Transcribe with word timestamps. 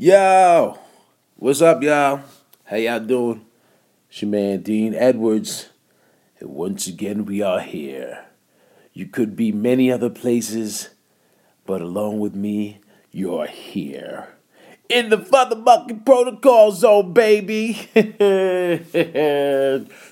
Yo, 0.00 0.78
what's 1.34 1.60
up, 1.60 1.82
y'all? 1.82 2.20
How 2.62 2.76
y'all 2.76 3.00
doing? 3.00 3.44
It's 4.08 4.22
your 4.22 4.30
man 4.30 4.62
Dean 4.62 4.94
Edwards, 4.94 5.70
and 6.38 6.50
once 6.50 6.86
again 6.86 7.24
we 7.24 7.42
are 7.42 7.58
here. 7.58 8.26
You 8.92 9.06
could 9.06 9.34
be 9.34 9.50
many 9.50 9.90
other 9.90 10.08
places, 10.08 10.90
but 11.66 11.80
along 11.80 12.20
with 12.20 12.36
me, 12.36 12.78
you're 13.10 13.48
here. 13.48 14.28
In 14.88 15.10
the 15.10 15.18
motherfucking 15.18 16.06
protocol 16.06 16.70
zone, 16.70 17.12
baby. 17.12 17.72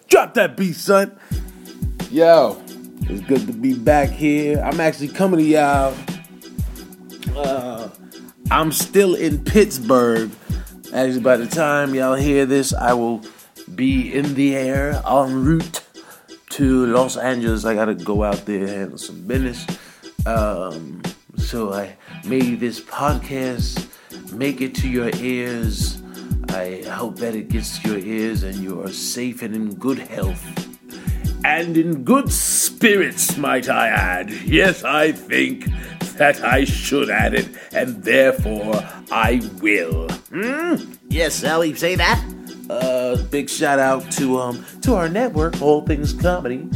Drop 0.08 0.34
that 0.34 0.56
beat, 0.56 0.74
son. 0.74 1.16
Yo, 2.10 2.60
it's 3.02 3.20
good 3.28 3.46
to 3.46 3.52
be 3.52 3.74
back 3.74 4.10
here. 4.10 4.60
I'm 4.64 4.80
actually 4.80 5.10
coming 5.10 5.38
to 5.38 5.46
y'all. 5.46 5.94
Uh, 7.36 7.85
I'm 8.50 8.70
still 8.70 9.14
in 9.14 9.42
Pittsburgh. 9.44 10.30
Actually, 10.94 11.20
by 11.20 11.36
the 11.36 11.46
time 11.46 11.94
y'all 11.94 12.14
hear 12.14 12.46
this, 12.46 12.72
I 12.72 12.92
will 12.92 13.22
be 13.74 14.14
in 14.14 14.34
the 14.34 14.54
air 14.54 15.02
en 15.04 15.44
route 15.44 15.82
to 16.50 16.86
Los 16.86 17.16
Angeles. 17.16 17.64
I 17.64 17.74
gotta 17.74 17.94
go 17.94 18.22
out 18.22 18.46
there 18.46 18.60
and 18.60 18.68
handle 18.68 18.98
some 18.98 19.26
business. 19.26 19.66
Um, 20.26 21.02
so 21.36 21.72
I 21.72 21.96
made 22.24 22.60
this 22.60 22.80
podcast 22.80 23.88
make 24.32 24.60
it 24.60 24.74
to 24.76 24.88
your 24.88 25.10
ears. 25.16 26.00
I 26.50 26.82
hope 26.86 27.16
that 27.16 27.34
it 27.34 27.48
gets 27.48 27.80
to 27.80 27.90
your 27.90 27.98
ears 27.98 28.44
and 28.44 28.54
you 28.56 28.80
are 28.82 28.92
safe 28.92 29.42
and 29.42 29.56
in 29.56 29.74
good 29.74 29.98
health. 29.98 30.44
And 31.44 31.76
in 31.76 32.04
good 32.04 32.30
spirits, 32.32 33.36
might 33.36 33.68
I 33.68 33.88
add. 33.88 34.30
Yes, 34.30 34.84
I 34.84 35.12
think 35.12 35.68
that 36.18 36.42
I 36.42 36.64
should 36.64 37.10
add 37.10 37.34
it, 37.34 37.48
and 37.72 38.02
therefore 38.02 38.82
I 39.10 39.40
will. 39.60 40.08
Hmm? 40.32 40.94
Yes, 41.08 41.34
Sally, 41.34 41.74
say 41.74 41.94
that. 41.96 42.22
Uh, 42.68 43.16
big 43.30 43.48
shout 43.48 43.78
out 43.78 44.10
to 44.12 44.38
um 44.38 44.64
to 44.82 44.94
our 44.94 45.08
network, 45.08 45.60
All 45.62 45.82
Things 45.82 46.12
Comedy. 46.12 46.68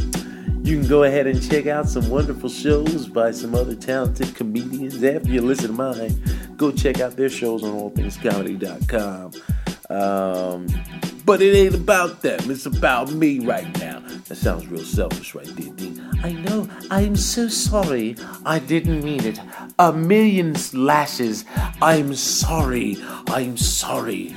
You 0.63 0.79
can 0.79 0.87
go 0.87 1.03
ahead 1.03 1.25
and 1.27 1.41
check 1.41 1.65
out 1.65 1.89
some 1.89 2.07
wonderful 2.09 2.47
shows 2.47 3.07
by 3.07 3.31
some 3.31 3.55
other 3.55 3.75
talented 3.75 4.35
comedians. 4.35 5.03
After 5.03 5.29
you 5.29 5.41
listen 5.41 5.67
to 5.67 5.73
mine, 5.73 6.23
go 6.55 6.71
check 6.71 6.99
out 6.99 7.17
their 7.17 7.29
shows 7.29 7.63
on 7.63 7.73
allthingscomedy.com. 7.73 9.31
Um, 9.89 10.67
but 11.25 11.41
it 11.41 11.55
ain't 11.55 11.75
about 11.75 12.21
them, 12.21 12.49
it's 12.49 12.65
about 12.65 13.11
me 13.11 13.39
right 13.39 13.77
now. 13.79 13.99
That 14.27 14.35
sounds 14.35 14.67
real 14.67 14.83
selfish 14.83 15.35
right 15.35 15.45
there, 15.55 15.73
Dean. 15.73 16.09
I 16.23 16.33
know, 16.33 16.69
I'm 16.89 17.15
so 17.15 17.47
sorry. 17.47 18.15
I 18.45 18.59
didn't 18.59 19.03
mean 19.03 19.23
it. 19.25 19.39
A 19.79 19.91
million 19.91 20.55
lashes. 20.73 21.45
I'm 21.81 22.15
sorry. 22.15 22.97
I'm 23.27 23.57
sorry. 23.57 24.35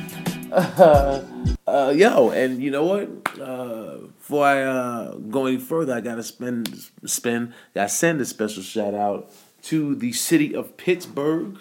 Uh, 0.51 1.23
uh, 1.67 1.93
yo, 1.95 2.31
and 2.31 2.63
you 2.63 2.71
know 2.71 2.85
what? 2.85 3.41
Uh, 3.41 3.99
before 4.19 4.47
I 4.47 4.63
uh, 4.63 5.15
go 5.15 5.47
any 5.47 5.59
further, 5.59 5.95
I 5.95 6.01
gotta 6.01 6.23
spend 6.23 6.91
spend. 7.05 7.53
I 7.77 7.87
send 7.87 8.21
a 8.21 8.25
special 8.25 8.63
shout 8.63 8.95
out 8.95 9.31
to 9.65 9.95
the 9.95 10.13
city 10.13 10.55
of 10.55 10.77
Pittsburgh 10.77 11.59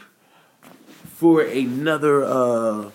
for 1.03 1.41
another 1.41 2.23
uh, 2.23 2.91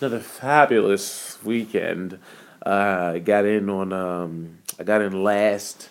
another 0.00 0.20
fabulous 0.20 1.35
weekend. 1.46 2.18
Uh, 2.64 3.12
I 3.14 3.18
got 3.20 3.44
in 3.44 3.70
on 3.70 3.92
um, 3.92 4.58
I 4.78 4.82
got 4.82 5.00
in 5.00 5.22
last. 5.22 5.88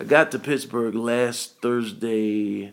I 0.00 0.04
got 0.04 0.30
to 0.32 0.38
Pittsburgh 0.38 0.94
last 0.94 1.60
Thursday 1.60 2.72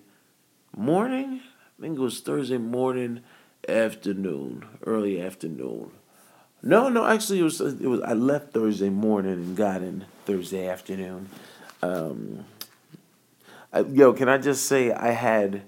morning. 0.75 1.42
I 1.77 1.81
think 1.81 1.97
it 1.97 2.02
was 2.02 2.19
Thursday 2.19 2.58
morning, 2.58 3.22
afternoon, 3.67 4.66
early 4.86 5.22
afternoon. 5.22 5.92
No, 6.64 6.89
no, 6.89 7.05
actually 7.05 7.39
it 7.39 7.44
was 7.44 7.59
it 7.59 7.88
was 7.88 8.02
I 8.02 8.14
left 8.14 8.53
Thursday 8.53 8.89
morning 8.89 9.33
and 9.33 9.58
got 9.58 9.81
in 9.81 10.05
Thursday 10.25 10.67
afternoon. 10.67 11.30
Um, 11.81 12.45
I, 13.73 13.80
yo, 13.82 14.14
can 14.14 14.30
I 14.30 14.38
just 14.38 14.65
say 14.65 14.92
I 14.92 15.11
had 15.11 15.64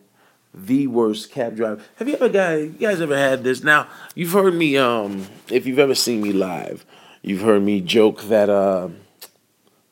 the 0.54 0.88
worst 0.88 1.32
cab 1.32 1.56
driver. 1.56 1.82
Have 1.96 2.08
you 2.08 2.16
ever 2.16 2.30
guys 2.30 2.66
you 2.66 2.88
guys 2.88 3.02
ever 3.02 3.18
had 3.18 3.44
this? 3.44 3.64
Now, 3.64 3.88
you've 4.16 4.34
heard 4.34 4.54
me 4.54 4.78
um 4.78 5.28
if 5.50 5.66
you've 5.66 5.80
ever 5.80 5.96
seen 5.96 6.22
me 6.22 6.32
live, 6.32 6.86
you've 7.22 7.42
heard 7.42 7.64
me 7.64 7.82
joke 7.82 8.24
that 8.24 8.50
uh 8.50 8.90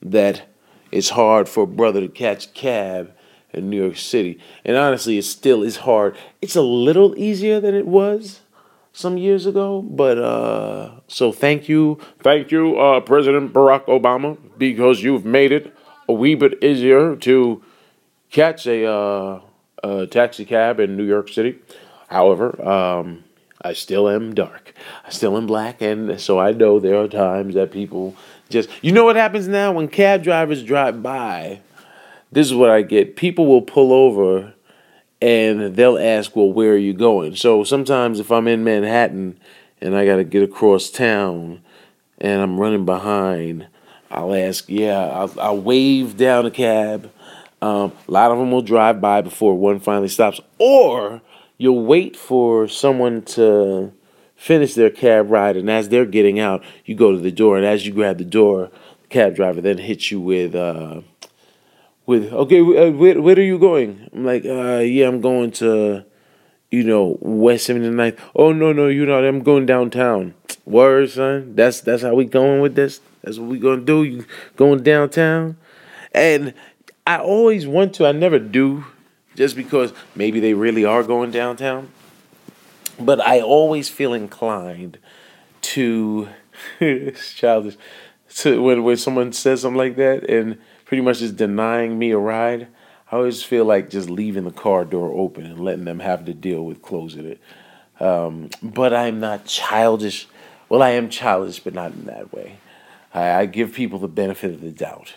that 0.02 0.44
it's 0.92 1.10
hard 1.10 1.48
for 1.48 1.64
a 1.64 1.68
brother 1.68 2.02
to 2.02 2.08
catch 2.08 2.48
a 2.48 2.50
cab 2.50 3.14
in 3.54 3.70
New 3.70 3.82
York 3.82 3.98
City. 3.98 4.40
And 4.66 4.78
honestly, 4.78 5.18
it 5.18 5.24
still 5.24 5.64
is 5.64 5.78
hard. 5.78 6.16
It's 6.42 6.56
a 6.56 6.62
little 6.62 7.18
easier 7.18 7.60
than 7.60 7.76
it 7.76 7.88
was 7.88 8.42
some 8.94 9.18
years 9.18 9.46
ago. 9.46 9.82
But 9.82 10.18
uh, 10.18 10.92
so 11.08 11.32
thank 11.32 11.70
you, 11.70 12.00
thank 12.20 12.52
you, 12.52 12.78
uh, 12.80 13.00
President 13.02 13.54
Barack 13.54 13.86
Obama, 13.86 14.38
because 14.58 15.04
you've 15.04 15.26
made 15.26 15.52
it 15.52 15.76
a 16.08 16.14
wee 16.14 16.36
bit 16.36 16.64
easier 16.64 17.16
to 17.18 17.64
catch 18.30 18.66
a, 18.68 18.86
uh, 18.86 19.42
a 19.84 20.08
taxi 20.08 20.46
cab 20.46 20.80
in 20.80 20.98
New 20.98 21.06
York 21.06 21.30
City. 21.30 21.60
However, 22.10 22.62
um, 22.68 23.24
I 23.62 23.74
still 23.74 24.10
am 24.10 24.34
dark. 24.34 24.74
I 25.06 25.12
still 25.12 25.38
am 25.38 25.48
black, 25.48 25.82
and 25.82 26.20
so 26.20 26.40
I 26.40 26.52
know 26.52 26.80
there 26.80 26.98
are 26.98 27.08
times 27.08 27.56
that 27.56 27.72
people 27.72 28.16
just 28.50 28.70
you 28.82 28.92
know 28.92 29.06
what 29.06 29.16
happens 29.16 29.48
now 29.48 29.72
when 29.72 29.88
cab 29.88 30.24
drivers 30.24 30.64
drive 30.64 31.02
by. 31.02 31.62
This 32.32 32.48
is 32.48 32.54
what 32.54 32.70
I 32.70 32.82
get. 32.82 33.16
People 33.16 33.46
will 33.46 33.62
pull 33.62 33.92
over 33.92 34.54
and 35.22 35.76
they'll 35.76 35.98
ask, 35.98 36.36
well, 36.36 36.52
where 36.52 36.74
are 36.74 36.78
you 36.78 36.94
going? 36.94 37.36
So 37.36 37.64
sometimes 37.64 38.20
if 38.20 38.32
I'm 38.32 38.48
in 38.48 38.64
Manhattan 38.64 39.40
and 39.80 39.96
I 39.96 40.06
got 40.06 40.16
to 40.16 40.24
get 40.24 40.42
across 40.42 40.90
town 40.90 41.62
and 42.20 42.42
I'm 42.42 42.60
running 42.60 42.86
behind, 42.86 43.68
I'll 44.10 44.34
ask, 44.34 44.68
yeah, 44.68 45.00
I'll, 45.00 45.40
I'll 45.40 45.62
wave 45.62 46.18
down 46.18 46.46
a 46.46 46.52
cab. 46.52 47.12
Um, 47.62 47.92
a 48.08 48.12
lot 48.12 48.32
of 48.32 48.40
them 48.40 48.52
will 48.52 48.64
drive 48.64 49.00
by 49.00 49.22
before 49.22 49.56
one 49.56 49.80
finally 49.80 50.08
stops, 50.08 50.42
or 50.58 51.22
you'll 51.58 51.86
wait 51.86 52.16
for 52.16 52.68
someone 52.68 53.22
to 53.22 53.94
finish 54.36 54.74
their 54.74 54.90
cab 54.90 55.30
ride, 55.30 55.56
and 55.56 55.70
as 55.70 55.90
they're 55.90 56.06
getting 56.06 56.40
out, 56.40 56.64
you 56.86 56.96
go 56.96 57.12
to 57.12 57.20
the 57.20 57.32
door, 57.32 57.58
and 57.58 57.66
as 57.66 57.86
you 57.86 57.94
grab 57.94 58.18
the 58.18 58.26
door, 58.26 58.72
the 59.04 59.08
cab 59.10 59.36
driver 59.36 59.62
then 59.62 59.78
hits 59.78 60.10
you 60.10 60.20
with. 60.20 60.56
Uh, 60.56 61.02
with 62.08 62.34
okay, 62.34 62.60
uh, 62.60 62.92
where, 62.92 63.22
where 63.22 63.38
are 63.38 63.42
you 63.42 63.60
going? 63.60 64.10
I'm 64.12 64.26
like, 64.26 64.44
uh, 64.44 64.80
yeah, 64.80 65.08
I'm 65.08 65.22
going 65.22 65.52
to, 65.52 66.04
you 66.72 66.84
know, 66.84 67.20
West 67.22 67.70
79th. 67.70 68.18
Oh 68.36 68.52
no, 68.52 68.74
no, 68.74 68.88
you're 68.88 69.06
not. 69.06 69.24
I'm 69.24 69.44
going 69.44 69.68
downtown. 69.68 70.34
Word, 70.66 71.12
son. 71.12 71.56
That's 71.56 71.82
that's 71.82 72.02
how 72.02 72.16
we 72.16 72.26
going 72.26 72.62
with 72.62 72.76
this. 72.76 73.02
That's 73.24 73.38
what 73.38 73.50
we 73.50 73.60
gonna 73.60 73.82
do. 73.82 74.04
You 74.04 74.26
going 74.56 74.82
downtown, 74.82 75.58
and 76.14 76.54
I 77.06 77.18
always 77.18 77.66
want 77.66 77.96
to. 77.96 78.06
I 78.06 78.12
never 78.12 78.40
do, 78.40 78.86
just 79.36 79.56
because 79.56 79.94
maybe 80.16 80.40
they 80.40 80.54
really 80.54 80.86
are 80.86 81.04
going 81.04 81.32
downtown. 81.32 81.90
But 83.00 83.20
I 83.20 83.42
always 83.42 83.90
feel 83.90 84.14
inclined 84.14 85.00
to 85.62 86.30
it's 86.80 87.34
childish. 87.34 87.78
To 88.38 88.62
when 88.62 88.84
when 88.84 88.98
someone 88.98 89.34
says 89.34 89.62
something 89.62 89.78
like 89.78 89.96
that 89.98 90.30
and 90.30 90.58
pretty 90.86 91.02
much 91.02 91.22
is 91.22 91.34
denying 91.34 92.00
me 92.00 92.12
a 92.12 92.18
ride, 92.18 92.68
I 93.12 93.18
always 93.18 93.44
feel 93.44 93.66
like 93.66 93.90
just 93.90 94.10
leaving 94.10 94.46
the 94.46 94.52
car 94.52 94.86
door 94.86 95.12
open 95.12 95.46
and 95.46 95.60
letting 95.60 95.86
them 95.86 96.00
have 96.00 96.26
to 96.26 96.34
deal 96.34 96.64
with 96.64 96.82
closing 96.82 97.26
it. 97.26 97.42
Um, 98.02 98.50
but 98.64 98.94
I'm 98.94 99.20
not 99.20 99.46
childish. 99.46 100.28
Well, 100.70 100.82
I 100.82 100.92
am 100.92 101.10
childish, 101.10 101.60
but 101.60 101.74
not 101.74 101.92
in 101.92 102.06
that 102.06 102.32
way. 102.32 102.58
I, 103.14 103.32
I 103.32 103.46
give 103.48 103.74
people 103.74 104.00
the 104.00 104.08
benefit 104.08 104.52
of 104.52 104.62
the 104.62 104.72
doubt. 104.72 105.14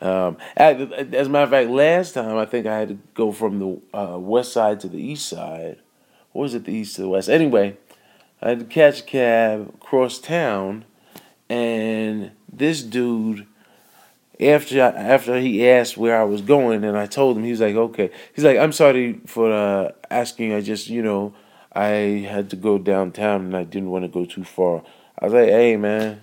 Um, 0.00 0.38
as, 0.56 0.80
a 0.80 1.30
matter 1.30 1.44
of 1.44 1.50
fact, 1.50 1.70
last 1.70 2.14
time 2.14 2.36
I 2.36 2.46
think 2.46 2.66
I 2.66 2.78
had 2.78 2.88
to 2.88 2.98
go 3.14 3.32
from 3.32 3.58
the 3.58 3.98
uh, 3.98 4.18
west 4.18 4.52
side 4.52 4.80
to 4.80 4.88
the 4.88 5.00
east 5.00 5.28
side. 5.28 5.78
Or 6.32 6.42
was 6.42 6.54
it 6.54 6.64
the 6.64 6.72
east 6.72 6.96
to 6.96 7.02
the 7.02 7.08
west? 7.08 7.28
Anyway, 7.28 7.76
I 8.40 8.50
had 8.50 8.60
to 8.60 8.64
catch 8.64 9.00
a 9.00 9.04
cab 9.04 9.74
across 9.74 10.18
town, 10.18 10.84
and 11.48 12.30
this 12.50 12.82
dude 12.82 13.46
after 14.40 14.80
after 14.80 15.38
he 15.38 15.68
asked 15.68 15.96
where 15.96 16.18
I 16.18 16.24
was 16.24 16.40
going 16.40 16.84
and 16.84 16.96
I 16.96 17.06
told 17.06 17.36
him, 17.36 17.44
he 17.44 17.50
was 17.50 17.60
like, 17.60 17.74
okay. 17.74 18.10
He's 18.34 18.44
like, 18.44 18.58
I'm 18.58 18.72
sorry 18.72 19.20
for 19.26 19.52
uh, 19.52 19.92
asking. 20.10 20.54
I 20.54 20.60
just, 20.60 20.88
you 20.88 21.02
know, 21.02 21.34
I 21.72 22.26
had 22.28 22.50
to 22.50 22.56
go 22.56 22.78
downtown 22.78 23.42
and 23.42 23.56
I 23.56 23.64
didn't 23.64 23.90
want 23.90 24.04
to 24.04 24.08
go 24.08 24.24
too 24.24 24.44
far. 24.44 24.82
I 25.18 25.26
was 25.26 25.34
like, 25.34 25.48
hey, 25.48 25.76
man, 25.76 26.20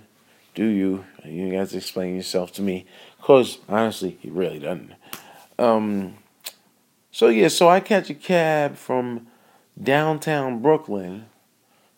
do 0.58 0.66
you? 0.66 1.06
You 1.24 1.52
to 1.64 1.78
explain 1.78 2.16
yourself 2.16 2.52
to 2.54 2.64
me. 2.64 2.88
Because, 3.18 3.60
honestly, 3.70 4.18
he 4.20 4.32
really 4.32 4.58
doesn't. 4.58 4.92
Um, 5.60 6.16
so, 7.12 7.28
yeah, 7.28 7.50
so 7.50 7.70
I 7.70 7.80
catch 7.80 8.10
a 8.10 8.16
cab 8.16 8.76
from 8.76 9.28
downtown 9.80 10.60
Brooklyn, 10.60 11.28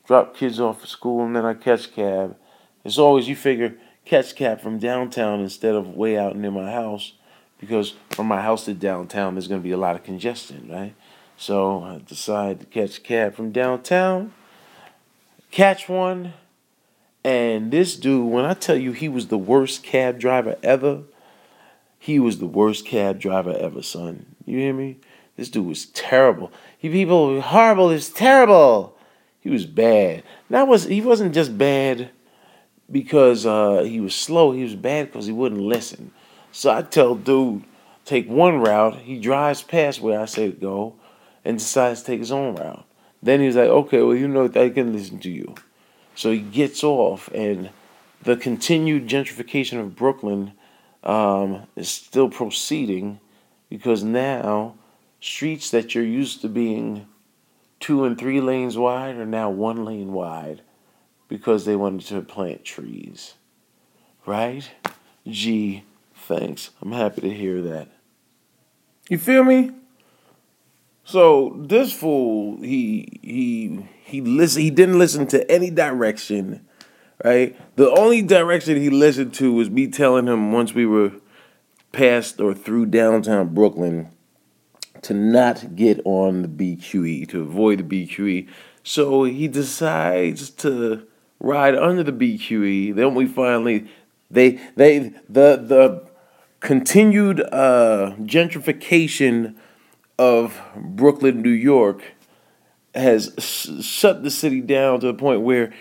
drop 0.05 0.35
kids 0.35 0.59
off 0.59 0.83
at 0.83 0.89
school, 0.89 1.25
and 1.25 1.33
then 1.33 1.45
I 1.45 1.53
catch 1.53 1.93
cab. 1.93 2.35
As 2.83 2.99
always, 2.99 3.29
you 3.29 3.35
figure, 3.37 3.77
catch 4.03 4.35
cab 4.35 4.59
from 4.59 4.77
downtown 4.77 5.39
instead 5.39 5.75
of 5.75 5.95
way 5.95 6.17
out 6.17 6.35
near 6.35 6.51
my 6.51 6.69
house 6.69 7.13
because 7.61 7.95
from 8.09 8.27
my 8.27 8.41
house 8.41 8.65
to 8.65 8.73
downtown 8.73 9.35
there's 9.35 9.47
going 9.47 9.61
to 9.61 9.63
be 9.63 9.71
a 9.71 9.77
lot 9.77 9.95
of 9.95 10.03
congestion, 10.03 10.67
right? 10.69 10.93
So 11.37 11.81
I 11.81 12.01
decide 12.05 12.59
to 12.59 12.65
catch 12.65 13.03
cab 13.03 13.35
from 13.35 13.51
downtown 13.51 14.33
catch 15.51 15.89
one. 15.89 16.33
And 17.23 17.71
this 17.71 17.95
dude, 17.95 18.31
when 18.31 18.45
I 18.45 18.53
tell 18.53 18.77
you 18.77 18.91
he 18.91 19.09
was 19.09 19.27
the 19.27 19.37
worst 19.37 19.83
cab 19.83 20.19
driver 20.19 20.55
ever, 20.63 21.03
he 21.97 22.17
was 22.19 22.39
the 22.39 22.45
worst 22.45 22.85
cab 22.85 23.19
driver 23.19 23.55
ever, 23.59 23.81
son. 23.81 24.35
You 24.45 24.57
hear 24.59 24.73
me? 24.73 24.97
This 25.35 25.49
dude 25.49 25.67
was 25.67 25.87
terrible. 25.87 26.51
He 26.77 26.89
people 26.89 27.41
horrible 27.41 27.89
is 27.91 28.09
terrible. 28.09 28.97
He 29.41 29.49
was 29.49 29.65
bad. 29.65 30.23
That 30.49 30.67
was 30.67 30.85
he 30.85 31.01
wasn't 31.01 31.33
just 31.33 31.57
bad 31.57 32.09
because 32.91 33.45
uh, 33.45 33.83
he 33.83 33.99
was 33.99 34.15
slow. 34.15 34.51
He 34.51 34.63
was 34.63 34.75
bad 34.75 35.07
because 35.07 35.25
he 35.25 35.31
wouldn't 35.31 35.61
listen. 35.61 36.11
So 36.51 36.71
I 36.71 36.81
tell 36.81 37.15
dude, 37.15 37.63
take 38.05 38.27
one 38.27 38.59
route. 38.59 38.97
He 38.97 39.19
drives 39.19 39.61
past 39.61 40.01
where 40.01 40.19
I 40.19 40.25
say 40.25 40.51
go, 40.51 40.95
and 41.45 41.57
decides 41.57 42.01
to 42.01 42.07
take 42.07 42.19
his 42.19 42.31
own 42.31 42.55
route. 42.55 42.85
Then 43.21 43.41
he's 43.41 43.55
like, 43.55 43.69
okay, 43.69 44.01
well 44.01 44.15
you 44.15 44.27
know 44.27 44.45
I 44.45 44.69
can 44.69 44.93
listen 44.93 45.19
to 45.19 45.29
you. 45.29 45.55
So 46.19 46.31
he 46.33 46.39
gets 46.39 46.83
off, 46.83 47.29
and 47.33 47.69
the 48.23 48.35
continued 48.35 49.07
gentrification 49.07 49.79
of 49.79 49.95
Brooklyn 49.95 50.51
um, 51.01 51.65
is 51.77 51.87
still 51.87 52.29
proceeding 52.29 53.21
because 53.69 54.03
now 54.03 54.75
streets 55.21 55.71
that 55.71 55.95
you're 55.95 56.03
used 56.03 56.41
to 56.41 56.49
being 56.49 57.07
two 57.79 58.03
and 58.03 58.17
three 58.17 58.41
lanes 58.41 58.77
wide 58.77 59.15
are 59.15 59.25
now 59.25 59.49
one 59.49 59.85
lane 59.85 60.11
wide 60.11 60.61
because 61.29 61.63
they 61.63 61.77
wanted 61.77 62.05
to 62.07 62.21
plant 62.21 62.65
trees. 62.65 63.35
Right? 64.25 64.69
Gee, 65.25 65.85
thanks. 66.13 66.71
I'm 66.81 66.91
happy 66.91 67.21
to 67.21 67.33
hear 67.33 67.61
that. 67.61 67.87
You 69.07 69.19
feel 69.19 69.45
me? 69.45 69.71
So 71.09 71.55
this 71.57 71.91
fool, 71.91 72.61
he 72.61 73.19
he 73.23 73.83
he 74.03 74.21
listen. 74.21 74.61
He 74.61 74.69
didn't 74.69 74.99
listen 74.99 75.25
to 75.29 75.51
any 75.51 75.71
direction, 75.71 76.63
right? 77.23 77.57
The 77.77 77.89
only 77.89 78.21
direction 78.21 78.79
he 78.79 78.91
listened 78.91 79.33
to 79.35 79.51
was 79.51 79.71
me 79.71 79.87
telling 79.87 80.27
him 80.27 80.51
once 80.51 80.75
we 80.75 80.85
were 80.85 81.13
past 81.93 82.39
or 82.39 82.53
through 82.53 82.87
downtown 82.87 83.55
Brooklyn 83.55 84.11
to 85.01 85.15
not 85.15 85.75
get 85.75 85.99
on 86.05 86.43
the 86.43 86.47
BQE 86.47 87.27
to 87.29 87.41
avoid 87.41 87.79
the 87.79 88.05
BQE. 88.05 88.47
So 88.83 89.23
he 89.23 89.47
decides 89.47 90.51
to 90.51 91.07
ride 91.39 91.73
under 91.73 92.03
the 92.03 92.11
BQE. 92.11 92.93
Then 92.93 93.15
we 93.15 93.25
finally 93.25 93.87
they 94.29 94.59
they 94.75 94.99
the 95.27 95.55
the 95.57 96.07
continued 96.59 97.41
uh, 97.51 98.13
gentrification 98.19 99.55
of 100.19 100.61
Brooklyn, 100.75 101.41
New 101.41 101.49
York, 101.49 102.03
has 102.93 103.33
sh- 103.39 103.81
shut 103.81 104.21
the 104.21 104.29
city 104.29 104.59
down 104.59 104.99
to 104.99 105.07
the 105.07 105.13
point 105.13 105.41
where 105.41 105.73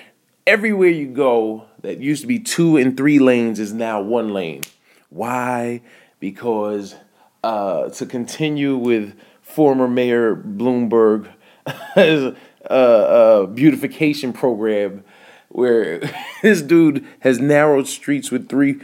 everywhere 0.46 0.90
you 0.90 1.08
go 1.08 1.66
that 1.82 1.98
used 1.98 2.22
to 2.22 2.28
be 2.28 2.38
two 2.38 2.76
and 2.76 2.96
three 2.96 3.18
lanes 3.18 3.58
is 3.58 3.72
now 3.72 4.00
one 4.00 4.32
lane. 4.32 4.62
Why? 5.10 5.82
Because 6.20 6.94
uh, 7.42 7.88
to 7.90 8.06
continue 8.06 8.76
with 8.76 9.18
former 9.42 9.88
Mayor 9.88 10.36
Bloomberg 10.36 11.28
a, 11.96 12.36
a 12.70 13.46
beautification 13.48 14.32
program 14.32 15.02
where 15.48 16.00
this 16.42 16.62
dude 16.62 17.04
has 17.20 17.40
narrowed 17.40 17.88
streets 17.88 18.30
with 18.30 18.48
three 18.48 18.80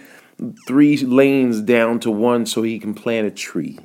three 0.66 0.96
lanes 0.96 1.60
down 1.60 2.00
to 2.00 2.10
one 2.10 2.44
so 2.44 2.62
he 2.62 2.80
can 2.80 2.92
plant 2.92 3.24
a 3.24 3.30
tree 3.30 3.78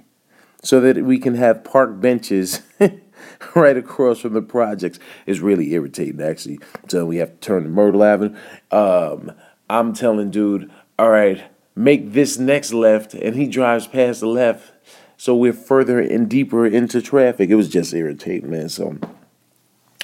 so 0.62 0.80
that 0.82 1.04
we 1.04 1.20
can 1.20 1.36
have 1.36 1.64
park 1.64 2.00
benches 2.00 2.62
right 3.56 3.78
across 3.78 4.20
from 4.20 4.34
the 4.34 4.42
projects. 4.42 5.00
It's 5.26 5.40
really 5.40 5.74
irritating, 5.74 6.22
actually. 6.22 6.60
So 6.88 7.06
we 7.06 7.18
have 7.18 7.32
to 7.32 7.38
turn 7.38 7.64
to 7.64 7.70
Myrtle 7.70 8.04
Avenue. 8.04 8.36
Um, 8.72 9.32
I'm 9.70 9.94
telling 9.94 10.32
dude, 10.32 10.72
all 10.98 11.10
right, 11.10 11.44
make 11.76 12.14
this 12.14 12.38
next 12.38 12.74
left, 12.74 13.14
and 13.14 13.36
he 13.36 13.48
drives 13.48 13.88
past 13.88 14.20
the 14.20 14.28
left. 14.28 14.74
So 15.18 15.36
we're 15.36 15.54
further 15.54 16.00
and 16.00 16.30
deeper 16.30 16.66
into 16.66 17.02
traffic. 17.02 17.50
It 17.50 17.56
was 17.56 17.70
just 17.70 17.94
irritating, 17.94 18.50
man. 18.50 18.70
So 18.70 18.98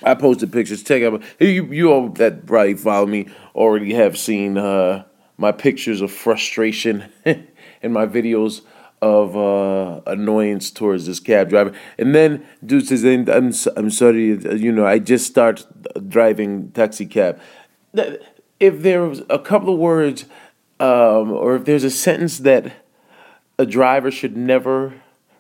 I 0.04 0.14
posted 0.14 0.52
pictures. 0.52 0.84
Check 0.84 1.04
out 1.04 1.22
you. 1.40 1.66
You 1.66 1.92
all 1.92 2.10
that 2.10 2.46
probably 2.46 2.76
follow 2.76 3.06
me 3.06 3.30
already 3.56 3.94
have 3.94 4.18
seen 4.18 4.58
uh, 4.58 5.06
my 5.38 5.52
pictures 5.52 6.02
of 6.02 6.12
frustration 6.12 7.06
in 7.26 7.94
my 7.94 8.06
videos 8.06 8.62
of 9.02 9.36
uh, 9.36 10.02
annoyance 10.08 10.72
towards 10.72 11.06
this 11.06 11.20
cab 11.20 11.50
driver. 11.50 11.74
And 11.98 12.16
then 12.16 12.46
dude 12.66 12.88
says, 12.88 13.04
"I'm 13.04 13.54
I'm 13.78 13.92
sorry, 13.92 14.38
you 14.58 14.72
know, 14.72 14.86
I 14.86 15.00
just 15.00 15.26
start 15.28 15.66
driving 16.08 16.72
taxi 16.72 17.06
cab." 17.06 17.40
If 18.60 18.82
there 18.82 19.04
was 19.04 19.22
a 19.30 19.40
couple 19.40 19.74
of 19.74 19.80
words, 19.80 20.26
um, 20.80 21.32
or 21.32 21.56
if 21.56 21.66
there's 21.66 21.84
a 21.84 21.92
sentence 21.92 22.40
that 22.40 22.74
a 23.58 23.66
driver 23.66 24.12
should 24.12 24.36
never 24.36 24.94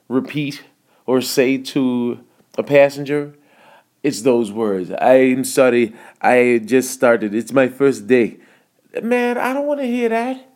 repeat 0.07 0.63
or 1.05 1.21
say 1.21 1.57
to 1.57 2.19
a 2.57 2.63
passenger, 2.63 3.35
it's 4.03 4.21
those 4.21 4.51
words. 4.51 4.91
I'm 5.01 5.43
sorry, 5.43 5.95
I 6.21 6.61
just 6.63 6.91
started. 6.91 7.33
It's 7.33 7.51
my 7.51 7.67
first 7.67 8.07
day. 8.07 8.37
Man, 9.01 9.37
I 9.37 9.53
don't 9.53 9.65
want 9.65 9.81
to 9.81 9.87
hear 9.87 10.09
that. 10.09 10.54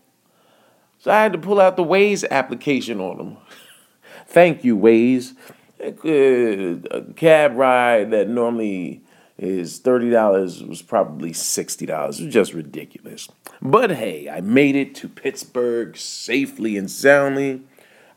So 0.99 1.11
I 1.11 1.23
had 1.23 1.31
to 1.31 1.39
pull 1.39 1.61
out 1.61 1.77
the 1.77 1.83
Waze 1.83 2.29
application 2.29 2.99
on 2.99 3.17
them. 3.17 3.37
Thank 4.27 4.63
you, 4.63 4.77
Waze. 4.77 5.33
A 5.79 7.13
cab 7.15 7.55
ride 7.55 8.11
that 8.11 8.27
normally 8.27 9.01
is 9.37 9.79
$30 9.79 10.67
was 10.67 10.81
probably 10.81 11.31
$60. 11.31 11.81
It 11.81 12.23
was 12.25 12.33
just 12.33 12.53
ridiculous. 12.53 13.29
But 13.61 13.91
hey, 13.91 14.29
I 14.29 14.41
made 14.41 14.75
it 14.75 14.93
to 14.95 15.07
Pittsburgh 15.07 15.95
safely 15.95 16.75
and 16.75 16.91
soundly. 16.91 17.61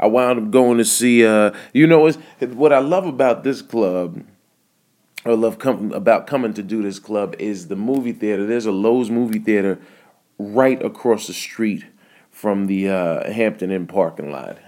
I 0.00 0.06
wound 0.06 0.40
up 0.40 0.50
going 0.50 0.78
to 0.78 0.84
see, 0.84 1.24
uh, 1.24 1.52
you 1.72 1.86
know, 1.86 2.10
what 2.40 2.72
I 2.72 2.80
love 2.80 3.06
about 3.06 3.44
this 3.44 3.62
club, 3.62 4.24
or 5.24 5.36
love 5.36 5.60
com- 5.60 5.92
about 5.92 6.26
coming 6.26 6.52
to 6.54 6.62
do 6.64 6.82
this 6.82 6.98
club, 6.98 7.36
is 7.38 7.68
the 7.68 7.76
movie 7.76 8.12
theater. 8.12 8.44
There's 8.44 8.66
a 8.66 8.70
Loews 8.70 9.08
movie 9.08 9.38
theater 9.38 9.78
right 10.38 10.84
across 10.84 11.28
the 11.28 11.32
street 11.32 11.84
from 12.42 12.66
the 12.66 12.88
uh, 12.88 13.32
Hampton 13.32 13.70
Inn 13.70 13.86
parking 13.86 14.32
lot 14.32 14.58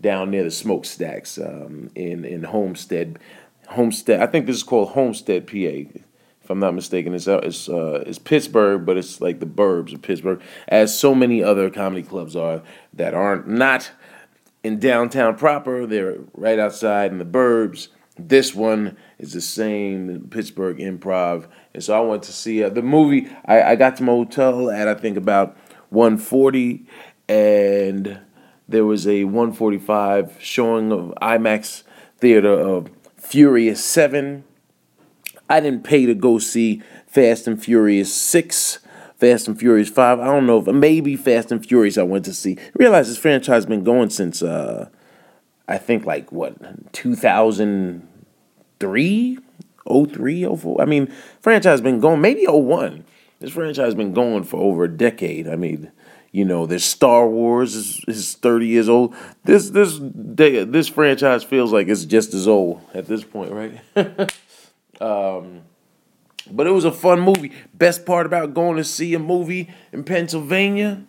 down 0.00 0.28
near 0.28 0.42
the 0.42 0.50
smokestacks 0.50 1.38
um, 1.38 1.88
in 1.94 2.24
in 2.24 2.42
Homestead. 2.42 3.20
Homestead, 3.68 4.20
I 4.20 4.26
think 4.26 4.46
this 4.46 4.56
is 4.56 4.64
called 4.64 4.88
Homestead, 4.88 5.46
PA. 5.46 5.52
If 6.42 6.50
I'm 6.50 6.58
not 6.58 6.74
mistaken, 6.74 7.14
it's 7.14 7.28
uh, 7.28 7.38
it's 7.44 7.68
uh, 7.68 8.02
it's 8.04 8.18
Pittsburgh, 8.18 8.84
but 8.84 8.96
it's 8.96 9.20
like 9.20 9.38
the 9.38 9.46
burbs 9.46 9.94
of 9.94 10.02
Pittsburgh, 10.02 10.42
as 10.66 10.98
so 10.98 11.14
many 11.14 11.44
other 11.44 11.70
comedy 11.70 12.02
clubs 12.02 12.34
are 12.34 12.62
that 12.94 13.14
aren't 13.14 13.46
not 13.46 13.92
in 14.64 14.80
downtown 14.80 15.36
proper. 15.36 15.86
They're 15.86 16.18
right 16.34 16.58
outside 16.58 17.12
in 17.12 17.18
the 17.18 17.24
burbs. 17.24 17.86
This 18.18 18.52
one 18.52 18.96
is 19.20 19.32
the 19.32 19.40
same 19.40 20.26
Pittsburgh 20.28 20.78
Improv, 20.78 21.46
and 21.72 21.84
so 21.84 21.96
I 21.96 22.00
went 22.00 22.24
to 22.24 22.32
see 22.32 22.64
uh, 22.64 22.68
the 22.68 22.82
movie. 22.82 23.28
I, 23.44 23.62
I 23.62 23.76
got 23.76 23.94
to 23.98 24.02
my 24.02 24.10
hotel 24.10 24.70
at 24.70 24.88
I 24.88 24.94
think 24.94 25.16
about 25.16 25.56
140, 25.90 26.86
and 27.28 28.20
there 28.68 28.84
was 28.84 29.06
a 29.06 29.24
145 29.24 30.36
showing 30.40 30.92
of 30.92 31.14
IMAX 31.22 31.84
theater 32.18 32.52
of 32.52 32.90
Furious 33.16 33.82
7. 33.84 34.44
I 35.48 35.60
didn't 35.60 35.84
pay 35.84 36.06
to 36.06 36.14
go 36.14 36.38
see 36.38 36.82
Fast 37.06 37.46
and 37.46 37.62
Furious 37.62 38.12
6, 38.14 38.80
Fast 39.16 39.46
and 39.48 39.58
Furious 39.58 39.88
5. 39.88 40.20
I 40.20 40.24
don't 40.24 40.46
know 40.46 40.58
if 40.58 40.66
maybe 40.66 41.16
Fast 41.16 41.50
and 41.52 41.64
Furious 41.64 41.96
I 41.98 42.02
went 42.02 42.24
to 42.26 42.34
see. 42.34 42.56
I 42.58 42.70
realize 42.74 43.08
this 43.08 43.18
franchise 43.18 43.48
has 43.48 43.66
been 43.66 43.84
going 43.84 44.10
since 44.10 44.42
uh, 44.42 44.88
I 45.68 45.78
think 45.78 46.04
like 46.04 46.32
what 46.32 46.92
2003, 46.92 49.38
03, 49.88 50.56
04. 50.56 50.80
I 50.80 50.84
mean, 50.84 51.12
franchise 51.40 51.80
been 51.80 52.00
going 52.00 52.20
maybe 52.20 52.44
01. 52.46 53.04
This 53.38 53.52
franchise 53.52 53.84
has 53.84 53.94
been 53.94 54.14
going 54.14 54.44
for 54.44 54.58
over 54.58 54.84
a 54.84 54.88
decade. 54.88 55.46
I 55.46 55.56
mean, 55.56 55.92
you 56.32 56.44
know, 56.44 56.66
there's 56.66 56.84
Star 56.84 57.28
Wars 57.28 57.74
is, 57.74 58.00
is 58.08 58.34
30 58.34 58.66
years 58.66 58.88
old. 58.88 59.14
This 59.44 59.70
this 59.70 59.98
day, 59.98 60.64
this 60.64 60.88
franchise 60.88 61.44
feels 61.44 61.72
like 61.72 61.88
it's 61.88 62.04
just 62.04 62.34
as 62.34 62.48
old 62.48 62.80
at 62.94 63.06
this 63.06 63.24
point, 63.24 63.52
right? 63.52 63.80
um, 65.00 65.62
but 66.50 66.66
it 66.66 66.70
was 66.70 66.84
a 66.84 66.92
fun 66.92 67.20
movie. 67.20 67.52
Best 67.74 68.06
part 68.06 68.26
about 68.26 68.54
going 68.54 68.76
to 68.76 68.84
see 68.84 69.14
a 69.14 69.18
movie 69.18 69.70
in 69.92 70.04
Pennsylvania 70.04 71.04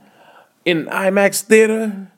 in 0.66 0.86
IMAX 0.88 1.44
theater, 1.44 2.12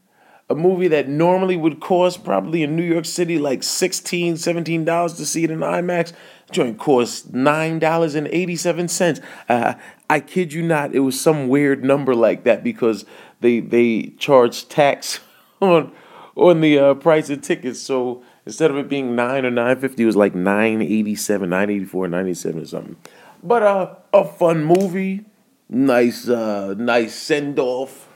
a 0.49 0.55
movie 0.55 0.87
that 0.87 1.07
normally 1.07 1.55
would 1.55 1.79
cost 1.79 2.23
probably 2.23 2.63
in 2.63 2.75
New 2.75 2.83
York 2.83 3.05
City 3.05 3.37
like 3.37 3.61
16 3.61 4.35
$17 4.35 5.17
to 5.17 5.25
see 5.25 5.43
it 5.43 5.51
in 5.51 5.59
IMAX 5.59 6.13
joint 6.51 6.79
cost 6.79 7.33
nine 7.33 7.79
dollars 7.79 8.15
and 8.15 8.27
eighty 8.29 8.55
seven 8.55 8.87
cents. 8.87 9.21
Uh, 9.47 9.75
I 10.09 10.19
kid 10.19 10.53
you 10.53 10.63
not, 10.63 10.95
it 10.95 10.99
was 11.01 11.19
some 11.19 11.47
weird 11.47 11.83
number 11.83 12.15
like 12.15 12.43
that 12.43 12.63
because 12.63 13.05
they 13.41 13.59
they 13.59 14.13
charged 14.17 14.69
tax 14.69 15.19
on 15.61 15.91
on 16.35 16.61
the 16.61 16.79
uh, 16.79 16.93
price 16.95 17.29
of 17.29 17.41
tickets. 17.41 17.79
So 17.81 18.23
instead 18.45 18.71
of 18.71 18.77
it 18.77 18.89
being 18.89 19.15
nine 19.15 19.45
or 19.45 19.51
nine 19.51 19.77
fifty, 19.79 20.03
it 20.03 20.05
was 20.07 20.15
like 20.15 20.35
nine 20.35 20.81
eighty 20.81 21.15
seven, 21.15 21.49
nine 21.49 21.69
eighty 21.69 21.85
four, 21.85 22.07
ninety 22.07 22.33
seven 22.33 22.61
or 22.63 22.65
something. 22.65 22.95
but 23.43 23.63
uh, 23.63 23.95
a 24.13 24.25
fun 24.25 24.63
movie, 24.65 25.25
nice, 25.69 26.27
uh, 26.27 26.73
nice 26.77 27.15
send 27.15 27.59
off. 27.59 28.07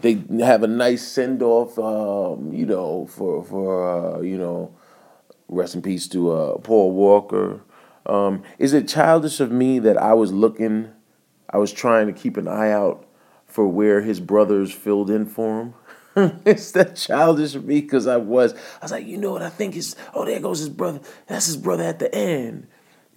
They 0.00 0.22
have 0.40 0.62
a 0.62 0.66
nice 0.66 1.06
send 1.06 1.42
off, 1.42 1.78
um, 1.78 2.52
you 2.52 2.66
know, 2.66 3.06
for 3.06 3.42
for 3.44 4.16
uh, 4.18 4.20
you 4.20 4.36
know, 4.38 4.74
rest 5.48 5.74
in 5.74 5.82
peace 5.82 6.06
to 6.08 6.30
uh, 6.32 6.58
Paul 6.58 6.92
Walker. 6.92 7.60
Um, 8.06 8.42
is 8.58 8.72
it 8.72 8.88
childish 8.88 9.40
of 9.40 9.50
me 9.50 9.78
that 9.80 9.96
I 9.96 10.14
was 10.14 10.32
looking, 10.32 10.90
I 11.50 11.58
was 11.58 11.72
trying 11.72 12.06
to 12.06 12.12
keep 12.12 12.36
an 12.36 12.48
eye 12.48 12.70
out 12.70 13.06
for 13.46 13.66
where 13.66 14.00
his 14.00 14.20
brothers 14.20 14.72
filled 14.72 15.10
in 15.10 15.26
for 15.26 15.60
him? 15.60 15.74
is 16.44 16.72
that 16.72 16.96
childish 16.96 17.54
of 17.54 17.64
me? 17.64 17.80
Because 17.80 18.06
I 18.06 18.16
was. 18.16 18.54
I 18.54 18.84
was 18.84 18.92
like, 18.92 19.06
you 19.06 19.18
know 19.18 19.32
what 19.32 19.42
I 19.42 19.50
think 19.50 19.76
is, 19.76 19.96
oh, 20.14 20.24
there 20.24 20.40
goes 20.40 20.60
his 20.60 20.68
brother. 20.70 21.00
That's 21.26 21.46
his 21.46 21.56
brother 21.56 21.84
at 21.84 21.98
the 21.98 22.14
end 22.14 22.68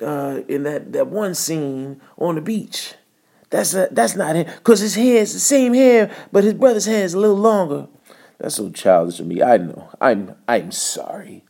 uh, 0.02 0.42
in 0.48 0.64
that, 0.64 0.92
that 0.94 1.08
one 1.08 1.36
scene 1.36 2.02
on 2.18 2.36
the 2.36 2.42
beach. 2.42 2.96
That's 3.50 3.74
a, 3.74 3.88
that's 3.92 4.16
not 4.16 4.36
him. 4.36 4.46
Because 4.46 4.80
his 4.80 4.96
hair 4.96 5.22
is 5.22 5.34
the 5.34 5.40
same 5.40 5.74
hair, 5.74 6.12
but 6.32 6.44
his 6.44 6.54
brother's 6.54 6.86
hair 6.86 7.04
is 7.04 7.14
a 7.14 7.20
little 7.20 7.38
longer. 7.38 7.88
That's 8.38 8.56
so 8.56 8.70
childish 8.70 9.20
of 9.20 9.28
me. 9.28 9.42
I 9.42 9.58
know. 9.58 9.90
I'm 10.00 10.36
I'm 10.48 10.72
sorry. 10.72 11.44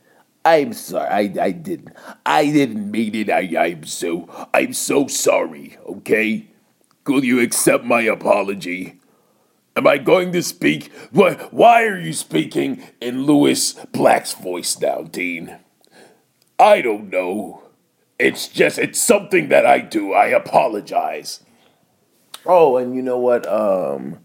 I'm 0.44 0.72
sorry. 0.72 1.08
I, 1.08 1.44
I 1.44 1.50
didn't. 1.50 1.94
I 2.24 2.46
didn't 2.46 2.90
mean 2.90 3.14
it. 3.14 3.30
I, 3.30 3.48
I'm 3.58 3.84
so 3.84 4.28
I'm 4.54 4.72
so 4.72 5.06
sorry, 5.06 5.76
okay? 5.86 6.46
Could 7.04 7.24
you 7.24 7.40
accept 7.40 7.84
my 7.84 8.02
apology? 8.02 9.00
Am 9.76 9.86
I 9.86 9.98
going 9.98 10.32
to 10.32 10.42
speak? 10.42 10.92
Why, 11.10 11.34
why 11.50 11.84
are 11.84 11.98
you 11.98 12.12
speaking 12.12 12.82
in 13.00 13.24
Lewis 13.24 13.74
Black's 13.92 14.32
voice 14.32 14.78
now, 14.80 15.02
Dean? 15.02 15.58
I 16.58 16.82
don't 16.82 17.08
know. 17.08 17.62
It's 18.18 18.48
just, 18.48 18.78
it's 18.78 19.00
something 19.00 19.48
that 19.48 19.64
I 19.64 19.78
do. 19.78 20.12
I 20.12 20.26
apologize. 20.26 21.40
Oh, 22.44 22.76
and 22.76 22.94
you 22.94 23.02
know 23.02 23.18
what? 23.18 23.46
Um, 23.46 24.18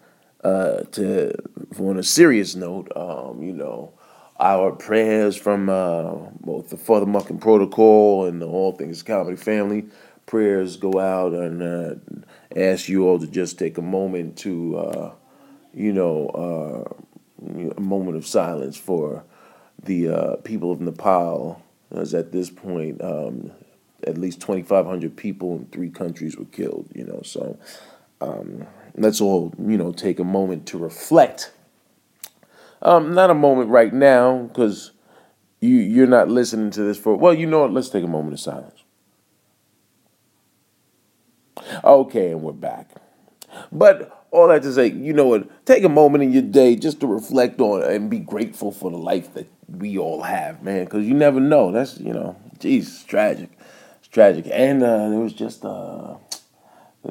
uh, 0.43 0.81
to 0.91 1.33
on 1.79 1.97
a 1.97 2.03
serious 2.03 2.55
note, 2.55 2.91
um, 2.95 3.41
you 3.41 3.53
know, 3.53 3.93
our 4.39 4.71
prayers 4.71 5.37
from 5.37 5.69
uh, 5.69 6.13
both 6.41 6.69
the 6.69 6.77
FuthaMuckin' 6.77 7.39
Protocol 7.39 8.25
and 8.25 8.41
the 8.41 8.47
All 8.47 8.73
Things 8.73 9.03
Comedy 9.03 9.37
family. 9.37 9.85
Prayers 10.25 10.77
go 10.77 10.99
out 10.99 11.33
and 11.33 11.61
uh, 11.61 11.95
ask 12.55 12.89
you 12.89 13.07
all 13.07 13.19
to 13.19 13.27
just 13.27 13.59
take 13.59 13.77
a 13.77 13.81
moment 13.81 14.37
to 14.39 14.77
uh, 14.77 15.11
you 15.75 15.91
know, 15.91 16.27
uh, 16.29 17.73
a 17.77 17.81
moment 17.81 18.15
of 18.15 18.25
silence 18.25 18.77
for 18.77 19.23
the 19.83 20.07
uh, 20.09 20.35
people 20.37 20.71
of 20.71 20.79
Nepal, 20.79 21.61
as 21.91 22.13
at 22.13 22.31
this 22.31 22.49
point, 22.49 23.03
um, 23.03 23.51
at 24.07 24.17
least 24.17 24.39
2,500 24.41 25.15
people 25.15 25.57
in 25.57 25.65
three 25.65 25.89
countries 25.89 26.37
were 26.37 26.45
killed, 26.45 26.87
you 26.95 27.03
know, 27.03 27.21
so 27.23 27.59
um, 28.21 28.65
let's 28.95 29.19
all, 29.19 29.53
you 29.59 29.77
know, 29.77 29.91
take 29.91 30.19
a 30.19 30.23
moment 30.23 30.65
to 30.67 30.77
reflect. 30.77 31.51
Um, 32.85 33.15
not 33.15 33.31
a 33.31 33.33
moment 33.33 33.71
right 33.71 33.91
now, 33.91 34.43
because 34.43 34.91
you, 35.59 35.77
you're 35.77 36.05
not 36.05 36.29
listening 36.29 36.69
to 36.69 36.83
this 36.83 36.99
for, 36.99 37.15
well, 37.15 37.33
you 37.33 37.47
know 37.47 37.61
what, 37.61 37.73
let's 37.73 37.89
take 37.89 38.03
a 38.03 38.07
moment 38.07 38.33
of 38.35 38.39
silence. 38.39 38.83
Okay, 41.83 42.29
and 42.29 42.43
we're 42.43 42.51
back. 42.51 42.91
But 43.71 44.27
all 44.29 44.49
that 44.49 44.61
to 44.61 44.71
say, 44.71 44.91
you 44.91 45.13
know 45.13 45.25
what? 45.25 45.65
Take 45.65 45.83
a 45.83 45.89
moment 45.89 46.25
in 46.25 46.31
your 46.31 46.43
day 46.43 46.75
just 46.75 46.99
to 46.99 47.07
reflect 47.07 47.59
on 47.59 47.81
and 47.81 48.07
be 48.07 48.19
grateful 48.19 48.71
for 48.71 48.91
the 48.91 48.97
life 48.97 49.33
that 49.33 49.49
we 49.67 49.97
all 49.97 50.21
have, 50.21 50.61
man. 50.61 50.83
Because 50.83 51.05
you 51.07 51.15
never 51.15 51.39
know. 51.39 51.71
That's 51.71 51.99
you 51.99 52.13
know, 52.13 52.35
geez, 52.59 52.87
it's 52.87 53.03
tragic. 53.03 53.49
It's 53.97 54.09
tragic. 54.09 54.47
And 54.51 54.83
uh, 54.83 55.09
there 55.09 55.19
was 55.19 55.33
just 55.33 55.65
uh, 55.65 56.17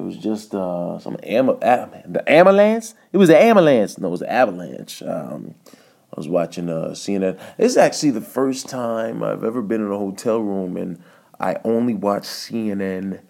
was 0.05 0.17
just 0.17 0.55
uh, 0.55 0.99
some 0.99 1.17
am- 1.23 1.47
the 1.47 2.23
ambulance. 2.27 2.95
It 3.13 3.19
was 3.19 3.29
the 3.29 3.41
ambulance. 3.41 3.99
No, 3.99 4.09
it 4.09 4.11
was 4.11 4.21
the 4.21 4.33
avalanche. 4.33 5.03
Um, 5.03 5.55
I 5.73 6.15
was 6.17 6.29
watching 6.29 6.69
uh, 6.69 6.91
CNN. 6.91 7.39
This 7.57 7.73
is 7.73 7.77
actually 7.77 8.11
the 8.11 8.21
first 8.21 8.69
time 8.69 9.23
I've 9.23 9.43
ever 9.43 9.63
been 9.63 9.81
in 9.81 9.91
a 9.91 9.99
hotel 9.99 10.39
room 10.39 10.77
and 10.77 11.03
I 11.41 11.57
only 11.65 11.95
watched 11.95 12.27
CNN 12.27 13.21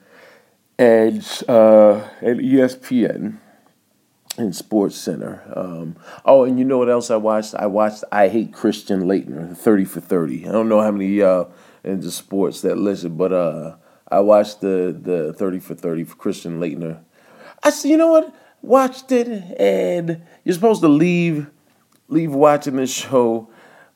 and 0.78 1.43
uh, 1.49 2.09
and 2.21 2.40
ESPN 2.40 3.38
and 4.37 4.54
Sports 4.54 4.97
Center. 4.97 5.43
Um, 5.54 5.97
oh, 6.25 6.45
and 6.45 6.59
you 6.59 6.64
know 6.64 6.78
what 6.78 6.90
else 6.90 7.11
I 7.11 7.16
watched? 7.16 7.54
I 7.54 7.66
watched 7.66 8.04
I 8.12 8.28
Hate 8.28 8.52
Christian 8.52 9.04
Laettner, 9.04 9.57
30 9.57 9.85
for 9.85 10.00
30. 10.00 10.47
I 10.49 10.52
don't 10.52 10.69
know 10.69 10.81
how 10.81 10.90
many 10.90 11.23
uh 11.23 11.45
into 11.83 12.11
sports 12.11 12.62
that 12.62 12.78
listen, 12.78 13.16
but 13.16 13.33
uh, 13.33 13.76
I 14.08 14.20
watched 14.20 14.61
the, 14.61 14.96
the 14.99 15.32
30 15.32 15.61
for 15.61 15.75
30 15.75 16.04
for 16.04 16.16
Christian 16.16 16.61
Laettner. 16.61 17.00
I 17.62 17.70
said, 17.70 17.90
you 17.90 17.96
know 17.96 18.12
what? 18.12 18.34
Watched 18.62 19.12
it, 19.12 19.28
and 19.58 20.23
you're 20.44 20.54
supposed 20.54 20.80
to 20.82 20.88
leave 20.88 21.50
leave 22.08 22.32
watching 22.32 22.76
this 22.76 22.92
show 22.92 23.49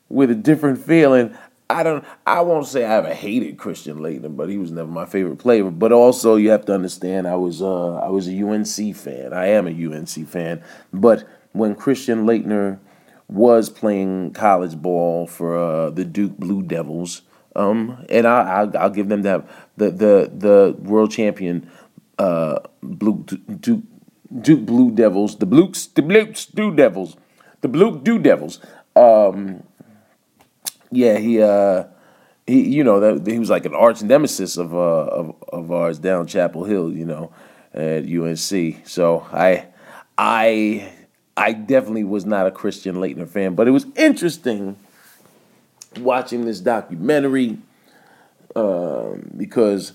with 0.08 0.30
a 0.30 0.34
different 0.34 0.78
feeling. 0.78 1.36
I 1.70 1.82
don't. 1.82 2.04
I 2.26 2.40
won't 2.40 2.66
say 2.66 2.84
I 2.84 2.96
ever 2.96 3.12
hated 3.12 3.58
Christian 3.58 3.98
Laettner, 3.98 4.34
but 4.34 4.48
he 4.48 4.56
was 4.56 4.70
never 4.70 4.90
my 4.90 5.04
favorite 5.04 5.36
player. 5.38 5.70
But 5.70 5.92
also, 5.92 6.36
you 6.36 6.50
have 6.50 6.64
to 6.66 6.74
understand, 6.74 7.26
I 7.26 7.36
was 7.36 7.60
uh, 7.60 7.96
I 7.96 8.08
was 8.08 8.26
a 8.28 8.42
UNC 8.42 8.96
fan. 8.96 9.32
I 9.32 9.48
am 9.48 9.66
a 9.66 9.70
UNC 9.70 10.28
fan. 10.28 10.62
But 10.92 11.28
when 11.52 11.74
Christian 11.74 12.24
Laettner 12.24 12.78
was 13.28 13.68
playing 13.68 14.32
college 14.32 14.76
ball 14.76 15.26
for 15.26 15.58
uh, 15.58 15.90
the 15.90 16.04
Duke 16.04 16.38
Blue 16.38 16.62
Devils, 16.62 17.22
um, 17.58 18.06
and 18.08 18.26
I, 18.26 18.60
I'll, 18.60 18.78
I'll, 18.78 18.90
give 18.90 19.08
them 19.08 19.22
that 19.22 19.44
the 19.76 19.90
the 19.90 20.30
the 20.32 20.76
world 20.78 21.10
champion 21.10 21.68
uh, 22.18 22.60
Blue 22.82 23.24
Duke 23.60 23.82
Duke 24.40 24.64
Blue 24.64 24.92
Devils, 24.92 25.36
the 25.38 25.46
Blukes, 25.46 25.86
the 25.86 26.02
Blukes 26.02 26.46
Blue 26.46 26.74
Devils, 26.74 27.16
the 27.60 27.68
Blue 27.68 27.98
Blue 27.98 28.20
Devils. 28.20 28.60
Um, 28.94 29.64
yeah, 30.90 31.18
he 31.18 31.42
uh 31.42 31.84
he 32.46 32.68
you 32.68 32.84
know 32.84 33.00
that 33.00 33.30
he 33.30 33.38
was 33.38 33.50
like 33.50 33.66
an 33.66 33.74
arch 33.74 34.02
nemesis 34.02 34.56
of 34.56 34.72
uh 34.72 34.78
of, 34.78 35.34
of 35.48 35.72
ours 35.72 35.98
down 35.98 36.26
Chapel 36.28 36.64
Hill, 36.64 36.92
you 36.92 37.04
know, 37.04 37.32
at 37.74 38.04
UNC. 38.04 38.86
So 38.86 39.26
I 39.32 39.66
I 40.16 40.92
I 41.36 41.52
definitely 41.54 42.04
was 42.04 42.24
not 42.24 42.46
a 42.46 42.52
Christian 42.52 42.96
Laettner 42.96 43.28
fan, 43.28 43.56
but 43.56 43.66
it 43.66 43.72
was 43.72 43.86
interesting 43.96 44.76
watching 45.98 46.44
this 46.44 46.60
documentary 46.60 47.58
um, 48.56 49.30
because 49.36 49.92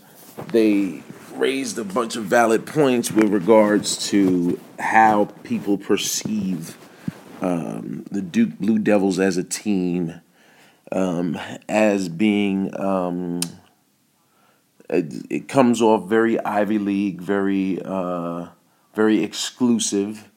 they 0.52 1.04
raised 1.36 1.78
a 1.78 1.84
bunch 1.84 2.16
of 2.16 2.26
valid 2.26 2.66
points 2.66 3.12
with 3.12 3.30
regards 3.30 4.10
to 4.10 4.60
how 4.80 5.26
people 5.44 5.78
perceive 5.78 6.78
um, 7.42 8.06
the 8.12 8.22
Duke 8.22 8.58
Blue 8.60 8.80
Devils 8.80 9.20
as 9.20 9.38
a 9.38 9.44
team 9.44 10.22
um, 10.92 11.40
as 11.68 12.08
being 12.08 12.80
um, 12.80 13.42
it, 14.90 15.14
it, 15.30 15.48
comes 15.48 15.82
off 15.82 16.08
very 16.08 16.40
Ivy 16.40 16.78
League, 16.78 17.20
very 17.20 17.82
uh, 17.84 18.48
very 18.94 19.24
exclusive, 19.24 20.30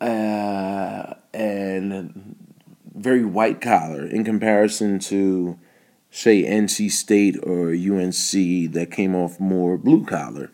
uh, 0.00 1.14
and 1.32 2.36
very 3.00 3.24
white 3.24 3.60
collar 3.60 4.04
in 4.04 4.24
comparison 4.24 4.98
to 4.98 5.58
say 6.10 6.42
NC 6.42 6.90
State 6.90 7.36
or 7.42 7.70
UNC 7.70 8.72
that 8.72 8.88
came 8.90 9.14
off 9.14 9.40
more 9.40 9.78
blue 9.78 10.04
collar. 10.04 10.50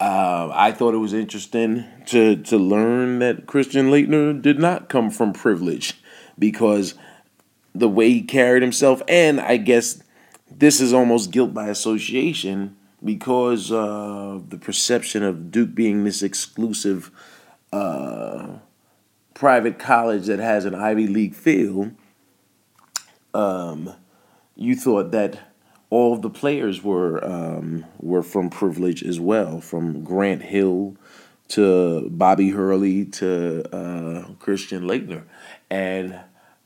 Uh, 0.00 0.50
I 0.52 0.72
thought 0.72 0.94
it 0.94 0.98
was 0.98 1.12
interesting 1.12 1.84
to 2.06 2.36
to 2.36 2.58
learn 2.58 3.20
that 3.20 3.46
Christian 3.46 3.90
Laettner 3.90 4.40
did 4.40 4.58
not 4.58 4.88
come 4.88 5.10
from 5.10 5.32
privilege 5.32 5.94
because 6.38 6.94
the 7.74 7.88
way 7.88 8.10
he 8.10 8.22
carried 8.22 8.62
himself, 8.62 9.02
and 9.08 9.40
I 9.40 9.56
guess 9.56 10.02
this 10.50 10.80
is 10.80 10.92
almost 10.92 11.30
guilt 11.30 11.54
by 11.54 11.68
association 11.68 12.76
because 13.02 13.70
uh, 13.70 14.40
the 14.48 14.58
perception 14.58 15.22
of 15.22 15.50
Duke 15.50 15.74
being 15.74 16.04
this 16.04 16.22
exclusive 16.22 17.10
uh, 17.72 18.58
private 19.34 19.78
college 19.78 20.26
that 20.26 20.38
has 20.38 20.64
an 20.64 20.74
Ivy 20.74 21.06
League 21.06 21.34
feel. 21.34 21.90
Um, 23.34 23.92
you 24.56 24.76
thought 24.76 25.10
that 25.10 25.52
all 25.90 26.14
of 26.14 26.22
the 26.22 26.30
players 26.30 26.82
were 26.82 27.24
um, 27.24 27.84
were 28.00 28.22
from 28.22 28.50
privilege 28.50 29.02
as 29.02 29.20
well, 29.20 29.60
from 29.60 30.04
Grant 30.04 30.42
Hill 30.42 30.96
to 31.48 32.08
Bobby 32.10 32.50
Hurley 32.50 33.04
to 33.06 33.64
uh, 33.74 34.32
Christian 34.38 34.84
Laettner, 34.84 35.24
and 35.70 36.20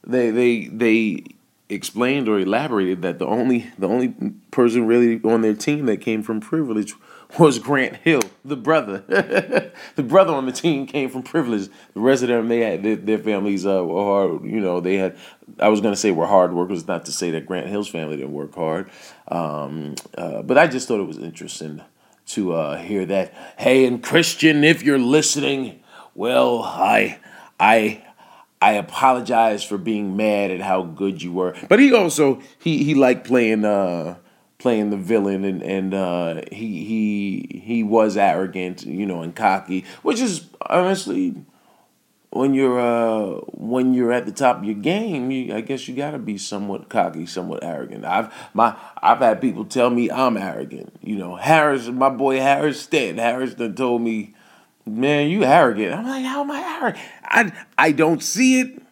they 0.07 0.31
they 0.31 0.67
they 0.67 1.25
explained 1.69 2.29
or 2.29 2.39
elaborated 2.39 3.03
that 3.03 3.19
the 3.19 3.27
only 3.27 3.71
the 3.79 3.89
only 3.89 4.15
person 4.51 4.87
really 4.87 5.21
on 5.25 5.43
their 5.43 5.55
team 5.55 5.87
that 5.87 6.01
came 6.01 6.23
from 6.23 6.41
privilege 6.41 6.95
was 7.37 7.59
Grant 7.59 7.97
Hill, 7.97 8.23
the 8.45 8.57
brother. 8.57 8.99
the 9.97 10.03
brother 10.03 10.33
on 10.33 10.47
the 10.47 10.53
team 10.53 10.87
came 10.87 11.11
from 11.11 11.23
privilege. 11.23 11.69
The 11.95 12.01
rest 12.01 12.23
of 12.23 12.29
them, 12.29 12.49
they 12.49 12.61
had 12.61 12.83
their, 12.83 12.97
their 12.97 13.19
families 13.19 13.67
uh, 13.67 13.85
were 13.85 14.03
hard. 14.03 14.45
You 14.45 14.61
know, 14.61 14.81
they 14.81 14.97
had. 14.97 15.17
I 15.59 15.69
was 15.69 15.81
gonna 15.81 15.97
say 15.97 16.11
were 16.11 16.27
hard 16.27 16.53
workers, 16.53 16.87
not 16.87 17.05
to 17.07 17.13
say 17.13 17.31
that 17.33 17.47
Grant 17.47 17.67
Hill's 17.67 17.89
family 17.89 18.17
didn't 18.17 18.33
work 18.33 18.55
hard. 18.55 18.91
Um, 19.29 19.95
uh, 20.17 20.43
but 20.43 20.57
I 20.57 20.67
just 20.67 20.89
thought 20.89 21.01
it 21.01 21.07
was 21.07 21.19
interesting 21.19 21.83
to 22.29 22.53
uh, 22.53 22.77
hear 22.79 23.05
that. 23.07 23.35
Hey, 23.59 23.85
and 23.87 24.03
Christian, 24.03 24.65
if 24.65 24.83
you're 24.83 24.99
listening, 24.99 25.83
well, 26.15 26.63
I, 26.63 27.19
I, 27.59 28.05
I 28.61 28.73
apologize 28.73 29.65
for 29.65 29.79
being 29.79 30.17
mad 30.17 30.51
at 30.51 30.61
how 30.61 30.83
good 30.83 31.23
you 31.23 31.33
were. 31.33 31.57
But 31.69 31.81
he 31.81 31.93
also 31.93 32.41
he 32.59 32.85
he 32.85 32.95
liked 32.95 33.27
playing 33.27 33.65
uh 33.65 34.17
playing 34.59 34.91
the 34.91 34.97
villain 34.97 35.45
and 35.45 35.63
and 35.63 35.95
uh 35.95 36.43
he 36.51 36.85
he 36.85 37.61
he 37.65 37.83
was 37.83 38.17
arrogant, 38.17 38.85
you 38.85 39.07
know, 39.07 39.23
and 39.23 39.35
cocky, 39.35 39.85
which 40.03 40.21
is 40.21 40.49
honestly 40.63 41.35
when 42.31 42.55
you're 42.55 42.79
uh 42.79 43.41
when 43.53 43.95
you're 43.95 44.13
at 44.13 44.27
the 44.27 44.33
top 44.33 44.59
of 44.59 44.65
your 44.65 44.75
game, 44.75 45.31
you, 45.31 45.55
I 45.55 45.61
guess 45.61 45.89
you 45.89 45.95
got 45.95 46.11
to 46.11 46.19
be 46.19 46.37
somewhat 46.37 46.89
cocky, 46.89 47.25
somewhat 47.25 47.63
arrogant. 47.63 48.05
I've 48.05 48.33
my 48.53 48.77
I've 49.01 49.19
had 49.19 49.41
people 49.41 49.65
tell 49.65 49.91
me 49.91 50.11
I'm 50.11 50.37
arrogant. 50.37 50.93
You 51.03 51.17
know, 51.17 51.37
Harris, 51.37 51.89
my 51.89 52.11
boy 52.11 52.39
Harris 52.39 52.81
Stanton, 52.83 53.19
Harris 53.19 53.55
done 53.55 53.75
told 53.75 54.03
me 54.03 54.35
man, 54.85 55.29
you 55.29 55.45
arrogant. 55.45 55.95
I'm 55.95 56.07
like, 56.07 56.25
how 56.25 56.41
am 56.41 56.51
I 56.51 56.79
arrogant? 56.81 57.05
I 57.25 57.53
I 57.79 57.93
don't 57.93 58.23
see 58.23 58.61
it. 58.61 58.83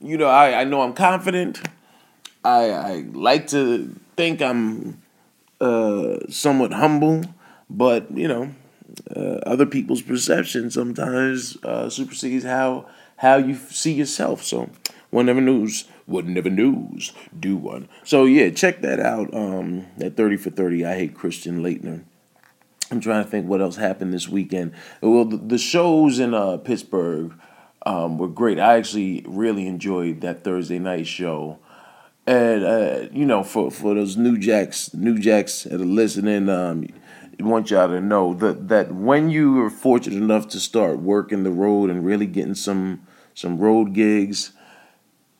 You 0.00 0.16
know, 0.16 0.28
I, 0.28 0.60
I 0.60 0.64
know 0.64 0.82
I'm 0.82 0.94
confident. 0.94 1.60
I 2.44 2.70
I 2.70 3.04
like 3.12 3.48
to 3.48 3.94
think 4.18 4.42
I'm 4.42 5.00
uh, 5.60 6.18
somewhat 6.28 6.72
humble, 6.72 7.22
but 7.70 8.10
you 8.10 8.26
know, 8.26 8.50
uh, 9.14 9.38
other 9.46 9.64
people's 9.64 10.02
perception 10.02 10.70
sometimes 10.70 11.56
uh, 11.62 11.88
supersedes 11.88 12.44
how 12.44 12.86
how 13.16 13.36
you 13.36 13.54
see 13.54 13.92
yourself. 13.92 14.42
So 14.42 14.70
one 15.10 15.26
never 15.26 15.40
knows. 15.40 15.84
what 16.06 16.24
never 16.24 16.50
knows. 16.50 17.12
Do 17.38 17.56
one. 17.56 17.88
So 18.02 18.24
yeah, 18.24 18.50
check 18.50 18.80
that 18.82 18.98
out. 18.98 19.32
Um, 19.32 19.86
at 20.00 20.16
thirty 20.16 20.36
for 20.36 20.50
thirty, 20.50 20.84
I 20.84 20.94
hate 20.96 21.14
Christian 21.14 21.62
Laettner. 21.62 22.02
I'm 22.90 23.00
trying 23.00 23.22
to 23.22 23.30
think 23.30 23.46
what 23.46 23.60
else 23.60 23.76
happened 23.76 24.12
this 24.14 24.28
weekend. 24.28 24.72
Well, 25.02 25.26
the, 25.26 25.36
the 25.36 25.58
shows 25.58 26.18
in 26.18 26.32
uh, 26.32 26.56
Pittsburgh 26.56 27.34
um, 27.84 28.16
were 28.16 28.28
great. 28.28 28.58
I 28.58 28.78
actually 28.78 29.24
really 29.28 29.66
enjoyed 29.66 30.22
that 30.22 30.42
Thursday 30.42 30.78
night 30.78 31.06
show. 31.06 31.58
And 32.28 32.62
uh, 32.62 33.08
you 33.10 33.24
know, 33.24 33.42
for, 33.42 33.70
for 33.70 33.94
those 33.94 34.18
new 34.18 34.36
jacks, 34.36 34.92
new 34.92 35.18
jacks 35.18 35.62
that 35.62 35.80
are 35.80 35.84
listening, 35.86 36.50
um, 36.50 36.86
I 37.40 37.42
want 37.42 37.70
y'all 37.70 37.88
to 37.88 38.02
know 38.02 38.34
that 38.34 38.68
that 38.68 38.92
when 38.92 39.30
you 39.30 39.62
are 39.62 39.70
fortunate 39.70 40.18
enough 40.18 40.46
to 40.48 40.60
start 40.60 40.98
working 40.98 41.42
the 41.42 41.50
road 41.50 41.88
and 41.88 42.04
really 42.04 42.26
getting 42.26 42.54
some 42.54 43.06
some 43.32 43.56
road 43.56 43.94
gigs, 43.94 44.52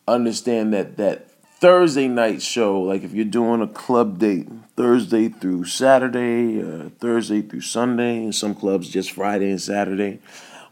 understand 0.07 0.73
that 0.73 0.97
that 0.97 1.31
Thursday 1.61 2.09
night 2.09 2.41
show, 2.41 2.81
like 2.81 3.03
if 3.03 3.13
you're 3.13 3.27
doing 3.27 3.61
a 3.61 3.69
club 3.69 4.19
date, 4.19 4.49
Thursday 4.75 5.29
through 5.29 5.67
Saturday, 5.67 6.63
uh, 6.63 6.89
Thursday 6.99 7.43
through 7.43 7.61
Sunday, 7.61 8.17
and 8.17 8.35
some 8.35 8.55
clubs 8.55 8.89
just 8.89 9.11
Friday 9.13 9.51
and 9.51 9.61
Saturday. 9.61 10.21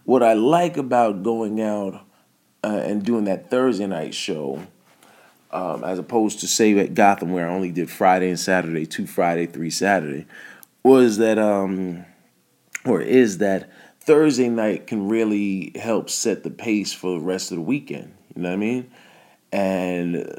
What 0.05 0.23
I 0.23 0.33
like 0.33 0.79
about 0.79 1.23
going 1.23 1.61
out 1.61 2.07
uh, 2.65 2.69
and 2.69 3.05
doing 3.05 3.25
that 3.25 3.51
Thursday 3.51 3.87
night 3.87 4.15
show, 4.15 4.63
um, 5.51 5.85
as 5.85 5.99
opposed 5.99 6.41
to 6.41 6.49
say 6.49 6.79
at 6.79 6.95
Gotham 6.95 7.33
where 7.33 7.49
I 7.49 7.55
only 7.55 7.71
did 7.71 7.91
Friday 7.91 8.29
and 8.29 8.39
Saturday, 8.39 8.87
two 8.87 9.07
Friday, 9.07 9.47
three 9.47 9.71
Saturday, 9.71 10.27
was 10.83 11.19
that 11.19 11.39
um, 11.39 12.05
or 12.85 13.01
is 13.01 13.39
that 13.39 13.71
Thursday 14.01 14.49
night 14.49 14.87
can 14.87 15.09
really 15.09 15.73
help 15.75 16.09
set 16.09 16.43
the 16.45 16.51
pace 16.51 16.93
for 16.93 17.19
the 17.19 17.25
rest 17.25 17.51
of 17.51 17.57
the 17.57 17.63
weekend. 17.63 18.15
You 18.35 18.43
know 18.43 18.51
what 18.51 18.55
I 18.55 18.59
mean? 18.59 18.91
And 19.53 20.39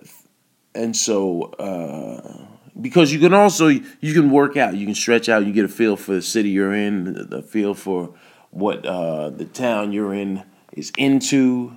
and 0.73 0.95
so 0.95 1.43
uh, 1.53 2.45
because 2.79 3.11
you 3.11 3.19
can 3.19 3.33
also 3.33 3.67
you 3.67 4.13
can 4.13 4.31
work 4.31 4.55
out, 4.57 4.75
you 4.75 4.85
can 4.85 4.95
stretch 4.95 5.29
out, 5.29 5.45
you 5.45 5.53
get 5.53 5.65
a 5.65 5.69
feel 5.69 5.97
for 5.97 6.13
the 6.13 6.21
city 6.21 6.49
you're 6.49 6.73
in, 6.73 7.29
the 7.29 7.41
feel 7.41 7.73
for 7.73 8.13
what 8.51 8.85
uh, 8.85 9.29
the 9.29 9.45
town 9.45 9.91
you're 9.91 10.13
in 10.13 10.43
is 10.73 10.91
into, 10.97 11.75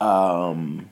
um, 0.00 0.90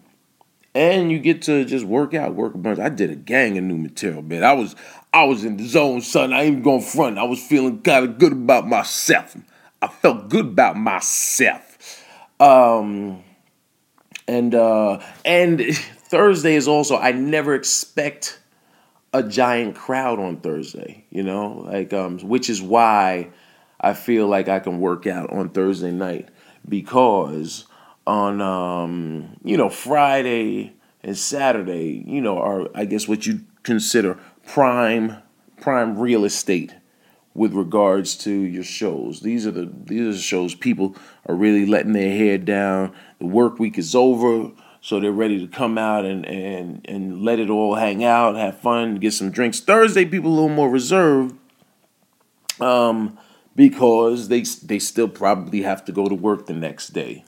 and 0.74 1.10
you 1.10 1.18
get 1.18 1.42
to 1.42 1.64
just 1.64 1.84
work 1.84 2.14
out, 2.14 2.34
work 2.34 2.54
a 2.54 2.58
bunch. 2.58 2.78
I 2.78 2.88
did 2.88 3.10
a 3.10 3.16
gang 3.16 3.58
of 3.58 3.64
new 3.64 3.76
material, 3.76 4.22
man. 4.22 4.44
I 4.44 4.52
was 4.52 4.76
I 5.12 5.24
was 5.24 5.44
in 5.44 5.56
the 5.56 5.66
zone, 5.66 6.02
son. 6.02 6.32
I 6.32 6.42
ain't 6.42 6.52
even 6.52 6.62
going 6.62 6.82
front. 6.82 7.18
I 7.18 7.24
was 7.24 7.42
feeling 7.44 7.82
kind 7.82 8.04
of 8.04 8.18
good 8.18 8.32
about 8.32 8.68
myself. 8.68 9.36
I 9.82 9.88
felt 9.88 10.28
good 10.28 10.46
about 10.46 10.76
myself. 10.76 12.04
Um, 12.38 13.22
and 14.28 14.54
uh, 14.54 15.00
and 15.24 15.60
Thursday 15.76 16.54
is 16.54 16.68
also 16.68 16.96
I 16.96 17.12
never 17.12 17.54
expect 17.54 18.38
a 19.12 19.22
giant 19.24 19.74
crowd 19.74 20.20
on 20.20 20.36
Thursday, 20.36 21.04
you 21.10 21.22
know, 21.22 21.64
like 21.66 21.92
um, 21.92 22.18
which 22.20 22.48
is 22.48 22.62
why 22.62 23.30
I 23.80 23.94
feel 23.94 24.28
like 24.28 24.48
I 24.48 24.60
can 24.60 24.78
work 24.78 25.06
out 25.06 25.32
on 25.32 25.48
Thursday 25.48 25.90
night 25.90 26.28
because 26.68 27.66
on 28.10 28.40
um, 28.40 29.36
you 29.44 29.56
know 29.56 29.70
Friday 29.70 30.74
and 31.02 31.16
Saturday, 31.16 32.04
you 32.06 32.20
know, 32.20 32.38
are 32.38 32.68
I 32.74 32.84
guess 32.84 33.06
what 33.06 33.26
you 33.26 33.40
consider 33.62 34.18
prime 34.46 35.16
prime 35.60 35.98
real 35.98 36.24
estate 36.24 36.74
with 37.34 37.54
regards 37.54 38.16
to 38.16 38.30
your 38.30 38.64
shows. 38.64 39.20
These 39.20 39.46
are 39.46 39.52
the 39.52 39.70
these 39.84 40.08
are 40.08 40.12
the 40.12 40.18
shows 40.18 40.54
people 40.54 40.96
are 41.26 41.34
really 41.34 41.66
letting 41.66 41.92
their 41.92 42.14
hair 42.16 42.38
down. 42.38 42.92
The 43.18 43.26
work 43.26 43.58
week 43.58 43.78
is 43.78 43.94
over 43.94 44.50
so 44.80 44.98
they're 44.98 45.12
ready 45.12 45.38
to 45.38 45.46
come 45.46 45.78
out 45.78 46.04
and 46.04 46.26
and 46.26 46.84
and 46.88 47.22
let 47.22 47.38
it 47.38 47.50
all 47.50 47.74
hang 47.74 48.02
out, 48.02 48.36
have 48.36 48.58
fun, 48.58 48.96
get 48.96 49.12
some 49.12 49.30
drinks. 49.30 49.60
Thursday, 49.60 50.04
people 50.04 50.30
a 50.30 50.34
little 50.34 50.48
more 50.48 50.70
reserved, 50.70 51.36
um, 52.60 53.18
because 53.54 54.28
they 54.28 54.40
they 54.40 54.78
still 54.78 55.08
probably 55.08 55.62
have 55.62 55.84
to 55.84 55.92
go 55.92 56.08
to 56.08 56.14
work 56.14 56.46
the 56.46 56.54
next 56.54 56.88
day. 56.88 57.24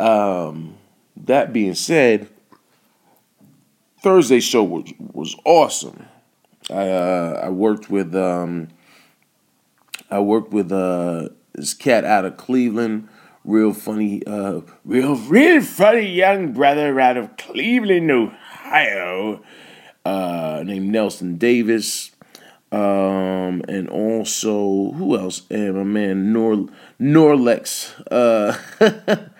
Um, 0.00 0.76
that 1.16 1.52
being 1.52 1.74
said, 1.74 2.28
Thursday 4.02 4.40
show 4.40 4.64
was 4.64 4.92
was 4.98 5.36
awesome. 5.44 6.06
I 6.70 6.88
uh, 6.88 7.40
I 7.44 7.48
worked 7.50 7.90
with 7.90 8.14
um, 8.14 8.68
I 10.10 10.20
worked 10.20 10.52
with 10.52 10.72
uh, 10.72 11.28
this 11.52 11.74
cat 11.74 12.04
out 12.04 12.24
of 12.24 12.36
Cleveland 12.36 13.08
real 13.44 13.72
funny, 13.72 14.22
uh, 14.26 14.60
real, 14.84 15.16
real 15.16 15.62
funny 15.62 16.06
young 16.06 16.52
brother 16.52 16.98
out 17.00 17.16
of 17.16 17.36
Cleveland, 17.36 18.10
Ohio, 18.10 19.42
uh, 20.04 20.62
named 20.64 20.90
Nelson 20.90 21.36
Davis. 21.36 22.10
Um, 22.72 23.64
and 23.68 23.88
also, 23.88 24.92
who 24.92 25.18
else? 25.18 25.42
And 25.50 25.74
my 25.74 25.82
man 25.82 26.32
Nor 26.32 26.68
Norlex. 27.00 27.90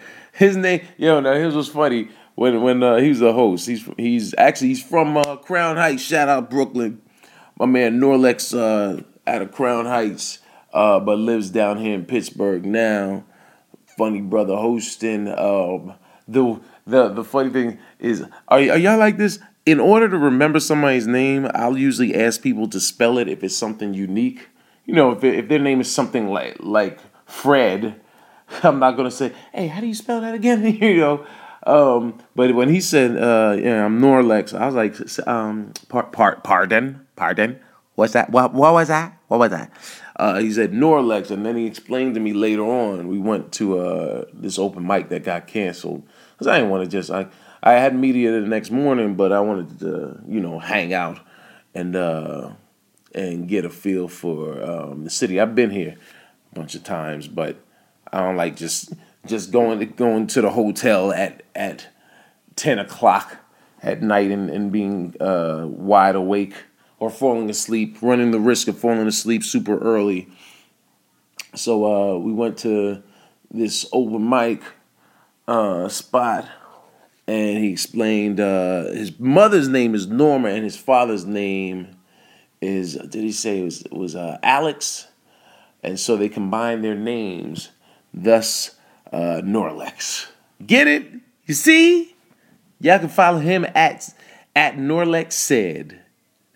His 0.41 0.57
name, 0.57 0.81
yo, 0.97 1.21
now 1.21 1.35
his 1.35 1.55
was 1.55 1.69
funny 1.69 2.09
when 2.35 2.63
when 2.63 2.83
uh, 2.83 2.97
he 2.97 3.11
was 3.11 3.21
a 3.21 3.33
host. 3.33 3.67
He's 3.67 3.89
he's 3.97 4.35
actually 4.39 4.69
he's 4.69 4.83
from 4.83 5.17
uh, 5.17 5.37
Crown 5.37 5.77
Heights. 5.77 6.03
Shout 6.03 6.29
out 6.29 6.49
Brooklyn. 6.49 7.03
My 7.59 7.67
man 7.67 8.01
Norlex 8.01 8.57
uh, 8.57 9.03
out 9.27 9.43
of 9.43 9.53
Crown 9.53 9.85
Heights, 9.85 10.39
uh, 10.73 10.99
but 10.99 11.19
lives 11.19 11.51
down 11.51 11.77
here 11.77 11.95
in 11.95 12.07
Pittsburgh 12.07 12.65
now 12.65 13.25
funny 14.01 14.23
brother 14.23 14.57
hosting. 14.57 15.29
Um, 15.29 15.93
the 16.27 16.59
the 16.87 17.09
the 17.09 17.23
funny 17.23 17.51
thing 17.51 17.79
is, 17.99 18.23
are, 18.49 18.59
are 18.59 18.79
y'all 18.79 18.99
like 18.99 19.19
this? 19.19 19.39
In 19.67 19.79
order 19.79 20.09
to 20.09 20.17
remember 20.17 20.59
somebody's 20.59 21.07
name, 21.07 21.51
I'll 21.55 21.77
usually 21.77 22.15
ask 22.15 22.41
people 22.41 22.67
to 22.69 22.81
spell 22.81 23.19
it 23.19 23.29
if 23.29 23.45
it's 23.45 23.55
something 23.55 23.93
unique. 23.93 24.49
You 24.87 24.95
know, 24.95 25.13
if 25.13 25.23
it, 25.23 25.35
if 25.35 25.49
their 25.49 25.59
name 25.59 25.83
is 25.83 25.93
something 25.93 26.29
like 26.29 26.57
like 26.61 26.99
Fred, 27.27 28.00
I'm 28.63 28.79
not 28.79 28.97
gonna 28.97 29.11
say, 29.11 29.33
"Hey, 29.53 29.67
how 29.69 29.81
do 29.81 29.87
you 29.87 29.95
spell 29.95 30.21
that 30.21 30.35
again?" 30.35 30.65
you 30.81 30.97
know. 30.97 31.27
Um, 31.67 32.19
but 32.35 32.55
when 32.55 32.69
he 32.69 32.81
said, 32.81 33.17
uh, 33.17 33.57
"Yeah, 33.59 33.85
I'm 33.85 34.01
Norlex," 34.01 34.59
I 34.59 34.67
was 34.67 34.75
like, 34.75 35.29
um, 35.29 35.73
part, 35.89 36.13
part, 36.13 36.43
pardon, 36.43 37.07
pardon. 37.17 37.61
What's 37.95 38.15
that? 38.15 38.31
What, 38.31 38.55
what 38.55 38.73
was 38.73 38.89
that? 38.89 39.19
What 39.29 39.41
was 39.41 39.51
that? 39.51 39.71
Uh, 40.17 40.39
he 40.39 40.51
said 40.53 40.73
Norlex, 40.73 41.31
and 41.31 41.45
then 41.45 41.57
he 41.57 41.67
explained 41.67 42.15
to 42.15 42.21
me 42.21 42.33
later 42.33 42.63
on. 42.63 43.09
We 43.09 43.19
went 43.19 43.53
to 43.55 43.79
uh, 43.79 44.25
this 44.33 44.59
open 44.59 44.87
mic 44.87 45.11
that 45.11 45.25
got 45.25 45.47
canceled 45.47 46.03
because 46.33 46.47
I 46.47 46.57
didn't 46.57 46.71
want 46.71 46.85
to 46.85 46.91
just 46.91 47.11
I 47.11 47.27
I 47.63 47.73
had 47.73 47.95
media 47.95 48.33
the 48.33 48.47
next 48.47 48.71
morning, 48.71 49.15
but 49.15 49.33
I 49.33 49.41
wanted 49.41 49.79
to 49.81 50.21
you 50.27 50.41
know 50.41 50.59
hang 50.59 50.95
out 50.95 51.21
and 51.75 51.95
uh, 51.95 52.51
and 53.15 53.49
get 53.49 53.65
a 53.65 53.71
feel 53.71 54.09
for 54.09 54.63
um, 54.63 55.05
the 55.05 55.11
city. 55.11 55.39
I've 55.41 55.55
been 55.55 55.71
here 55.71 55.97
a 56.53 56.55
bunch 56.55 56.75
of 56.75 56.85
times, 56.85 57.29
but 57.29 57.57
I 58.13 58.21
don't 58.21 58.37
like 58.37 58.57
just 58.57 58.93
just 59.27 59.53
going 59.53 59.79
to, 59.81 59.87
going 59.87 60.27
to 60.29 60.41
the 60.41 60.51
hotel 60.51 61.13
at 61.13 61.43
at 61.55 61.89
ten 62.57 62.79
o'clock 62.79 63.37
at 63.83 64.03
night 64.03 64.31
and, 64.31 64.51
and 64.51 64.71
being 64.73 65.15
uh, 65.21 65.67
wide 65.67 66.15
awake 66.15 66.55
or 66.99 67.11
falling 67.11 67.49
asleep, 67.49 67.97
running 68.03 68.31
the 68.31 68.41
risk 68.41 68.69
of 68.69 68.79
falling 68.79 69.07
asleep 69.07 69.43
super 69.43 69.79
early. 69.79 70.29
So 71.55 71.85
uh, 71.85 72.19
we 72.19 72.33
went 72.33 72.59
to 72.59 73.03
this 73.51 73.87
open 73.93 74.29
mic 74.29 74.63
uh, 75.49 75.89
spot, 75.89 76.47
and 77.27 77.59
he 77.59 77.73
explained 77.73 78.39
uh, 78.39 78.85
his 78.85 79.19
mother's 79.19 79.69
name 79.69 79.95
is 79.95 80.07
Norma 80.07 80.49
and 80.49 80.63
his 80.63 80.77
father's 80.77 81.25
name 81.25 81.97
is 82.61 82.95
did 82.95 83.23
he 83.23 83.33
say 83.33 83.61
it 83.61 83.65
was 83.65 83.85
was 83.91 84.15
uh, 84.15 84.39
Alex, 84.43 85.09
and 85.83 85.99
so 85.99 86.17
they 86.17 86.29
combined 86.29 86.85
their 86.85 86.95
names, 86.95 87.71
thus 88.13 88.77
uh, 89.13 89.41
Norlex. 89.43 90.27
Get 90.65 90.87
it? 90.87 91.07
You 91.47 91.55
see? 91.55 92.15
Y'all 92.81 92.99
can 92.99 93.09
follow 93.09 93.39
him 93.39 93.67
at 93.75 94.15
at 94.57 94.77
Norlex 94.77 95.33
said. 95.33 96.01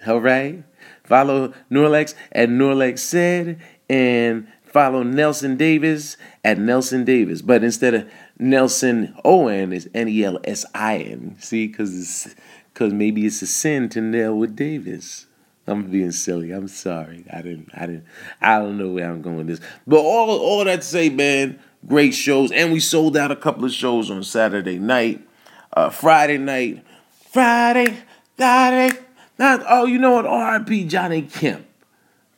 All 0.07 0.21
right, 0.21 0.63
follow 1.05 1.53
Norlex 1.71 2.15
at 2.33 2.49
Norlex 2.49 2.99
said, 3.01 3.61
and 3.89 4.49
follow 4.63 5.03
Nelson 5.03 5.57
Davis 5.57 6.17
at 6.43 6.59
Nelson 6.59 7.05
Davis. 7.05 7.43
But 7.43 7.63
instead 7.63 7.95
of 7.95 8.11
Nelson 8.39 9.15
Owen, 9.25 9.73
is 9.73 9.89
N 9.95 10.09
E 10.09 10.25
L 10.25 10.39
S 10.45 10.65
I 10.75 10.99
N. 10.99 11.37
See, 11.41 11.67
because 11.69 12.35
because 12.73 12.93
maybe 12.93 13.27
it's 13.27 13.43
a 13.43 13.47
sin 13.47 13.89
to 13.91 14.01
nail 14.01 14.37
with 14.37 14.57
Davis. 14.57 15.27
I'm 15.67 15.91
being 15.91 16.13
silly. 16.13 16.53
I'm 16.53 16.69
sorry. 16.69 17.25
I 17.33 17.41
didn't. 17.41 17.71
I 17.75 17.87
didn't. 17.87 18.05
I 18.41 18.59
don't 18.59 18.77
know 18.77 18.91
where 18.91 19.11
I'm 19.11 19.23
going 19.23 19.37
with 19.37 19.47
this. 19.47 19.61
But 19.87 20.01
all 20.01 20.31
all 20.31 20.65
that 20.65 20.83
to 20.83 20.87
say, 20.87 21.09
man, 21.09 21.59
great 21.87 22.13
shows, 22.13 22.53
and 22.53 22.73
we 22.73 22.81
sold 22.81 23.17
out 23.17 23.31
a 23.31 23.37
couple 23.37 23.65
of 23.65 23.73
shows 23.73 24.11
on 24.11 24.23
Saturday 24.23 24.79
night, 24.79 25.27
uh, 25.73 25.89
Friday 25.91 26.39
night, 26.39 26.85
Friday, 27.33 27.97
Friday. 28.37 28.99
Not 29.39 29.65
oh, 29.69 29.87
you 29.87 29.99
know 29.99 30.13
what? 30.13 30.27
R.I.P. 30.27 30.85
Johnny 30.85 31.23
Kemp. 31.23 31.67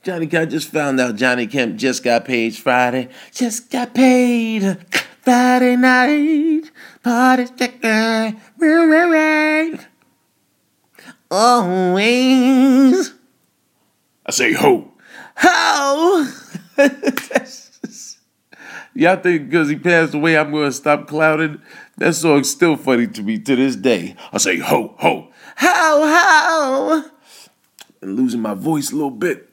Johnny 0.03 0.29
Kemp. 0.29 0.43
I 0.43 0.51
just 0.51 0.71
found 0.71 1.01
out 1.01 1.17
Johnny 1.17 1.47
Kemp 1.49 1.77
just 1.77 2.05
got 2.05 2.25
paid 2.25 2.57
Friday. 2.57 3.09
Just 3.33 3.71
got 3.71 3.93
paid 3.93 4.79
Friday 5.23 5.77
night. 5.77 6.71
Party 7.03 7.47
chicken. 7.59 8.41
Always. 11.29 13.16
I 14.27 14.33
say 14.33 14.53
ho. 14.53 14.93
Ho! 15.37 16.33
Y'all 18.95 19.17
think 19.17 19.51
because 19.51 19.69
he 19.69 19.77
passed 19.77 20.15
away, 20.15 20.37
I'm 20.37 20.51
going 20.51 20.71
to 20.71 20.73
stop 20.73 21.07
clouding? 21.07 21.61
That 21.99 22.15
song's 22.15 22.51
still 22.51 22.77
funny 22.77 23.07
to 23.09 23.23
me 23.23 23.39
to 23.39 23.55
this 23.55 23.77
day. 23.77 24.17
I 24.33 24.39
say 24.39 24.59
ho, 24.59 24.95
ho, 24.99 25.29
ho, 25.59 26.03
ho. 26.07 27.11
And 28.01 28.17
losing 28.17 28.41
my 28.41 28.55
voice 28.55 28.91
a 28.91 28.95
little 28.95 29.11
bit. 29.11 29.49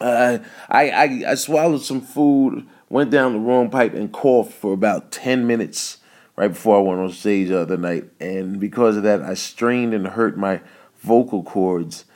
Uh, 0.00 0.38
I, 0.68 0.90
I, 0.90 1.22
I 1.28 1.34
swallowed 1.34 1.82
some 1.82 2.00
food, 2.00 2.66
went 2.88 3.10
down 3.10 3.34
the 3.34 3.38
wrong 3.38 3.70
pipe, 3.70 3.94
and 3.94 4.10
coughed 4.10 4.52
for 4.52 4.72
about 4.72 5.12
10 5.12 5.46
minutes 5.46 5.98
right 6.36 6.48
before 6.48 6.78
I 6.78 6.80
went 6.80 7.00
on 7.00 7.12
stage 7.12 7.48
the 7.48 7.60
other 7.60 7.76
night. 7.76 8.04
And 8.18 8.58
because 8.58 8.96
of 8.96 9.02
that, 9.02 9.20
I 9.20 9.34
strained 9.34 9.92
and 9.92 10.08
hurt 10.08 10.38
my 10.38 10.62
vocal 11.02 11.42
cords. 11.42 12.06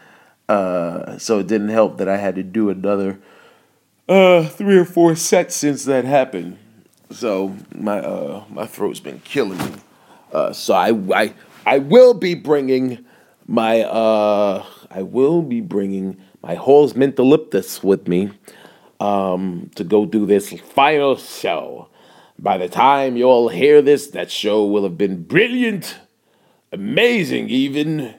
Uh, 0.48 1.16
so 1.18 1.38
it 1.38 1.46
didn't 1.46 1.70
help 1.70 1.98
that 1.98 2.09
I 2.09 2.18
had 2.18 2.35
to 2.35 2.42
do 2.42 2.68
another 2.68 3.18
uh, 4.09 4.44
three 4.44 4.76
or 4.76 4.85
four 4.85 5.16
sets 5.16 5.57
since 5.57 5.85
that 5.85 6.04
happened. 6.04 6.59
So 7.11 7.57
my 7.74 7.98
uh, 8.00 8.44
my 8.50 8.66
throat's 8.66 9.00
been 9.00 9.20
killing 9.20 9.59
me. 9.59 9.72
Uh, 10.33 10.52
so 10.52 10.74
I, 10.74 10.90
I 11.14 11.35
I 11.64 11.78
will 11.78 12.14
be 12.14 12.35
bringing 12.35 13.04
my 13.46 13.83
uh, 13.83 14.64
I 14.90 15.02
will 15.02 15.42
be 15.42 15.61
bringing 15.61 16.18
my 16.42 16.54
Halls 16.57 16.92
Mentholyptus 16.92 17.83
with 17.83 18.07
me 18.07 18.30
um, 19.00 19.70
to 19.76 19.85
go 19.85 20.04
do 20.04 20.26
this 20.26 20.52
final 20.61 21.16
show. 21.16 21.88
By 22.38 22.59
the 22.59 22.68
time 22.68 23.16
you 23.16 23.24
all 23.24 23.48
hear 23.48 23.80
this, 23.80 24.09
that 24.09 24.30
show 24.30 24.66
will 24.66 24.83
have 24.83 24.98
been 24.98 25.22
brilliant, 25.22 25.96
amazing, 26.72 27.48
even. 27.48 28.14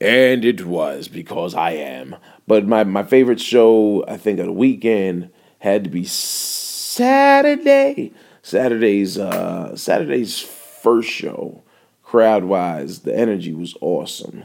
And 0.00 0.44
it 0.44 0.64
was 0.64 1.08
because 1.08 1.54
I 1.54 1.72
am. 1.72 2.16
But 2.46 2.66
my, 2.66 2.84
my 2.84 3.02
favorite 3.02 3.40
show, 3.40 4.04
I 4.06 4.16
think, 4.16 4.38
of 4.38 4.46
the 4.46 4.52
weekend 4.52 5.30
had 5.58 5.84
to 5.84 5.90
be 5.90 6.04
Saturday. 6.98 8.12
Saturday's 8.42 9.18
uh, 9.18 9.76
Saturday's 9.76 10.40
first 10.40 11.10
show, 11.10 11.62
crowd 12.02 12.44
wise, 12.44 13.00
the 13.00 13.14
energy 13.14 13.52
was 13.52 13.74
awesome. 13.80 14.44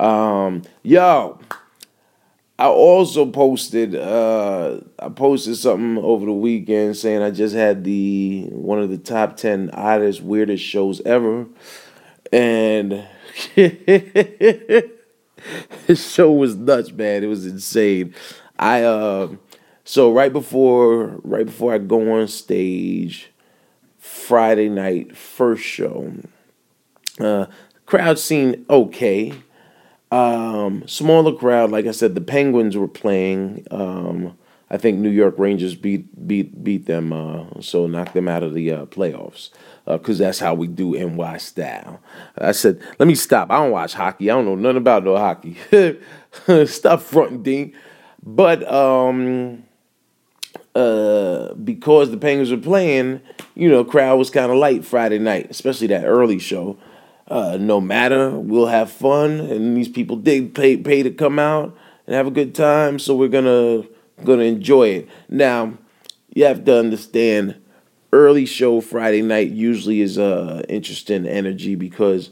Um, 0.00 0.62
yo, 0.82 1.38
I 2.58 2.66
also 2.66 3.26
posted 3.26 3.94
uh, 3.94 4.78
I 4.98 5.08
posted 5.10 5.56
something 5.56 5.98
over 6.02 6.24
the 6.24 6.32
weekend 6.32 6.96
saying 6.96 7.22
I 7.22 7.30
just 7.30 7.54
had 7.54 7.84
the 7.84 8.46
one 8.50 8.78
of 8.78 8.88
the 8.88 8.98
top 8.98 9.36
ten 9.36 9.70
oddest 9.74 10.22
weirdest 10.22 10.64
shows 10.64 11.00
ever, 11.02 11.46
and 12.32 13.04
this 13.54 14.90
show 16.12 16.32
was 16.32 16.56
nuts, 16.56 16.92
man. 16.92 17.24
It 17.24 17.28
was 17.28 17.46
insane. 17.46 18.14
I 18.58 18.82
uh, 18.82 19.28
so 19.84 20.12
right 20.12 20.32
before 20.32 21.20
right 21.24 21.46
before 21.46 21.74
I 21.74 21.78
go 21.78 22.20
on 22.20 22.28
stage, 22.28 23.32
Friday 23.98 24.68
night 24.68 25.16
first 25.16 25.64
show, 25.64 26.12
uh, 27.20 27.46
crowd 27.86 28.18
seemed 28.18 28.64
okay. 28.68 29.32
Um, 30.10 30.86
smaller 30.86 31.32
crowd, 31.32 31.70
like 31.70 31.86
I 31.86 31.90
said, 31.90 32.14
the 32.14 32.20
Penguins 32.20 32.76
were 32.76 32.88
playing. 32.88 33.66
Um, 33.70 34.36
I 34.72 34.78
think 34.78 34.98
New 34.98 35.10
York 35.10 35.34
Rangers 35.36 35.74
beat 35.74 36.26
beat 36.26 36.64
beat 36.64 36.86
them, 36.86 37.12
uh, 37.12 37.60
so 37.60 37.86
knocked 37.86 38.14
them 38.14 38.26
out 38.26 38.42
of 38.42 38.54
the 38.54 38.72
uh, 38.72 38.86
playoffs 38.86 39.50
because 39.84 40.18
uh, 40.18 40.24
that's 40.24 40.38
how 40.38 40.54
we 40.54 40.66
do 40.66 40.94
NY 40.94 41.36
style. 41.36 42.00
I 42.38 42.52
said, 42.52 42.80
let 42.98 43.06
me 43.06 43.14
stop. 43.14 43.50
I 43.50 43.58
don't 43.58 43.70
watch 43.70 43.92
hockey. 43.92 44.30
I 44.30 44.34
don't 44.34 44.46
know 44.46 44.54
nothing 44.54 44.78
about 44.78 45.04
no 45.04 45.18
hockey. 45.18 45.58
stop 46.66 47.02
fronting, 47.02 47.42
Dean. 47.42 47.74
But 48.22 48.66
um, 48.72 49.64
uh, 50.74 51.52
because 51.54 52.10
the 52.10 52.16
Penguins 52.16 52.50
were 52.50 52.56
playing, 52.56 53.20
you 53.54 53.68
know, 53.68 53.84
crowd 53.84 54.16
was 54.16 54.30
kind 54.30 54.50
of 54.50 54.56
light 54.56 54.86
Friday 54.86 55.18
night, 55.18 55.50
especially 55.50 55.88
that 55.88 56.06
early 56.06 56.38
show. 56.38 56.78
Uh, 57.28 57.58
no 57.60 57.78
matter, 57.78 58.30
we'll 58.30 58.66
have 58.66 58.90
fun, 58.90 59.40
and 59.40 59.76
these 59.76 59.88
people 59.88 60.16
did 60.16 60.54
pay 60.54 60.78
pay 60.78 61.02
to 61.02 61.10
come 61.10 61.38
out 61.38 61.76
and 62.06 62.16
have 62.16 62.26
a 62.26 62.30
good 62.30 62.54
time, 62.54 62.98
so 62.98 63.14
we're 63.14 63.28
gonna 63.28 63.84
gonna 64.24 64.44
enjoy 64.44 64.88
it. 64.88 65.08
Now, 65.28 65.74
you 66.34 66.44
have 66.44 66.64
to 66.64 66.78
understand, 66.78 67.56
early 68.12 68.46
show 68.46 68.80
Friday 68.80 69.22
night 69.22 69.50
usually 69.50 70.00
is 70.00 70.18
uh 70.18 70.62
interesting 70.68 71.26
energy 71.26 71.74
because 71.74 72.30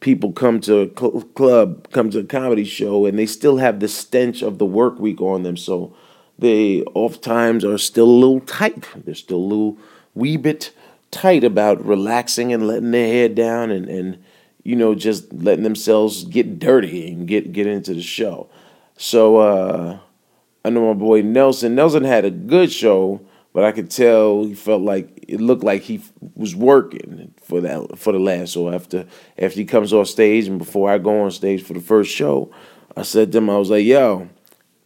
people 0.00 0.32
come 0.32 0.60
to 0.60 0.80
a 0.80 0.88
cl- 0.98 1.22
club, 1.34 1.88
come 1.90 2.10
to 2.10 2.20
a 2.20 2.24
comedy 2.24 2.64
show, 2.64 3.06
and 3.06 3.18
they 3.18 3.26
still 3.26 3.58
have 3.58 3.80
the 3.80 3.88
stench 3.88 4.42
of 4.42 4.58
the 4.58 4.66
work 4.66 4.98
week 4.98 5.20
on 5.20 5.42
them, 5.42 5.56
so 5.56 5.94
they 6.38 6.82
oftentimes 6.94 7.64
are 7.64 7.78
still 7.78 8.06
a 8.06 8.20
little 8.22 8.40
tight. 8.40 8.88
They're 9.04 9.14
still 9.14 9.38
a 9.38 9.38
little 9.38 9.78
wee 10.14 10.36
bit 10.36 10.72
tight 11.10 11.44
about 11.44 11.84
relaxing 11.84 12.52
and 12.52 12.66
letting 12.66 12.90
their 12.90 13.06
head 13.06 13.34
down 13.34 13.70
and 13.70 13.88
and 13.88 14.18
you 14.64 14.76
know, 14.76 14.94
just 14.94 15.32
letting 15.32 15.64
themselves 15.64 16.24
get 16.24 16.58
dirty 16.58 17.10
and 17.10 17.26
get 17.26 17.52
get 17.52 17.66
into 17.66 17.94
the 17.94 18.02
show. 18.02 18.48
So 18.96 19.38
uh, 19.38 19.98
I 20.64 20.70
know 20.70 20.92
my 20.92 20.98
boy 20.98 21.22
Nelson. 21.22 21.74
Nelson 21.74 22.04
had 22.04 22.24
a 22.24 22.30
good 22.30 22.70
show, 22.70 23.20
but 23.52 23.64
I 23.64 23.72
could 23.72 23.90
tell 23.90 24.44
he 24.44 24.54
felt 24.54 24.82
like 24.82 25.24
it 25.28 25.40
looked 25.40 25.64
like 25.64 25.82
he 25.82 26.02
was 26.36 26.54
working 26.54 27.34
for 27.42 27.60
that 27.60 27.98
for 27.98 28.12
the 28.12 28.18
last. 28.18 28.52
So 28.52 28.70
after 28.70 29.06
after 29.38 29.58
he 29.58 29.64
comes 29.64 29.92
off 29.92 30.08
stage 30.08 30.46
and 30.46 30.58
before 30.58 30.90
I 30.90 30.98
go 30.98 31.22
on 31.22 31.30
stage 31.30 31.62
for 31.62 31.74
the 31.74 31.80
first 31.80 32.12
show, 32.12 32.52
I 32.96 33.02
said 33.02 33.32
to 33.32 33.38
him, 33.38 33.50
I 33.50 33.58
was 33.58 33.70
like, 33.70 33.84
"Yo, 33.84 34.28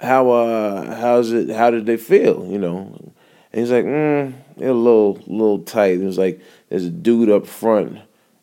how 0.01 0.31
uh 0.31 0.95
how's 0.97 1.33
it? 1.33 1.51
How 1.51 1.71
did 1.71 1.87
they 1.87 1.97
feel? 1.97 2.47
You 2.47 2.59
know?" 2.59 3.13
And 3.53 3.61
he's 3.61 3.71
like, 3.71 3.85
"Mm, 3.85 4.35
they're 4.57 4.71
a 4.71 4.75
little 4.75 5.21
little 5.27 5.61
tight." 5.61 6.01
It 6.01 6.05
was 6.05 6.19
like 6.19 6.41
there's 6.69 6.87
a 6.87 6.91
dude 6.91 7.31
up 7.31 7.47
front 7.47 7.99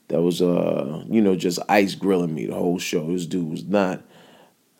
that 0.10 0.22
was 0.22 0.41
uh 0.41 1.04
you 1.10 1.22
know 1.22 1.36
just 1.36 1.60
ice 1.67 1.96
grilling 1.96 2.34
me 2.36 2.46
the 2.46 2.56
whole 2.56 2.80
show. 2.80 3.12
This 3.12 3.26
dude 3.26 3.50
was 3.50 3.65
not 3.65 4.04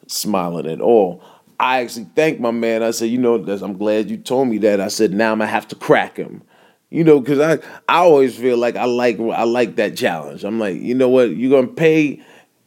smiling 0.08 0.68
at 0.68 0.82
all. 0.82 1.24
I 1.60 1.82
actually 1.82 2.08
thanked 2.16 2.39
my 2.42 2.52
man. 2.52 2.84
I 2.84 2.92
said, 2.92 3.10
you 3.10 3.18
know, 3.18 3.36
I'm 3.36 3.78
glad 3.78 4.10
you 4.10 4.18
told 4.18 4.48
me 4.48 4.58
that. 4.60 4.82
I 4.82 4.88
said, 4.88 5.13
now 5.13 5.32
I'm 5.32 5.39
gonna 5.39 5.50
have 5.50 5.68
to 5.70 5.76
crack 5.76 6.18
him. 6.18 6.44
You 6.89 7.04
know, 7.04 7.20
because 7.20 7.39
I 7.39 7.54
I 7.89 8.00
always 8.00 8.38
feel 8.38 8.58
like 8.58 8.76
I 8.76 8.86
like 8.86 9.20
I 9.20 9.44
like 9.44 9.78
that 9.78 9.98
challenge. 9.98 10.44
I'm 10.44 10.60
like, 10.60 10.82
you 10.82 10.94
know 10.96 11.10
what, 11.10 11.36
you're 11.36 11.50
gonna 11.50 11.74
pay 11.74 12.22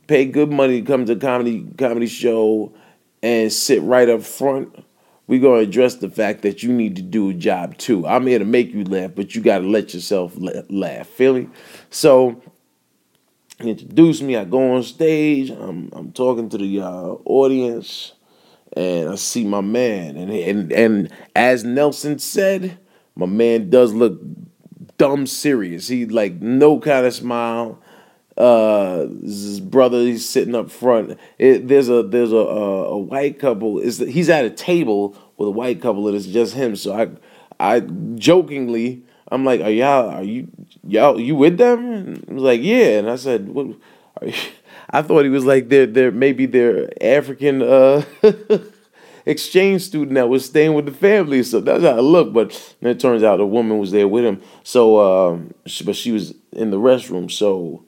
pay 0.07 0.25
good 0.25 0.51
money 0.51 0.81
to 0.81 0.87
come 0.87 1.07
to 1.07 1.17
comedy 1.17 1.67
comedy 1.79 2.07
show 2.07 2.73
and 3.23 3.53
sit 3.53 3.83
right 3.83 4.09
up 4.09 4.23
front 4.23 4.85
we're 5.27 5.41
to 5.41 5.55
address 5.55 5.97
the 5.97 6.09
fact 6.09 6.43
that 6.43 6.63
you 6.63 6.73
need 6.73 6.97
to 6.97 7.03
do 7.03 7.31
a 7.31 7.35
job 7.35 7.77
too. 7.79 8.07
I'm 8.07 8.27
here 8.27 8.39
to 8.39 8.45
make 8.45 8.73
you 8.73 8.85
laugh, 8.85 9.13
but 9.15 9.35
you 9.35 9.43
got 9.43 9.59
to 9.59 9.67
let 9.67 9.93
yourself 9.93 10.35
laugh. 10.37 11.09
Feel 11.09 11.35
me? 11.35 11.49
So 11.91 12.41
he 13.61 13.71
introduced 13.71 14.23
me. 14.23 14.37
I 14.37 14.45
go 14.45 14.75
on 14.75 14.83
stage. 14.83 15.51
I'm 15.51 15.91
I'm 15.93 16.13
talking 16.13 16.49
to 16.51 16.59
the 16.59 16.81
uh, 16.81 17.17
audience, 17.25 18.13
and 18.77 19.09
I 19.09 19.15
see 19.15 19.45
my 19.45 19.61
man. 19.61 20.17
And 20.17 20.31
and 20.31 20.73
and 20.73 21.11
as 21.35 21.65
Nelson 21.65 22.19
said, 22.19 22.79
my 23.15 23.27
man 23.27 23.71
does 23.71 23.93
look 23.93 24.21
dumb 24.99 25.27
serious. 25.27 25.89
He 25.89 26.07
like 26.07 26.41
no 26.41 26.79
kind 26.79 27.07
of 27.07 27.15
smile. 27.15 27.83
Uh, 28.37 29.07
his 29.23 29.61
brother, 29.61 29.99
he's 30.01 30.29
sitting 30.29 30.55
up 30.55 30.71
front. 30.71 31.19
It, 31.39 31.69
there's 31.69 31.89
a 31.89 32.03
there's 32.03 32.33
a, 32.33 32.37
a, 32.37 32.85
a 32.91 32.99
white 32.99 33.39
couple. 33.39 33.79
Is 33.79 33.99
he's 33.99 34.29
at 34.29 34.45
a 34.45 34.51
table 34.51 35.17
with 35.39 35.49
a 35.49 35.53
white 35.53 35.81
couple, 35.81 36.07
and 36.07 36.17
it's 36.17 36.27
just 36.27 36.55
him. 36.55 36.77
So 36.77 36.95
I 36.95 37.09
I 37.59 37.81
jokingly 38.17 39.03
I'm 39.29 39.45
like, 39.45 39.61
are 39.61 39.71
y'all, 39.71 40.11
are 40.11 40.23
you, 40.23 40.49
y'all, 40.87 41.21
you 41.21 41.35
with 41.35 41.59
them? 41.59 41.93
And 41.93 42.25
he 42.29 42.35
was 42.35 42.43
like, 42.43 42.61
yeah. 42.63 42.99
And 42.99 43.11
I 43.11 43.17
said, 43.17 43.49
what? 43.49 43.77
I 44.91 45.03
thought 45.03 45.25
he 45.25 45.31
was 45.31 45.45
like 45.45 45.69
their, 45.69 45.87
their 45.87 46.11
maybe 46.11 46.47
their 46.47 46.91
African 47.03 47.63
uh, 47.63 48.05
exchange 49.27 49.83
student 49.83 50.15
that 50.15 50.29
was 50.29 50.45
staying 50.45 50.75
with 50.75 50.87
the 50.87 50.93
family. 50.93 51.43
So 51.43 51.61
that's 51.61 51.83
how 51.83 51.99
it 51.99 52.03
looked. 52.03 52.33
But 52.33 52.75
it 52.81 53.01
turns 53.01 53.23
out 53.23 53.41
a 53.41 53.47
woman 53.47 53.79
was 53.79 53.91
there 53.91 54.09
with 54.09 54.25
him. 54.25 54.41
So, 54.63 55.01
um, 55.01 55.55
she, 55.67 55.85
but 55.85 55.97
she 55.97 56.13
was 56.13 56.35
in 56.53 56.71
the 56.71 56.79
restroom. 56.79 57.31
So 57.31 57.85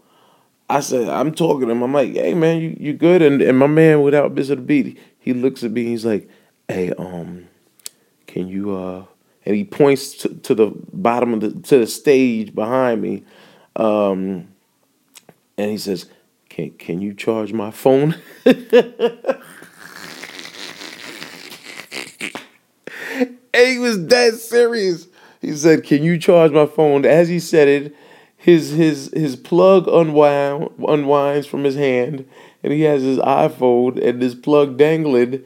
I 0.68 0.80
said, 0.80 1.08
I'm 1.08 1.32
talking 1.32 1.68
to 1.68 1.72
him. 1.72 1.82
I'm 1.82 1.92
like, 1.92 2.12
hey 2.14 2.34
man, 2.34 2.60
you, 2.60 2.76
you 2.78 2.92
good? 2.92 3.22
And 3.22 3.40
and 3.40 3.58
my 3.58 3.66
man, 3.66 4.02
without 4.02 4.32
miss 4.32 4.50
of 4.50 4.58
the 4.58 4.62
beat, 4.64 4.98
he 5.18 5.32
looks 5.32 5.62
at 5.64 5.70
me. 5.70 5.84
He's 5.84 6.04
like, 6.04 6.28
hey, 6.68 6.92
um, 6.92 7.48
can 8.26 8.48
you 8.48 8.76
uh 8.76 9.04
and 9.48 9.56
he 9.56 9.64
points 9.64 10.12
to, 10.18 10.28
to 10.28 10.54
the 10.54 10.72
bottom 10.92 11.32
of 11.32 11.40
the 11.40 11.50
to 11.68 11.78
the 11.78 11.86
stage 11.86 12.54
behind 12.54 13.00
me, 13.00 13.24
um, 13.76 14.48
and 15.56 15.70
he 15.70 15.78
says, 15.78 16.04
"Can 16.58 16.70
can 16.70 17.00
you 17.00 17.14
charge 17.14 17.52
my 17.52 17.70
phone?" 17.70 18.16
he 18.44 18.50
was 23.78 24.04
that 24.08 24.34
serious. 24.34 25.06
He 25.40 25.52
said, 25.52 25.84
"Can 25.84 26.02
you 26.02 26.18
charge 26.18 26.50
my 26.50 26.66
phone?" 26.66 27.04
As 27.04 27.28
he 27.28 27.38
said 27.38 27.68
it, 27.68 27.94
his 28.36 28.72
his 28.72 29.12
his 29.14 29.36
plug 29.36 29.86
unwind 29.86 30.70
unwinds 30.84 31.46
from 31.46 31.62
his 31.62 31.76
hand, 31.76 32.28
and 32.64 32.72
he 32.72 32.82
has 32.82 33.02
his 33.02 33.18
iPhone 33.18 34.04
and 34.04 34.20
this 34.20 34.34
plug 34.34 34.76
dangling, 34.76 35.44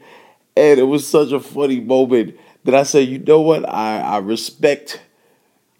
and 0.57 0.79
it 0.79 0.87
was 0.87 1.05
such 1.05 1.31
a 1.31 1.39
funny 1.39 1.79
moment 1.79 2.35
that 2.63 2.73
I 2.73 2.81
said, 2.81 3.07
you 3.07 3.19
know 3.19 3.41
what? 3.41 3.69
I, 3.69 3.99
I 3.99 4.17
respect 4.17 4.99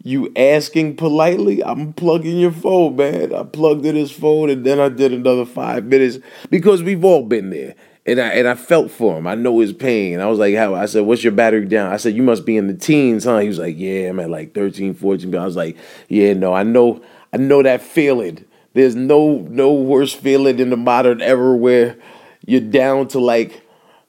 you 0.04 0.30
asking 0.36 0.96
politely. 0.96 1.64
I'm 1.64 1.94
plugging 1.94 2.36
your 2.36 2.52
phone, 2.52 2.96
man. 2.96 3.34
I 3.34 3.42
plugged 3.42 3.86
in 3.86 3.96
his 3.96 4.12
phone 4.12 4.50
and 4.50 4.64
then 4.64 4.78
I 4.78 4.90
did 4.90 5.12
another 5.12 5.46
five 5.46 5.86
minutes 5.86 6.18
because 6.50 6.82
we've 6.82 7.04
all 7.04 7.24
been 7.24 7.48
there. 7.50 7.74
And 8.06 8.20
I 8.20 8.28
and 8.28 8.46
I 8.46 8.54
felt 8.54 8.90
for 8.90 9.16
him. 9.16 9.26
I 9.26 9.34
know 9.34 9.60
his 9.60 9.72
pain. 9.72 10.20
I 10.20 10.26
was 10.26 10.38
like, 10.38 10.54
how? 10.54 10.74
I 10.74 10.84
said, 10.84 11.06
what's 11.06 11.24
your 11.24 11.32
battery 11.32 11.64
down? 11.64 11.90
I 11.90 11.96
said, 11.96 12.14
you 12.14 12.22
must 12.22 12.44
be 12.44 12.58
in 12.58 12.66
the 12.66 12.74
teens, 12.74 13.24
huh? 13.24 13.38
He 13.38 13.48
was 13.48 13.58
like, 13.58 13.76
yeah, 13.78 14.10
I'm 14.10 14.20
at 14.20 14.28
like 14.28 14.52
13, 14.54 14.92
14. 14.92 15.34
I 15.34 15.44
was 15.46 15.56
like, 15.56 15.78
yeah, 16.10 16.34
no, 16.34 16.52
I 16.52 16.64
know, 16.64 17.02
I 17.32 17.38
know 17.38 17.62
that 17.62 17.80
feeling. 17.80 18.44
There's 18.74 18.94
no 18.94 19.38
no 19.48 19.72
worse 19.72 20.12
feeling 20.12 20.58
in 20.58 20.68
the 20.68 20.76
modern 20.76 21.22
era 21.22 21.56
where 21.56 21.96
you're 22.44 22.60
down 22.60 23.08
to 23.08 23.20
like 23.20 23.62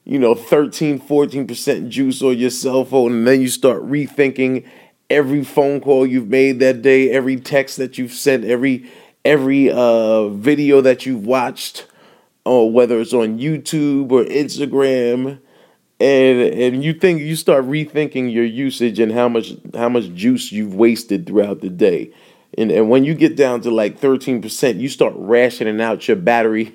you 0.04 0.18
know 0.18 0.34
13 0.34 1.00
14% 1.00 1.88
juice 1.88 2.20
on 2.20 2.36
your 2.36 2.50
cell 2.50 2.84
phone 2.84 3.12
and 3.12 3.26
then 3.26 3.40
you 3.40 3.48
start 3.48 3.82
rethinking 3.82 4.64
every 5.10 5.44
phone 5.44 5.80
call 5.80 6.06
you've 6.06 6.28
made 6.28 6.58
that 6.60 6.82
day 6.82 7.10
every 7.10 7.36
text 7.36 7.76
that 7.76 7.98
you've 7.98 8.12
sent 8.12 8.44
every 8.44 8.90
every 9.24 9.70
uh, 9.70 10.28
video 10.28 10.80
that 10.80 11.06
you've 11.06 11.26
watched 11.26 11.86
or 12.44 12.70
whether 12.70 13.00
it's 13.00 13.12
on 13.12 13.38
youtube 13.38 14.10
or 14.10 14.24
instagram 14.24 15.38
and 15.98 16.40
and 16.40 16.84
you 16.84 16.92
think 16.92 17.20
you 17.20 17.36
start 17.36 17.64
rethinking 17.64 18.32
your 18.32 18.44
usage 18.44 18.98
and 18.98 19.12
how 19.12 19.28
much 19.28 19.54
how 19.74 19.88
much 19.88 20.12
juice 20.14 20.52
you've 20.52 20.74
wasted 20.74 21.26
throughout 21.26 21.60
the 21.60 21.70
day. 21.70 22.12
And 22.58 22.70
and 22.70 22.90
when 22.90 23.04
you 23.04 23.14
get 23.14 23.36
down 23.36 23.62
to 23.62 23.70
like 23.70 24.00
13% 24.00 24.78
you 24.78 24.88
start 24.88 25.14
rationing 25.16 25.80
out 25.80 26.06
your 26.06 26.16
battery 26.16 26.74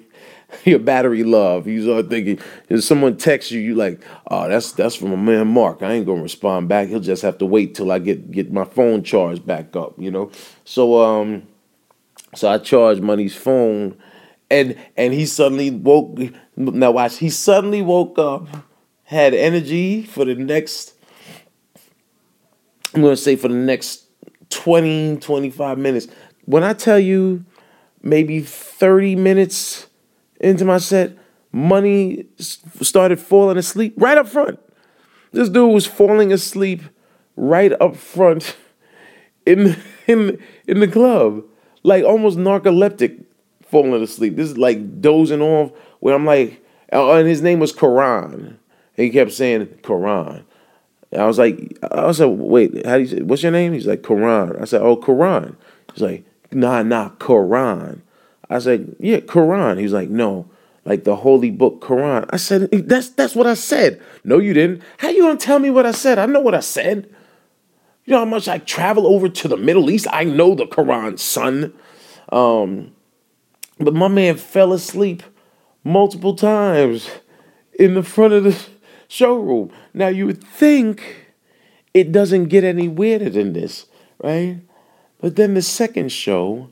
your 0.65 0.79
battery 0.79 1.23
love. 1.23 1.67
You 1.67 1.83
start 1.83 2.09
thinking 2.09 2.39
if 2.69 2.83
someone 2.83 3.17
texts 3.17 3.51
you, 3.51 3.59
you 3.59 3.75
like, 3.75 4.03
oh, 4.27 4.47
that's 4.47 4.71
that's 4.73 4.95
from 4.95 5.11
a 5.11 5.17
man 5.17 5.47
Mark. 5.47 5.81
I 5.81 5.93
ain't 5.93 6.05
gonna 6.05 6.21
respond 6.21 6.67
back. 6.69 6.87
He'll 6.89 6.99
just 6.99 7.21
have 7.21 7.37
to 7.39 7.45
wait 7.45 7.75
till 7.75 7.91
I 7.91 7.99
get 7.99 8.31
get 8.31 8.51
my 8.51 8.65
phone 8.65 9.03
charged 9.03 9.45
back 9.45 9.75
up, 9.75 9.95
you 9.97 10.11
know. 10.11 10.31
So 10.65 11.01
um, 11.01 11.43
so 12.35 12.49
I 12.49 12.57
charged 12.57 13.01
Money's 13.01 13.35
phone, 13.35 13.97
and 14.49 14.77
and 14.97 15.13
he 15.13 15.25
suddenly 15.25 15.71
woke. 15.71 16.19
Now 16.55 16.91
watch, 16.91 17.17
he 17.17 17.29
suddenly 17.29 17.81
woke 17.81 18.19
up, 18.19 18.47
had 19.03 19.33
energy 19.33 20.03
for 20.03 20.25
the 20.25 20.35
next. 20.35 20.93
I'm 22.93 23.01
gonna 23.01 23.15
say 23.15 23.37
for 23.37 23.47
the 23.47 23.55
next 23.55 24.05
20, 24.49 25.17
25 25.17 25.77
minutes. 25.77 26.07
When 26.43 26.63
I 26.63 26.73
tell 26.73 26.99
you, 26.99 27.45
maybe 28.03 28.41
30 28.41 29.15
minutes 29.15 29.87
into 30.41 30.65
my 30.65 30.77
set, 30.77 31.17
money 31.51 32.25
started 32.37 33.19
falling 33.19 33.57
asleep 33.57 33.93
right 33.97 34.17
up 34.17 34.27
front. 34.27 34.59
This 35.31 35.49
dude 35.49 35.73
was 35.73 35.85
falling 35.85 36.33
asleep 36.33 36.81
right 37.37 37.71
up 37.79 37.95
front 37.95 38.55
in 39.45 39.77
in 40.07 40.41
in 40.67 40.79
the 40.79 40.87
club, 40.87 41.43
like 41.83 42.03
almost 42.03 42.37
narcoleptic, 42.37 43.23
falling 43.63 44.01
asleep. 44.01 44.35
This 44.35 44.49
is 44.49 44.57
like 44.57 45.01
dozing 45.01 45.41
off. 45.41 45.71
Where 45.99 46.15
I'm 46.15 46.25
like, 46.25 46.63
uh, 46.91 47.13
and 47.13 47.27
his 47.27 47.41
name 47.41 47.59
was 47.59 47.71
Quran. 47.71 48.57
he 48.95 49.09
kept 49.09 49.31
saying 49.31 49.67
Quran. 49.83 50.43
I 51.17 51.25
was 51.25 51.37
like, 51.37 51.77
I 51.91 52.05
was 52.05 52.19
like, 52.19 52.29
wait, 52.33 52.85
how 52.85 52.95
do 52.95 53.01
you 53.01 53.07
say? 53.07 53.21
What's 53.21 53.43
your 53.43 53.51
name? 53.51 53.73
He's 53.73 53.85
like 53.85 54.01
Quran. 54.01 54.61
I 54.61 54.65
said, 54.65 54.81
oh, 54.81 54.95
Quran. 54.97 55.55
He's 55.93 56.01
like, 56.01 56.25
nah, 56.51 56.83
nah, 56.83 57.09
Quran. 57.11 58.01
I 58.51 58.59
said, 58.59 58.95
yeah, 58.99 59.21
Quran. 59.21 59.79
He's 59.79 59.93
like, 59.93 60.09
no, 60.09 60.49
like 60.83 61.05
the 61.05 61.15
holy 61.15 61.51
book 61.51 61.81
Quran. 61.81 62.29
I 62.29 62.37
said, 62.37 62.69
that's 62.71 63.09
that's 63.09 63.33
what 63.33 63.47
I 63.47 63.53
said. 63.53 64.01
No, 64.23 64.39
you 64.39 64.53
didn't. 64.53 64.83
How 64.97 65.09
you 65.09 65.21
gonna 65.21 65.37
tell 65.37 65.59
me 65.59 65.69
what 65.69 65.85
I 65.85 65.91
said? 65.91 66.19
I 66.19 66.25
know 66.25 66.41
what 66.41 66.53
I 66.53 66.59
said. 66.59 67.09
You 68.05 68.11
know 68.11 68.19
how 68.19 68.25
much 68.25 68.47
I 68.47 68.57
travel 68.57 69.07
over 69.07 69.29
to 69.29 69.47
the 69.47 69.55
Middle 69.55 69.89
East? 69.89 70.07
I 70.11 70.25
know 70.25 70.53
the 70.53 70.65
Quran, 70.65 71.17
son. 71.17 71.73
Um, 72.29 72.91
but 73.79 73.93
my 73.93 74.09
man 74.09 74.35
fell 74.35 74.73
asleep 74.73 75.23
multiple 75.83 76.35
times 76.35 77.09
in 77.79 77.93
the 77.93 78.03
front 78.03 78.33
of 78.33 78.43
the 78.43 78.59
showroom. 79.07 79.71
Now 79.93 80.07
you 80.09 80.25
would 80.25 80.43
think 80.43 81.27
it 81.93 82.11
doesn't 82.11 82.45
get 82.45 82.63
any 82.63 82.87
weirder 82.89 83.29
than 83.29 83.53
this, 83.53 83.85
right? 84.21 84.57
But 85.19 85.35
then 85.35 85.53
the 85.53 85.61
second 85.61 86.11
show, 86.11 86.69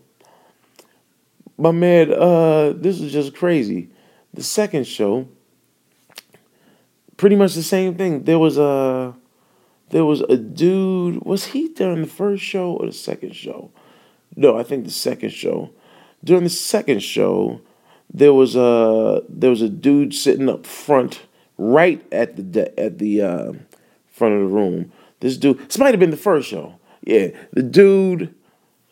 my 1.59 1.71
man, 1.71 2.13
uh, 2.13 2.73
this 2.75 3.01
is 3.01 3.11
just 3.11 3.35
crazy. 3.35 3.89
The 4.33 4.43
second 4.43 4.87
show, 4.87 5.27
pretty 7.17 7.35
much 7.35 7.53
the 7.53 7.63
same 7.63 7.95
thing. 7.95 8.23
There 8.23 8.39
was 8.39 8.57
a 8.57 9.13
there 9.89 10.05
was 10.05 10.21
a 10.21 10.37
dude. 10.37 11.23
Was 11.25 11.47
he 11.47 11.67
during 11.69 12.01
the 12.01 12.07
first 12.07 12.43
show 12.43 12.73
or 12.73 12.85
the 12.85 12.93
second 12.93 13.35
show? 13.35 13.71
No, 14.35 14.57
I 14.57 14.63
think 14.63 14.85
the 14.85 14.91
second 14.91 15.31
show. 15.31 15.71
During 16.23 16.43
the 16.43 16.49
second 16.49 17.03
show, 17.03 17.61
there 18.13 18.33
was 18.33 18.55
a 18.55 19.21
there 19.27 19.49
was 19.49 19.61
a 19.61 19.69
dude 19.69 20.13
sitting 20.13 20.47
up 20.47 20.65
front, 20.65 21.23
right 21.57 22.01
at 22.11 22.37
the 22.37 22.43
de- 22.43 22.79
at 22.79 22.99
the 22.99 23.21
uh, 23.21 23.53
front 24.07 24.35
of 24.35 24.41
the 24.41 24.55
room. 24.55 24.91
This 25.19 25.37
dude. 25.37 25.59
This 25.59 25.77
might 25.77 25.91
have 25.91 25.99
been 25.99 26.11
the 26.11 26.17
first 26.17 26.47
show. 26.47 26.79
Yeah, 27.01 27.29
the 27.51 27.63
dude. 27.63 28.33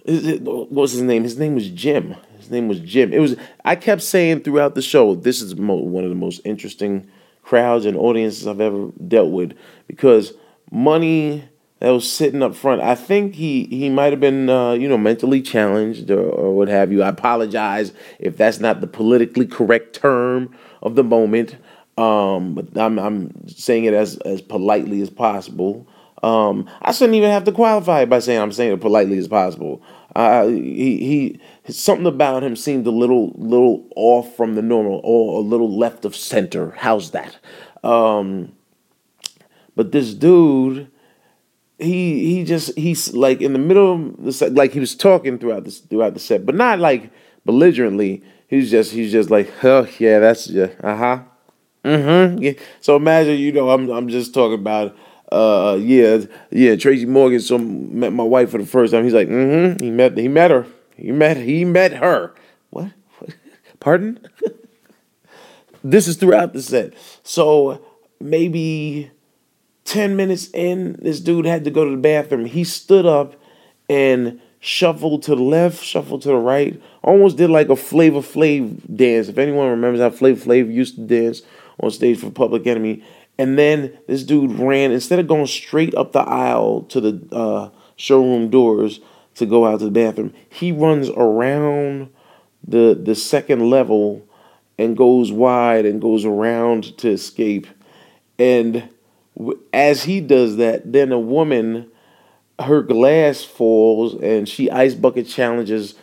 What 0.05 0.71
was 0.71 0.91
his 0.93 1.01
name? 1.01 1.23
His 1.23 1.37
name 1.37 1.55
was 1.55 1.69
Jim. 1.69 2.15
His 2.47 2.53
name 2.53 2.69
was 2.69 2.79
Jim. 2.79 3.11
It 3.11 3.19
was. 3.19 3.35
I 3.65 3.75
kept 3.75 4.01
saying 4.01 4.43
throughout 4.43 4.73
the 4.73 4.81
show, 4.81 5.15
this 5.15 5.41
is 5.41 5.57
mo- 5.57 5.75
one 5.75 6.05
of 6.05 6.09
the 6.09 6.15
most 6.15 6.39
interesting 6.45 7.05
crowds 7.43 7.85
and 7.85 7.97
audiences 7.97 8.47
I've 8.47 8.61
ever 8.61 8.87
dealt 9.05 9.31
with 9.31 9.51
because 9.85 10.31
money 10.71 11.43
that 11.79 11.89
was 11.89 12.09
sitting 12.09 12.41
up 12.41 12.55
front. 12.55 12.81
I 12.81 12.95
think 12.95 13.35
he 13.35 13.65
he 13.65 13.89
might 13.89 14.13
have 14.13 14.21
been 14.21 14.49
uh, 14.49 14.71
you 14.71 14.87
know 14.87 14.97
mentally 14.97 15.41
challenged 15.41 16.09
or, 16.09 16.21
or 16.21 16.55
what 16.55 16.69
have 16.69 16.89
you. 16.89 17.03
I 17.03 17.09
apologize 17.09 17.91
if 18.17 18.37
that's 18.37 18.61
not 18.61 18.79
the 18.79 18.87
politically 18.87 19.45
correct 19.45 19.93
term 19.93 20.55
of 20.81 20.95
the 20.95 21.03
moment. 21.03 21.57
Um, 21.97 22.53
but 22.53 22.77
I'm 22.77 22.97
I'm 22.97 23.47
saying 23.49 23.83
it 23.83 23.93
as 23.93 24.15
as 24.19 24.41
politely 24.41 25.01
as 25.01 25.09
possible. 25.09 25.85
Um, 26.23 26.69
I 26.81 26.93
shouldn't 26.93 27.15
even 27.15 27.29
have 27.29 27.43
to 27.43 27.51
qualify 27.51 28.03
it 28.03 28.09
by 28.09 28.19
saying 28.19 28.39
I'm 28.39 28.53
saying 28.53 28.71
it 28.71 28.79
politely 28.79 29.17
as 29.17 29.27
possible. 29.27 29.81
Uh, 30.15 30.47
he 30.47 30.97
he 30.97 31.39
something 31.69 32.07
about 32.07 32.43
him 32.43 32.55
seemed 32.55 32.87
a 32.87 32.91
little 32.91 33.33
little 33.35 33.87
off 33.95 34.35
from 34.35 34.55
the 34.55 34.61
normal 34.61 35.01
or 35.03 35.39
a 35.39 35.41
little 35.41 35.77
left 35.77 36.05
of 36.05 36.15
center. 36.15 36.71
How's 36.77 37.11
that? 37.11 37.37
Um, 37.83 38.53
but 39.75 39.91
this 39.91 40.13
dude, 40.13 40.89
he 41.77 42.35
he 42.35 42.43
just 42.43 42.77
he's 42.77 43.13
like 43.13 43.41
in 43.41 43.53
the 43.53 43.59
middle 43.59 43.93
of 43.93 44.23
the 44.23 44.33
set, 44.33 44.53
like 44.53 44.71
he 44.71 44.79
was 44.79 44.95
talking 44.95 45.37
throughout 45.37 45.63
this 45.65 45.79
throughout 45.79 46.13
the 46.13 46.19
set, 46.19 46.45
but 46.45 46.55
not 46.55 46.79
like 46.79 47.11
belligerently. 47.45 48.23
He's 48.47 48.71
just 48.71 48.91
he's 48.93 49.11
just 49.11 49.29
like, 49.29 49.51
oh 49.63 49.87
yeah, 49.99 50.19
that's 50.19 50.49
yeah, 50.49 50.69
uh 50.81 50.95
huh, 50.95 51.19
mm-hmm. 51.83 52.41
Yeah. 52.41 52.53
So 52.79 52.95
imagine, 52.95 53.37
you 53.37 53.51
know, 53.51 53.69
I'm 53.69 53.89
I'm 53.89 54.07
just 54.07 54.33
talking 54.33 54.59
about, 54.59 54.95
uh, 55.31 55.77
yeah, 55.79 56.21
yeah, 56.49 56.75
Tracy 56.77 57.05
Morgan. 57.05 57.41
So 57.41 57.57
met 57.57 58.13
my 58.13 58.23
wife 58.23 58.51
for 58.51 58.57
the 58.57 58.65
first 58.65 58.93
time. 58.93 59.03
He's 59.03 59.13
like, 59.13 59.27
mm-hmm. 59.27 59.83
He 59.83 59.91
met 59.91 60.17
he 60.17 60.29
met 60.29 60.51
her. 60.51 60.65
He 60.97 61.11
met 61.11 61.37
he 61.37 61.63
met 61.63 61.93
her. 61.93 62.33
What? 62.71 62.91
Pardon? 63.79 64.19
this 65.83 66.07
is 66.07 66.17
throughout 66.17 66.53
the 66.53 66.61
set. 66.61 66.93
So 67.23 67.85
maybe 68.19 69.11
10 69.85 70.15
minutes 70.15 70.49
in, 70.53 70.97
this 71.01 71.19
dude 71.19 71.45
had 71.45 71.63
to 71.63 71.71
go 71.71 71.85
to 71.85 71.91
the 71.91 71.97
bathroom. 71.97 72.45
He 72.45 72.63
stood 72.63 73.05
up 73.05 73.35
and 73.89 74.41
shuffled 74.59 75.23
to 75.23 75.35
the 75.35 75.41
left, 75.41 75.81
shuffled 75.83 76.23
to 76.23 76.29
the 76.29 76.35
right, 76.35 76.81
almost 77.03 77.37
did 77.37 77.49
like 77.49 77.69
a 77.69 77.75
Flavor 77.75 78.19
Flav 78.19 78.81
dance. 78.93 79.29
If 79.29 79.37
anyone 79.37 79.69
remembers 79.69 80.01
how 80.01 80.09
Flavor 80.09 80.43
Flav 80.43 80.73
used 80.73 80.95
to 80.95 81.01
dance 81.01 81.43
on 81.79 81.91
stage 81.91 82.19
for 82.19 82.31
Public 82.31 82.65
Enemy. 82.67 83.03
And 83.37 83.57
then 83.57 83.97
this 84.07 84.23
dude 84.23 84.51
ran, 84.53 84.91
instead 84.91 85.19
of 85.19 85.27
going 85.27 85.45
straight 85.45 85.93
up 85.95 86.11
the 86.11 86.21
aisle 86.21 86.81
to 86.89 86.99
the 86.99 87.35
uh, 87.35 87.69
showroom 87.95 88.49
doors 88.49 88.99
to 89.37 89.45
go 89.45 89.65
out 89.65 89.79
to 89.79 89.85
the 89.85 89.91
bathroom, 89.91 90.33
he 90.49 90.71
runs 90.71 91.09
around 91.09 92.09
the 92.67 92.99
the 93.01 93.15
second 93.15 93.69
level 93.69 94.27
and 94.77 94.97
goes 94.97 95.31
wide 95.31 95.85
and 95.85 96.01
goes 96.01 96.25
around 96.25 96.97
to 96.97 97.09
escape. 97.09 97.67
And 98.37 98.89
as 99.73 100.03
he 100.03 100.21
does 100.21 100.57
that, 100.57 100.91
then 100.91 101.11
a 101.11 101.19
woman, 101.19 101.89
her 102.59 102.81
glass 102.81 103.43
falls 103.43 104.15
and 104.21 104.47
she 104.47 104.69
ice 104.69 104.93
bucket 104.93 105.27
challenges 105.27 105.95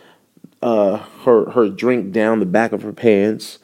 uh, 0.63 0.99
her 1.25 1.51
her 1.51 1.69
drink 1.69 2.13
down 2.13 2.41
the 2.41 2.47
back 2.47 2.73
of 2.73 2.83
her 2.83 2.93
pants. 2.93 3.59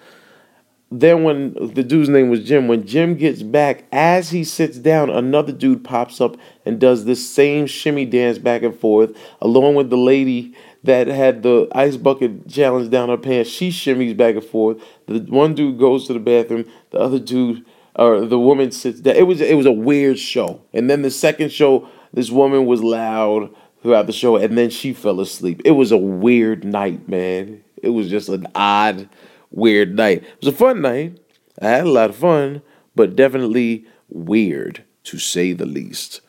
Then 0.92 1.22
when 1.22 1.54
the 1.54 1.84
dude's 1.84 2.08
name 2.08 2.30
was 2.30 2.44
Jim, 2.44 2.66
when 2.66 2.84
Jim 2.84 3.14
gets 3.14 3.42
back, 3.42 3.84
as 3.92 4.30
he 4.30 4.42
sits 4.42 4.76
down, 4.76 5.08
another 5.08 5.52
dude 5.52 5.84
pops 5.84 6.20
up 6.20 6.36
and 6.66 6.80
does 6.80 7.04
this 7.04 7.28
same 7.28 7.66
shimmy 7.66 8.04
dance 8.04 8.38
back 8.38 8.62
and 8.62 8.76
forth, 8.76 9.16
along 9.40 9.76
with 9.76 9.90
the 9.90 9.96
lady 9.96 10.52
that 10.82 11.06
had 11.06 11.44
the 11.44 11.68
ice 11.72 11.96
bucket 11.96 12.48
challenge 12.48 12.90
down 12.90 13.08
her 13.08 13.16
pants. 13.16 13.50
She 13.50 13.70
shimmies 13.70 14.16
back 14.16 14.34
and 14.34 14.44
forth. 14.44 14.82
The 15.06 15.20
one 15.20 15.54
dude 15.54 15.78
goes 15.78 16.06
to 16.08 16.12
the 16.12 16.18
bathroom. 16.18 16.64
The 16.90 16.98
other 16.98 17.20
dude 17.20 17.64
or 17.94 18.24
the 18.24 18.38
woman 18.38 18.72
sits 18.72 19.00
down. 19.00 19.16
It 19.16 19.26
was 19.26 19.40
it 19.40 19.56
was 19.56 19.66
a 19.66 19.72
weird 19.72 20.18
show. 20.18 20.60
And 20.72 20.90
then 20.90 21.02
the 21.02 21.10
second 21.10 21.52
show, 21.52 21.88
this 22.12 22.30
woman 22.30 22.66
was 22.66 22.82
loud 22.82 23.54
throughout 23.82 24.06
the 24.06 24.12
show, 24.12 24.36
and 24.36 24.58
then 24.58 24.70
she 24.70 24.92
fell 24.92 25.20
asleep. 25.20 25.62
It 25.64 25.72
was 25.72 25.92
a 25.92 25.96
weird 25.96 26.64
night, 26.64 27.08
man. 27.08 27.62
It 27.82 27.90
was 27.90 28.10
just 28.10 28.28
an 28.28 28.46
odd, 28.54 29.08
weird 29.50 29.94
night. 29.96 30.22
It 30.22 30.44
was 30.44 30.54
a 30.54 30.56
fun 30.56 30.82
night. 30.82 31.18
I 31.60 31.68
had 31.68 31.86
a 31.86 31.90
lot 31.90 32.10
of 32.10 32.16
fun, 32.16 32.62
but 32.94 33.16
definitely 33.16 33.86
weird 34.08 34.84
to 35.04 35.18
say 35.18 35.52
the 35.52 35.66
least. 35.66 36.20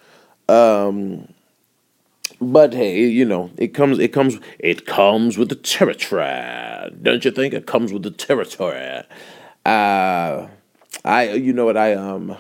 Um, 0.49 1.33
but 2.39 2.73
hey, 2.73 3.05
you 3.07 3.25
know, 3.25 3.51
it 3.57 3.69
comes, 3.69 3.99
it 3.99 4.09
comes, 4.09 4.39
it 4.59 4.85
comes 4.85 5.37
with 5.37 5.49
the 5.49 5.55
territory, 5.55 6.91
don't 7.01 7.23
you 7.23 7.31
think? 7.31 7.53
It 7.53 7.67
comes 7.67 7.93
with 7.93 8.03
the 8.03 8.11
territory. 8.11 9.03
Uh, 9.65 10.47
I, 11.05 11.33
you 11.33 11.53
know 11.53 11.65
what, 11.65 11.77
I 11.77 11.93
um, 11.93 12.35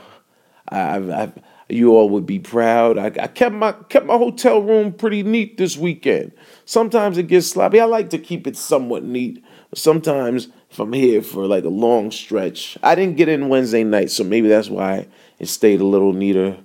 I've, 0.67 1.09
I've 1.09 1.33
you 1.71 1.95
all 1.95 2.09
would 2.09 2.25
be 2.25 2.39
proud. 2.39 2.97
I, 2.97 3.05
I, 3.05 3.27
kept 3.27 3.55
my 3.55 3.71
kept 3.71 4.05
my 4.05 4.17
hotel 4.17 4.61
room 4.61 4.91
pretty 4.91 5.23
neat 5.23 5.57
this 5.57 5.77
weekend. 5.77 6.33
Sometimes 6.65 7.17
it 7.17 7.27
gets 7.27 7.47
sloppy. 7.47 7.79
I 7.79 7.85
like 7.85 8.09
to 8.09 8.17
keep 8.17 8.45
it 8.45 8.57
somewhat 8.57 9.03
neat. 9.03 9.43
Sometimes 9.73 10.49
if 10.71 10.79
I'm 10.79 10.93
here 10.93 11.21
for 11.21 11.45
like 11.45 11.65
a 11.65 11.69
long 11.69 12.11
stretch, 12.11 12.77
I 12.81 12.95
didn't 12.95 13.17
get 13.17 13.27
in 13.27 13.49
Wednesday 13.49 13.83
night, 13.83 14.09
so 14.09 14.23
maybe 14.23 14.47
that's 14.47 14.69
why 14.69 15.07
it 15.37 15.47
stayed 15.47 15.81
a 15.81 15.85
little 15.85 16.13
neater 16.13 16.57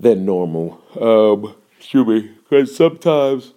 than 0.00 0.24
normal. 0.24 0.80
Um, 0.98 1.54
excuse 1.78 2.06
me 2.06 2.30
because 2.50 2.74
sometimes 2.74 3.52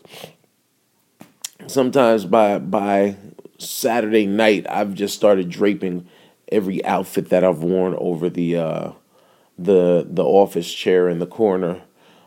sometimes 1.68 2.26
by 2.26 2.60
by 2.60 3.16
Saturday 3.58 4.28
night 4.28 4.66
I've 4.70 4.94
just 4.94 5.16
started 5.16 5.50
draping 5.50 6.08
every 6.52 6.84
outfit 6.86 7.30
that 7.30 7.44
I've 7.44 7.64
worn 7.64 7.96
over 7.98 8.30
the 8.30 8.58
uh, 8.58 8.92
the 9.58 10.06
the 10.10 10.24
office 10.24 10.72
chair 10.72 11.10
in 11.10 11.20
the 11.20 11.28
corner. 11.28 11.82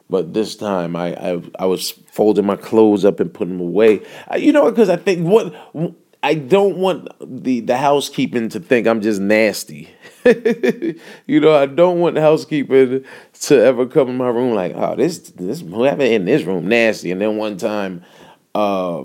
But 0.08 0.34
this 0.34 0.54
time 0.54 0.96
I, 0.96 1.14
I 1.14 1.42
I 1.58 1.66
was 1.66 1.90
folding 1.90 2.46
my 2.46 2.56
clothes 2.56 3.04
up 3.04 3.20
and 3.20 3.32
putting 3.32 3.58
them 3.58 3.66
away. 3.66 4.02
You 4.36 4.52
know, 4.52 4.70
because 4.70 4.88
I 4.88 4.96
think 4.96 5.26
what 5.26 5.54
I 6.26 6.34
don't 6.34 6.78
want 6.78 7.08
the 7.20 7.60
the 7.60 7.76
housekeeping 7.76 8.48
to 8.48 8.58
think 8.58 8.88
I'm 8.88 9.00
just 9.00 9.20
nasty. 9.20 9.88
you 10.24 11.38
know, 11.38 11.54
I 11.54 11.66
don't 11.66 12.00
want 12.00 12.18
housekeeping 12.18 13.04
to 13.42 13.64
ever 13.64 13.86
come 13.86 14.08
in 14.08 14.16
my 14.16 14.30
room 14.30 14.52
like, 14.52 14.72
oh, 14.74 14.96
this 14.96 15.18
this 15.20 15.60
whoever 15.60 16.02
in 16.02 16.24
this 16.24 16.42
room 16.42 16.66
nasty. 16.66 17.12
And 17.12 17.20
then 17.20 17.36
one 17.36 17.58
time, 17.58 18.02
uh, 18.56 19.04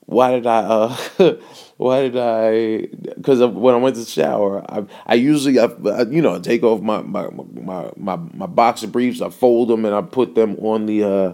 why 0.00 0.32
did 0.32 0.46
I? 0.46 0.58
Uh, 0.58 0.96
why 1.78 2.02
did 2.02 2.18
I? 2.18 2.88
Because 3.16 3.40
when 3.40 3.74
I 3.74 3.78
went 3.78 3.96
to 3.96 4.04
shower, 4.04 4.62
I 4.70 4.84
I 5.06 5.14
usually 5.14 5.58
I, 5.58 5.70
you 6.10 6.20
know 6.20 6.38
take 6.40 6.62
off 6.62 6.82
my 6.82 7.00
my 7.00 7.30
my 7.30 7.90
my 7.96 8.16
my 8.16 8.46
boxer 8.46 8.86
briefs. 8.86 9.22
I 9.22 9.30
fold 9.30 9.68
them 9.68 9.86
and 9.86 9.94
I 9.94 10.02
put 10.02 10.34
them 10.34 10.56
on 10.56 10.84
the 10.84 11.04
uh, 11.04 11.32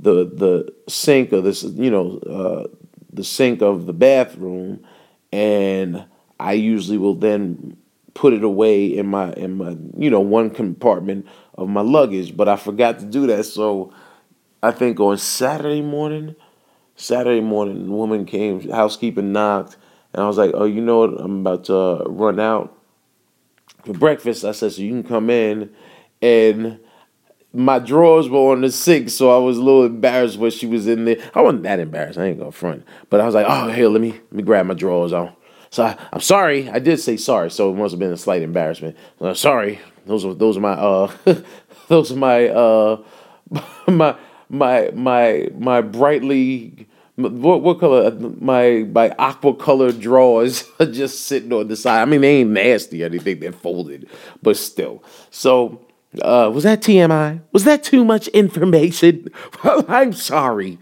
the 0.00 0.24
the 0.24 0.74
sink 0.88 1.32
of 1.32 1.44
this 1.44 1.62
you 1.62 1.90
know 1.90 2.18
uh, 2.20 2.81
the 3.12 3.24
sink 3.24 3.62
of 3.62 3.86
the 3.86 3.92
bathroom, 3.92 4.84
and 5.32 6.04
I 6.40 6.54
usually 6.54 6.98
will 6.98 7.14
then 7.14 7.76
put 8.14 8.32
it 8.32 8.44
away 8.44 8.86
in 8.86 9.06
my 9.06 9.32
in 9.34 9.56
my 9.56 9.76
you 9.96 10.10
know 10.10 10.20
one 10.20 10.50
compartment 10.50 11.26
of 11.56 11.68
my 11.68 11.80
luggage, 11.80 12.36
but 12.36 12.48
I 12.48 12.56
forgot 12.56 12.98
to 13.00 13.06
do 13.06 13.26
that. 13.28 13.44
So 13.44 13.92
I 14.62 14.70
think 14.70 15.00
on 15.00 15.18
Saturday 15.18 15.82
morning, 15.82 16.36
Saturday 16.96 17.40
morning, 17.40 17.86
the 17.86 17.92
woman 17.92 18.24
came, 18.24 18.68
housekeeping 18.70 19.32
knocked, 19.32 19.76
and 20.12 20.22
I 20.22 20.26
was 20.26 20.38
like, 20.38 20.52
"Oh, 20.54 20.64
you 20.64 20.80
know 20.80 20.98
what? 21.00 21.20
I'm 21.20 21.40
about 21.40 21.64
to 21.64 21.76
uh, 21.76 22.04
run 22.06 22.40
out 22.40 22.76
for 23.84 23.92
breakfast." 23.92 24.44
I 24.44 24.52
said, 24.52 24.72
"So 24.72 24.82
you 24.82 24.90
can 24.90 25.04
come 25.04 25.30
in," 25.30 25.70
and 26.20 26.78
my 27.52 27.78
drawers 27.78 28.28
were 28.28 28.52
on 28.52 28.62
the 28.62 28.70
sink, 28.70 29.10
so 29.10 29.34
I 29.34 29.38
was 29.38 29.58
a 29.58 29.62
little 29.62 29.84
embarrassed 29.84 30.38
when 30.38 30.50
she 30.50 30.66
was 30.66 30.86
in 30.86 31.04
there. 31.04 31.18
I 31.34 31.42
wasn't 31.42 31.64
that 31.64 31.80
embarrassed. 31.80 32.18
I 32.18 32.26
ain't 32.26 32.38
gonna 32.38 32.52
front, 32.52 32.84
but 33.10 33.20
I 33.20 33.26
was 33.26 33.34
like, 33.34 33.46
"Oh, 33.48 33.70
here, 33.70 33.88
let 33.88 34.00
me 34.00 34.12
let 34.12 34.32
me 34.32 34.42
grab 34.42 34.66
my 34.66 34.74
drawers 34.74 35.12
on." 35.12 35.32
So 35.70 35.84
I, 35.84 35.96
am 36.12 36.20
sorry. 36.20 36.68
I 36.68 36.78
did 36.78 37.00
say 37.00 37.16
sorry, 37.16 37.50
so 37.50 37.70
it 37.70 37.76
must 37.76 37.92
have 37.92 37.98
been 37.98 38.12
a 38.12 38.16
slight 38.16 38.42
embarrassment. 38.42 38.96
Uh, 39.20 39.34
sorry. 39.34 39.80
Those 40.06 40.24
are 40.24 40.34
those 40.34 40.56
are 40.56 40.60
my 40.60 40.72
uh 40.72 41.10
those 41.88 42.12
are 42.12 42.16
my 42.16 42.48
uh 42.48 43.02
my 43.88 44.16
my 44.48 44.90
my 44.92 45.48
my 45.56 45.80
brightly 45.80 46.86
what 47.16 47.62
what 47.62 47.80
color 47.80 48.10
my 48.40 48.86
my 48.92 49.10
aqua 49.18 49.54
colored 49.54 50.00
drawers 50.00 50.64
are 50.80 50.86
just 50.86 51.20
sitting 51.20 51.52
on 51.52 51.68
the 51.68 51.76
side. 51.76 52.02
I 52.02 52.04
mean 52.04 52.22
they 52.22 52.40
ain't 52.40 52.50
nasty 52.50 53.02
or 53.02 53.06
anything, 53.06 53.40
they're 53.40 53.52
folded, 53.52 54.08
but 54.42 54.56
still. 54.56 55.02
So 55.30 55.80
uh 56.20 56.50
was 56.52 56.64
that 56.64 56.82
TMI? 56.82 57.40
Was 57.52 57.64
that 57.64 57.82
too 57.82 58.04
much 58.04 58.28
information? 58.28 59.28
I'm 59.64 60.12
sorry. 60.12 60.78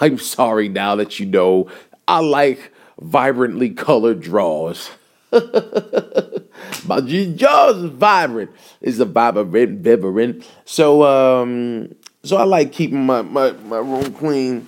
I'm 0.00 0.18
sorry 0.18 0.68
now 0.68 0.96
that 0.96 1.20
you 1.20 1.26
know 1.26 1.68
I 2.06 2.20
like 2.20 2.72
vibrantly 3.00 3.70
colored 3.70 4.20
drawers. 4.20 4.90
My 5.30 7.00
jaws 7.00 7.84
vibrant. 7.84 8.50
is 8.80 8.98
a 8.98 9.04
vibrant, 9.04 9.82
vibrant. 9.82 10.44
So 10.64 11.04
um, 11.04 11.94
so 12.22 12.36
I 12.36 12.44
like 12.44 12.72
keeping 12.72 13.06
my, 13.06 13.22
my, 13.22 13.52
my 13.52 13.78
room 13.78 14.12
clean 14.12 14.66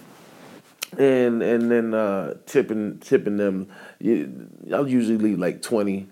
and 0.99 1.43
and 1.43 1.71
then 1.71 1.95
uh, 1.95 2.35
tipping 2.47 2.99
tipping 2.99 3.37
them. 3.37 3.69
I'll 4.73 4.89
usually 4.89 5.19
leave 5.19 5.39
like 5.39 5.63
twenty. 5.63 6.09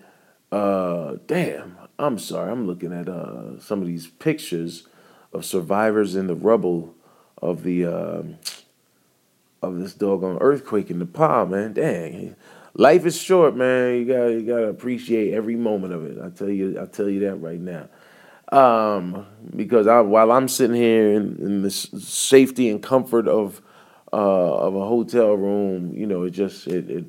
Uh, 0.50 1.16
damn, 1.26 1.76
I'm 1.98 2.18
sorry. 2.18 2.50
I'm 2.50 2.66
looking 2.66 2.92
at 2.92 3.08
uh, 3.08 3.58
some 3.60 3.80
of 3.80 3.86
these 3.86 4.06
pictures 4.06 4.86
of 5.32 5.44
survivors 5.44 6.14
in 6.14 6.26
the 6.26 6.34
rubble 6.34 6.94
of 7.42 7.64
the 7.64 7.86
uh, 7.86 8.22
of 9.60 9.78
this 9.78 9.94
doggone 9.94 10.38
earthquake 10.40 10.90
in 10.90 11.00
Nepal, 11.00 11.46
man. 11.46 11.72
Dang, 11.72 12.36
life 12.74 13.04
is 13.04 13.20
short, 13.20 13.56
man. 13.56 13.96
You 13.96 14.04
got 14.04 14.26
you 14.26 14.42
gotta 14.42 14.68
appreciate 14.68 15.34
every 15.34 15.56
moment 15.56 15.92
of 15.92 16.06
it. 16.06 16.18
I 16.22 16.30
tell 16.30 16.48
you, 16.48 16.80
I 16.80 16.86
tell 16.86 17.08
you 17.08 17.20
that 17.20 17.36
right 17.36 17.60
now. 17.60 17.88
Um, 18.50 19.26
because 19.54 19.86
I, 19.86 20.00
while 20.00 20.32
I'm 20.32 20.48
sitting 20.48 20.76
here 20.76 21.12
in, 21.12 21.36
in 21.38 21.62
the 21.62 21.70
safety 21.70 22.70
and 22.70 22.82
comfort 22.82 23.28
of 23.28 23.60
uh, 24.12 24.56
of 24.56 24.74
a 24.74 24.86
hotel 24.86 25.34
room, 25.34 25.92
you 25.94 26.06
know, 26.06 26.22
it 26.22 26.30
just 26.30 26.66
it 26.68 26.88
it 26.88 27.04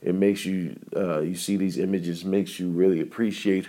it 0.00 0.14
makes 0.14 0.46
you 0.46 0.78
uh, 0.96 1.18
you 1.20 1.34
see 1.34 1.56
these 1.56 1.76
images 1.76 2.24
makes 2.24 2.60
you 2.60 2.70
really 2.70 3.00
appreciate 3.00 3.66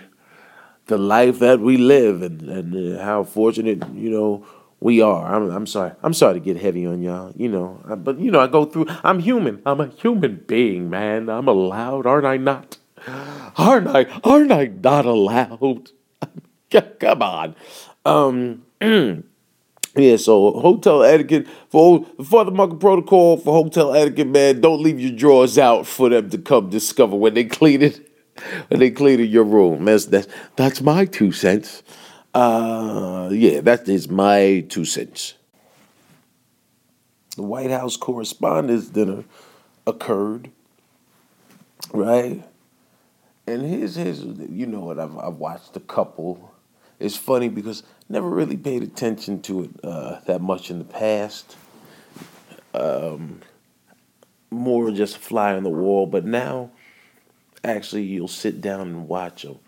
the 0.90 0.98
life 0.98 1.38
that 1.40 1.60
we 1.60 1.76
live 1.78 2.22
and 2.22 2.42
and 2.42 2.68
uh, 2.76 3.02
how 3.02 3.24
fortunate 3.24 3.82
you 3.94 4.10
know 4.10 4.44
We 4.80 5.02
are. 5.02 5.34
I'm, 5.34 5.50
I'm 5.50 5.66
sorry. 5.66 5.92
I'm 6.02 6.14
sorry 6.14 6.34
to 6.34 6.40
get 6.40 6.56
heavy 6.56 6.86
on 6.86 7.02
y'all. 7.02 7.32
You 7.36 7.48
know, 7.50 7.80
but 7.98 8.18
you 8.18 8.30
know, 8.30 8.40
I 8.40 8.46
go 8.46 8.64
through. 8.64 8.86
I'm 9.04 9.18
human. 9.20 9.60
I'm 9.66 9.80
a 9.80 9.88
human 9.88 10.42
being, 10.46 10.88
man. 10.88 11.28
I'm 11.28 11.48
allowed, 11.48 12.06
aren't 12.06 12.24
I 12.24 12.38
not? 12.38 12.78
Aren't 13.58 13.88
I? 13.88 14.06
Aren't 14.24 14.52
I 14.52 14.66
not 14.66 15.04
allowed? 15.04 15.90
Come 17.00 17.22
on. 17.22 17.54
Um. 18.04 18.64
Yeah, 19.96 20.18
so 20.18 20.52
hotel 20.52 21.02
etiquette 21.02 21.48
for 21.68 22.04
for 22.22 22.44
FuthaMuckin' 22.44 22.78
Protocol 22.78 23.38
for 23.38 23.52
hotel 23.64 23.92
etiquette, 23.92 24.28
man. 24.28 24.60
Don't 24.60 24.80
leave 24.80 25.00
your 25.00 25.10
drawers 25.10 25.58
out 25.58 25.84
for 25.84 26.08
them 26.08 26.30
to 26.30 26.38
come 26.38 26.70
discover 26.70 27.16
when 27.16 27.34
they 27.34 27.42
clean 27.42 27.82
it, 27.82 28.08
when 28.68 28.80
they 28.80 28.90
clean 28.90 29.20
your 29.20 29.44
room. 29.44 29.84
That's 29.84 30.06
that's 30.06 30.28
that's 30.56 30.80
my 30.80 31.04
two 31.04 31.32
cents. 31.32 31.82
Uh, 32.32 33.28
yeah, 33.32 33.60
that 33.60 33.88
is 33.88 34.08
my 34.08 34.64
two 34.68 34.84
cents. 34.84 35.34
The 37.36 37.42
White 37.42 37.70
House 37.70 37.96
Correspondents' 37.96 38.88
Dinner 38.88 39.24
occurred, 39.86 40.50
right? 41.92 42.42
And 43.46 43.62
here's, 43.62 43.96
here's 43.96 44.22
you 44.22 44.66
know 44.66 44.80
what, 44.80 44.98
I've, 44.98 45.16
I've 45.18 45.36
watched 45.36 45.76
a 45.76 45.80
couple. 45.80 46.54
It's 47.00 47.16
funny 47.16 47.48
because 47.48 47.82
never 48.08 48.28
really 48.28 48.56
paid 48.56 48.82
attention 48.82 49.42
to 49.42 49.62
it 49.62 49.70
uh, 49.82 50.20
that 50.26 50.40
much 50.40 50.70
in 50.70 50.78
the 50.78 50.84
past. 50.84 51.56
Um, 52.74 53.40
more 54.50 54.90
just 54.90 55.18
fly 55.18 55.54
on 55.54 55.62
the 55.62 55.70
wall, 55.70 56.06
but 56.06 56.24
now 56.24 56.70
actually 57.64 58.02
you'll 58.02 58.28
sit 58.28 58.60
down 58.60 58.80
and 58.80 59.08
watch 59.08 59.42
them 59.42 59.58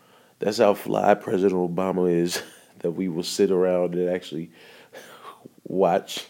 that's 0.42 0.58
how 0.58 0.74
fly 0.74 1.14
President 1.14 1.60
Obama 1.60 2.12
is. 2.12 2.42
that 2.80 2.90
we 2.90 3.08
will 3.08 3.22
sit 3.22 3.50
around 3.50 3.94
and 3.94 4.10
actually 4.10 4.50
watch 5.64 6.26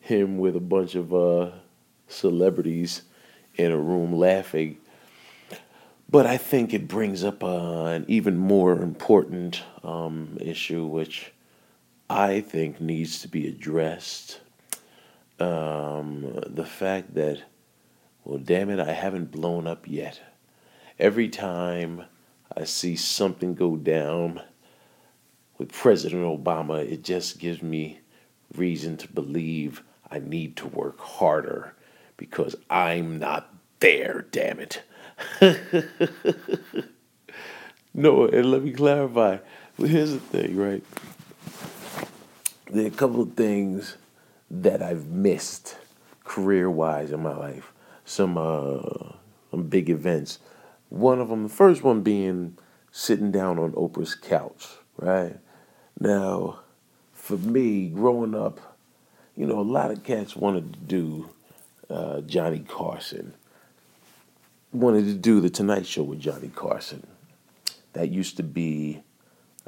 him 0.00 0.38
with 0.38 0.56
a 0.56 0.60
bunch 0.60 0.96
of 0.96 1.14
uh, 1.14 1.50
celebrities 2.08 3.02
in 3.54 3.70
a 3.70 3.78
room 3.78 4.12
laughing. 4.12 4.76
But 6.10 6.26
I 6.26 6.36
think 6.36 6.74
it 6.74 6.88
brings 6.88 7.24
up 7.24 7.42
uh, 7.42 7.84
an 7.84 8.04
even 8.08 8.36
more 8.36 8.72
important 8.82 9.62
um, 9.84 10.36
issue, 10.40 10.84
which 10.84 11.32
I 12.10 12.40
think 12.40 12.80
needs 12.80 13.20
to 13.20 13.28
be 13.28 13.46
addressed. 13.46 14.40
Um, 15.38 16.40
the 16.46 16.66
fact 16.66 17.14
that, 17.14 17.42
well, 18.24 18.38
damn 18.38 18.68
it, 18.70 18.80
I 18.80 18.92
haven't 18.92 19.30
blown 19.30 19.66
up 19.66 19.88
yet. 19.88 20.20
Every 20.98 21.28
time 21.28 22.04
I 22.56 22.64
see 22.64 22.94
something 22.94 23.54
go 23.54 23.76
down 23.76 24.40
with 25.58 25.72
President 25.72 26.22
Obama, 26.22 26.88
it 26.88 27.02
just 27.02 27.40
gives 27.40 27.62
me 27.62 27.98
reason 28.54 28.96
to 28.98 29.08
believe 29.08 29.82
I 30.08 30.20
need 30.20 30.56
to 30.58 30.68
work 30.68 31.00
harder 31.00 31.74
because 32.16 32.54
I'm 32.70 33.18
not 33.18 33.52
there, 33.80 34.26
damn 34.30 34.60
it. 34.60 34.82
no, 37.94 38.26
and 38.26 38.50
let 38.52 38.62
me 38.62 38.72
clarify. 38.72 39.38
Here's 39.76 40.12
the 40.12 40.20
thing, 40.20 40.56
right? 40.56 40.84
There 42.70 42.84
are 42.84 42.88
a 42.88 42.90
couple 42.90 43.20
of 43.20 43.34
things 43.34 43.96
that 44.48 44.80
I've 44.80 45.08
missed 45.08 45.76
career 46.22 46.70
wise 46.70 47.10
in 47.10 47.20
my 47.20 47.36
life. 47.36 47.72
Some 48.04 48.38
uh, 48.38 49.14
some 49.50 49.64
big 49.64 49.90
events 49.90 50.38
one 50.88 51.20
of 51.20 51.28
them, 51.28 51.44
the 51.44 51.48
first 51.48 51.82
one 51.82 52.02
being 52.02 52.56
sitting 52.92 53.30
down 53.30 53.58
on 53.58 53.72
Oprah's 53.72 54.14
couch, 54.14 54.68
right? 54.96 55.36
Now, 55.98 56.60
for 57.12 57.36
me, 57.36 57.88
growing 57.88 58.34
up, 58.34 58.60
you 59.36 59.46
know, 59.46 59.58
a 59.58 59.62
lot 59.62 59.90
of 59.90 60.04
cats 60.04 60.36
wanted 60.36 60.72
to 60.72 60.78
do 60.78 61.30
uh, 61.90 62.20
Johnny 62.20 62.60
Carson, 62.60 63.34
wanted 64.72 65.06
to 65.06 65.14
do 65.14 65.40
the 65.40 65.50
Tonight 65.50 65.86
Show 65.86 66.02
with 66.02 66.20
Johnny 66.20 66.50
Carson. 66.54 67.06
That 67.94 68.10
used 68.10 68.36
to 68.36 68.42
be 68.42 69.02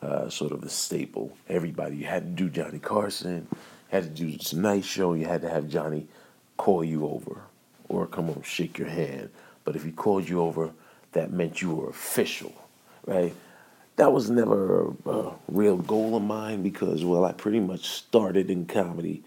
uh, 0.02 0.28
sort 0.28 0.52
of 0.52 0.62
a 0.62 0.68
staple. 0.68 1.36
Everybody 1.48 1.96
you 1.96 2.06
had 2.06 2.24
to 2.24 2.44
do 2.44 2.50
Johnny 2.50 2.78
Carson, 2.78 3.48
had 3.88 4.04
to 4.04 4.10
do 4.10 4.30
the 4.30 4.38
Tonight 4.38 4.84
Show. 4.84 5.14
You 5.14 5.26
had 5.26 5.42
to 5.42 5.48
have 5.48 5.68
Johnny 5.68 6.06
call 6.56 6.84
you 6.84 7.06
over 7.06 7.42
or 7.88 8.06
come 8.06 8.30
over 8.30 8.42
shake 8.42 8.78
your 8.78 8.88
hand. 8.88 9.30
But 9.64 9.76
if 9.76 9.84
he 9.84 9.92
called 9.92 10.28
you 10.28 10.40
over 10.40 10.72
that 11.16 11.32
meant 11.32 11.62
you 11.62 11.74
were 11.74 11.88
official, 11.88 12.52
right? 13.06 13.34
That 13.96 14.12
was 14.12 14.30
never 14.30 14.88
a, 14.88 15.10
a 15.10 15.34
real 15.48 15.76
goal 15.78 16.16
of 16.16 16.22
mine 16.22 16.62
because, 16.62 17.04
well, 17.04 17.24
I 17.24 17.32
pretty 17.32 17.60
much 17.60 17.88
started 17.88 18.50
in 18.50 18.66
comedy 18.66 19.24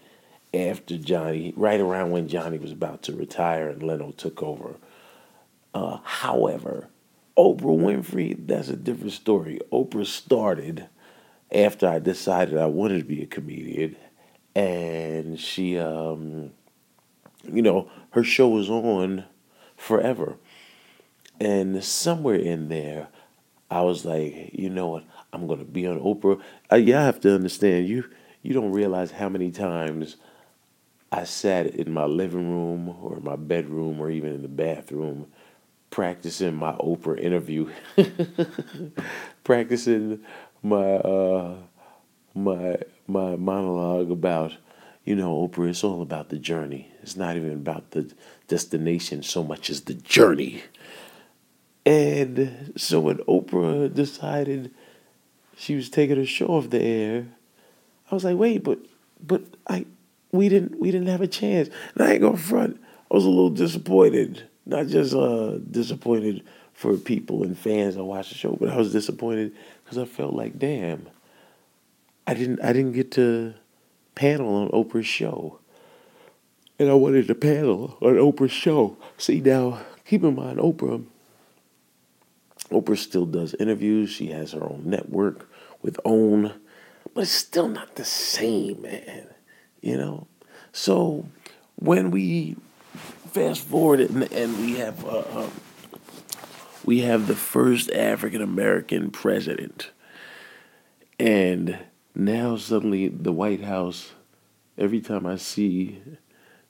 after 0.54 0.96
Johnny, 0.96 1.52
right 1.56 1.80
around 1.80 2.10
when 2.10 2.28
Johnny 2.28 2.58
was 2.58 2.72
about 2.72 3.02
to 3.02 3.12
retire 3.12 3.68
and 3.68 3.82
Leno 3.82 4.12
took 4.12 4.42
over. 4.42 4.76
Uh, 5.74 5.98
however, 6.02 6.88
Oprah 7.36 7.78
Winfrey, 7.78 8.36
that's 8.46 8.68
a 8.68 8.76
different 8.76 9.12
story. 9.12 9.60
Oprah 9.72 10.06
started 10.06 10.88
after 11.52 11.88
I 11.88 11.98
decided 11.98 12.58
I 12.58 12.66
wanted 12.66 12.98
to 12.98 13.04
be 13.04 13.22
a 13.22 13.26
comedian, 13.26 13.96
and 14.54 15.38
she, 15.38 15.78
um, 15.78 16.50
you 17.44 17.62
know, 17.62 17.90
her 18.10 18.22
show 18.22 18.48
was 18.48 18.68
on 18.68 19.24
forever. 19.76 20.36
And 21.40 21.82
somewhere 21.82 22.36
in 22.36 22.68
there, 22.68 23.08
I 23.70 23.82
was 23.82 24.04
like, 24.04 24.50
you 24.52 24.70
know 24.70 24.88
what? 24.88 25.04
I'm 25.32 25.46
gonna 25.46 25.64
be 25.64 25.86
on 25.86 26.00
Oprah. 26.00 26.40
Uh, 26.70 26.76
yeah, 26.76 27.00
I 27.02 27.04
have 27.06 27.20
to 27.20 27.34
understand 27.34 27.88
you. 27.88 28.04
You 28.42 28.54
don't 28.54 28.72
realize 28.72 29.12
how 29.12 29.28
many 29.28 29.50
times 29.50 30.16
I 31.12 31.24
sat 31.24 31.66
in 31.74 31.92
my 31.92 32.04
living 32.06 32.50
room 32.50 32.88
or 33.02 33.20
my 33.20 33.36
bedroom 33.36 34.00
or 34.00 34.10
even 34.10 34.34
in 34.34 34.42
the 34.42 34.48
bathroom 34.48 35.26
practicing 35.90 36.54
my 36.54 36.72
Oprah 36.74 37.18
interview, 37.20 37.70
practicing 39.44 40.20
my 40.62 40.94
uh, 40.96 41.56
my 42.34 42.78
my 43.06 43.36
monologue 43.36 44.10
about 44.10 44.54
you 45.04 45.16
know 45.16 45.48
Oprah. 45.48 45.70
It's 45.70 45.84
all 45.84 46.02
about 46.02 46.28
the 46.28 46.38
journey. 46.38 46.90
It's 47.02 47.16
not 47.16 47.36
even 47.36 47.52
about 47.52 47.92
the 47.92 48.12
destination 48.48 49.22
so 49.22 49.42
much 49.44 49.70
as 49.70 49.82
the 49.82 49.94
journey. 49.94 50.62
And 51.86 52.72
so 52.76 53.00
when 53.00 53.18
Oprah 53.18 53.92
decided 53.92 54.72
she 55.56 55.74
was 55.74 55.88
taking 55.88 56.16
her 56.16 56.26
show 56.26 56.48
off 56.48 56.70
the 56.70 56.80
air, 56.80 57.26
I 58.10 58.14
was 58.14 58.24
like, 58.24 58.36
wait, 58.36 58.64
but 58.64 58.78
but 59.24 59.42
I 59.68 59.86
we 60.32 60.48
didn't 60.48 60.78
we 60.78 60.90
didn't 60.90 61.08
have 61.08 61.22
a 61.22 61.26
chance. 61.26 61.68
And 61.94 62.06
I 62.06 62.12
ain't 62.12 62.22
gonna 62.22 62.36
front. 62.36 62.80
I 63.10 63.14
was 63.14 63.24
a 63.24 63.28
little 63.28 63.50
disappointed. 63.50 64.48
Not 64.66 64.88
just 64.88 65.14
uh 65.14 65.58
disappointed 65.70 66.44
for 66.74 66.96
people 66.96 67.42
and 67.42 67.58
fans 67.58 67.96
that 67.96 68.04
watch 68.04 68.30
the 68.30 68.34
show, 68.34 68.56
but 68.58 68.70
I 68.70 68.76
was 68.76 68.92
disappointed 68.92 69.54
because 69.84 69.98
I 69.98 70.04
felt 70.04 70.34
like, 70.34 70.58
damn, 70.58 71.08
I 72.26 72.34
didn't 72.34 72.62
I 72.62 72.72
didn't 72.72 72.92
get 72.92 73.12
to 73.12 73.54
panel 74.14 74.54
on 74.54 74.68
Oprah's 74.70 75.06
show. 75.06 75.58
And 76.78 76.88
I 76.88 76.94
wanted 76.94 77.26
to 77.26 77.34
panel 77.34 77.98
on 78.00 78.14
Oprah's 78.14 78.52
show. 78.52 78.96
See 79.18 79.40
now, 79.40 79.80
keep 80.06 80.22
in 80.24 80.34
mind 80.34 80.58
Oprah 80.58 81.04
Oprah 82.70 82.96
still 82.96 83.26
does 83.26 83.54
interviews. 83.54 84.10
She 84.10 84.28
has 84.28 84.52
her 84.52 84.62
own 84.62 84.82
network 84.84 85.50
with 85.82 85.98
OWN, 86.04 86.52
but 87.14 87.22
it's 87.22 87.30
still 87.30 87.68
not 87.68 87.96
the 87.96 88.04
same, 88.04 88.82
man. 88.82 89.26
You 89.80 89.96
know? 89.96 90.26
So 90.72 91.26
when 91.76 92.10
we 92.10 92.56
fast 93.30 93.60
forward 93.62 94.00
and, 94.00 94.30
and 94.32 94.58
we 94.58 94.74
have 94.74 95.04
uh, 95.04 95.18
uh, 95.18 95.50
we 96.84 97.00
have 97.00 97.26
the 97.26 97.36
first 97.36 97.90
African 97.92 98.42
American 98.42 99.10
president, 99.10 99.90
and 101.18 101.78
now 102.14 102.56
suddenly 102.56 103.08
the 103.08 103.32
White 103.32 103.64
House. 103.64 104.12
Every 104.78 105.00
time 105.00 105.26
I 105.26 105.36
see 105.36 106.00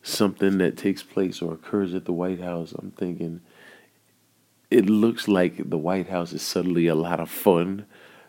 something 0.03 0.59
that 0.59 0.76
takes 0.76 1.05
place 1.05 1.40
or 1.40 1.53
occurs 1.53 1.94
at 1.94 2.07
the 2.07 2.12
White 2.12 2.40
House, 2.40 2.72
I'm 2.76 2.90
thinking 2.90 3.40
it 4.71 4.89
looks 4.89 5.27
like 5.29 5.68
the 5.68 5.79
White 5.79 6.09
House 6.09 6.33
is 6.33 6.43
suddenly 6.43 6.87
a 6.87 6.95
lot 6.95 7.21
of 7.21 7.29
fun 7.29 7.87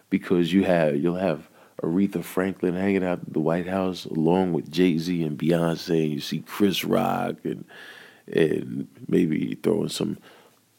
because 0.10 0.52
you 0.52 0.64
have 0.64 0.96
you'll 0.96 1.16
have 1.16 1.48
Aretha 1.82 2.24
Franklin 2.24 2.76
hanging 2.76 3.04
out 3.04 3.20
at 3.20 3.34
the 3.34 3.40
White 3.40 3.68
House 3.68 4.06
along 4.06 4.54
with 4.54 4.72
Jay 4.72 4.98
Z 4.98 5.24
and 5.24 5.38
Beyonce. 5.38 6.10
You 6.10 6.20
see 6.20 6.40
Chris 6.40 6.84
Rock 6.84 7.36
and 7.44 7.66
and 8.28 8.88
maybe 9.08 9.58
throwing 9.62 9.90
some 9.90 10.18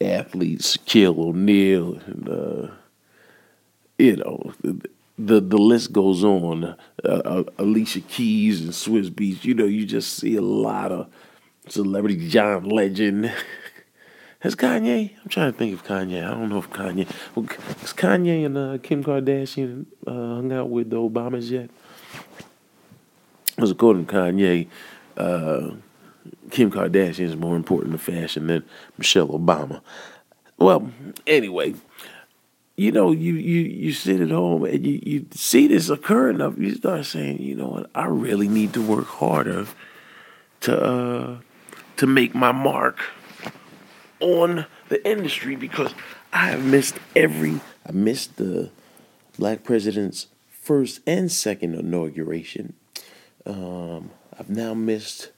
athletes, 0.01 0.77
Shaquille 0.77 1.17
O'Neal, 1.17 1.95
and 2.05 2.29
uh, 2.29 2.71
you 3.97 4.17
know 4.17 4.53
the, 4.61 4.89
the 5.17 5.39
the 5.39 5.57
list 5.57 5.93
goes 5.93 6.23
on. 6.23 6.75
Uh, 7.03 7.07
uh, 7.07 7.43
Alicia 7.57 8.01
Keys 8.01 8.61
and 8.61 8.71
Swizz 8.71 9.09
Beatz. 9.09 9.45
You 9.45 9.53
know, 9.53 9.65
you 9.65 9.85
just 9.85 10.17
see 10.17 10.35
a 10.35 10.41
lot 10.41 10.91
of 10.91 11.07
celebrity. 11.69 12.27
John 12.27 12.65
Legend. 12.65 13.31
Has 14.43 14.57
Kanye? 14.57 15.11
I'm 15.23 15.29
trying 15.29 15.53
to 15.53 15.57
think 15.57 15.73
of 15.73 15.85
Kanye. 15.85 16.21
I 16.21 16.31
don't 16.31 16.49
know 16.49 16.57
if 16.57 16.69
Kanye. 16.69 17.07
Has 17.79 17.93
Kanye 17.93 18.45
and 18.45 18.57
uh, 18.57 18.77
Kim 18.83 19.01
Kardashian 19.01 19.85
uh, 20.05 20.11
hung 20.11 20.51
out 20.51 20.69
with 20.69 20.89
the 20.89 20.97
Obamas 20.97 21.49
yet? 21.49 21.69
Because 23.55 23.71
according 23.71 24.05
to 24.05 24.13
Kanye, 24.13 24.67
uh, 25.15 25.71
Kim 26.51 26.69
Kardashian 26.69 27.21
is 27.21 27.37
more 27.37 27.55
important 27.55 27.93
to 27.93 27.97
fashion 27.97 28.47
than 28.47 28.65
Michelle 28.97 29.29
Obama. 29.29 29.79
Well, 30.57 30.91
anyway, 31.25 31.75
you 32.75 32.91
know, 32.91 33.11
you 33.11 33.35
you 33.35 33.61
you 33.61 33.93
sit 33.93 34.19
at 34.19 34.29
home 34.29 34.65
and 34.65 34.85
you, 34.85 34.99
you 35.05 35.25
see 35.31 35.67
this 35.67 35.89
occur 35.89 36.29
enough, 36.29 36.57
you 36.57 36.75
start 36.75 37.05
saying, 37.05 37.41
you 37.41 37.55
know 37.55 37.67
what, 37.67 37.89
I 37.95 38.07
really 38.07 38.49
need 38.49 38.73
to 38.73 38.81
work 38.81 39.07
harder 39.07 39.67
to 40.61 40.83
uh, 40.83 41.37
to 41.95 42.07
make 42.07 42.35
my 42.35 42.51
mark 42.51 42.99
on 44.19 44.65
the 44.89 45.05
industry 45.07 45.55
because 45.55 45.93
I 46.31 46.47
have 46.47 46.63
missed 46.63 46.95
every 47.15 47.59
I 47.85 47.91
missed 47.91 48.37
the 48.37 48.69
black 49.37 49.63
president's 49.63 50.27
first 50.49 51.01
and 51.05 51.31
second 51.31 51.75
inauguration. 51.75 52.73
Um, 53.45 54.11
I've 54.39 54.49
now 54.49 54.73
missed 54.73 55.31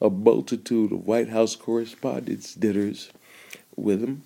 a 0.00 0.10
multitude 0.10 0.92
of 0.92 1.06
White 1.06 1.30
House 1.30 1.56
correspondents' 1.56 2.54
dinners 2.54 3.10
with 3.74 4.02
him. 4.02 4.22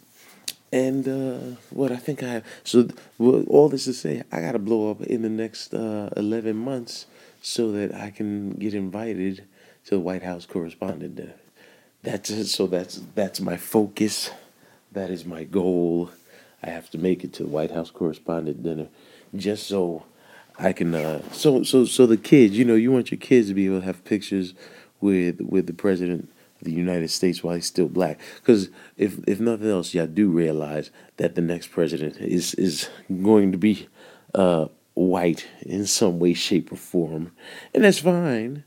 And 0.72 1.09
uh, 1.09 1.57
what 1.70 1.90
I 1.92 1.96
think 1.96 2.22
I 2.22 2.28
have, 2.28 2.44
so 2.64 2.88
well, 3.18 3.44
all 3.48 3.68
this 3.68 3.84
to 3.84 3.92
say, 3.92 4.22
I 4.30 4.40
got 4.40 4.53
to 4.53 4.59
blow 4.59 4.90
up 4.90 5.01
in 5.03 5.22
the 5.22 5.28
next 5.28 5.74
uh, 5.74 6.11
11 6.16 6.57
months 6.57 7.07
so 7.42 7.72
that 7.72 7.94
I 7.94 8.11
can 8.11 8.51
get 8.51 8.74
invited 8.74 9.44
to 9.86 9.90
the 9.90 10.01
White 10.01 10.22
House 10.22 10.46
correspondent 10.46 11.16
dinner. 11.16 11.34
That's 12.03 12.30
it. 12.30 12.46
So 12.46 12.66
that's 12.66 13.01
that's 13.14 13.40
my 13.40 13.57
focus. 13.57 14.30
That 14.92 15.11
is 15.11 15.24
my 15.24 15.44
goal. 15.44 16.11
I 16.62 16.70
have 16.70 16.90
to 16.90 16.98
make 16.98 17.24
it 17.24 17.32
to 17.34 17.44
the 17.44 17.48
White 17.48 17.70
House 17.70 17.90
correspondent 17.90 18.62
dinner, 18.62 18.88
just 19.34 19.66
so 19.66 20.05
I 20.59 20.72
can. 20.72 20.94
Uh, 20.94 21.22
so 21.32 21.62
so 21.62 21.84
so 21.84 22.07
the 22.07 22.16
kids, 22.16 22.57
you 22.57 22.64
know, 22.64 22.74
you 22.74 22.90
want 22.90 23.11
your 23.11 23.18
kids 23.18 23.48
to 23.48 23.55
be 23.55 23.66
able 23.66 23.80
to 23.80 23.86
have 23.86 24.05
pictures 24.05 24.55
with 25.01 25.40
with 25.40 25.66
the 25.66 25.72
president 25.72 26.30
of 26.61 26.64
the 26.64 26.72
United 26.72 27.11
States 27.11 27.42
while 27.42 27.55
he's 27.55 27.66
still 27.66 27.88
black. 27.88 28.18
Because 28.36 28.70
if 28.96 29.18
if 29.26 29.40
nothing 29.40 29.70
else, 29.70 29.94
y'all 29.94 30.07
do 30.07 30.28
realize 30.28 30.90
that 31.18 31.34
the 31.34 31.42
next 31.42 31.68
president 31.68 32.16
is 32.16 32.55
is 32.55 32.88
going 33.22 33.53
to 33.53 33.59
be 33.59 33.88
uh, 34.34 34.66
white 34.94 35.46
in 35.62 35.86
some 35.86 36.18
way, 36.18 36.34
shape, 36.34 36.72
or 36.72 36.76
form, 36.76 37.32
and 37.74 37.84
that's 37.84 37.98
fine. 37.98 38.64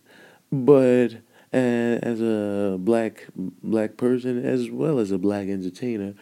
But 0.52 1.16
as 1.54 2.22
a 2.22 2.78
black 2.80 3.26
black 3.36 3.98
person, 3.98 4.44
as 4.44 4.70
well 4.70 5.00
as 5.00 5.12
a 5.12 5.18
black 5.18 5.48
entertainer, 5.48 6.16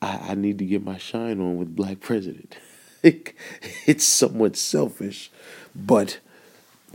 I, 0.00 0.30
I 0.30 0.34
need 0.34 0.58
to 0.58 0.64
get 0.64 0.84
my 0.84 0.98
shine 0.98 1.40
on 1.40 1.56
with 1.58 1.76
black 1.76 2.00
president. 2.00 2.56
it's 3.02 4.04
somewhat 4.04 4.56
selfish, 4.56 5.30
but 5.74 6.18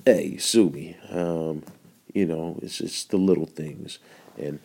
hey, 0.05 0.37
sue 0.37 0.69
me. 0.69 0.97
Um, 1.09 1.63
you 2.13 2.25
know, 2.25 2.59
it's 2.61 2.77
just 2.79 3.11
the 3.11 3.17
little 3.17 3.45
things. 3.45 3.99
And 4.37 4.59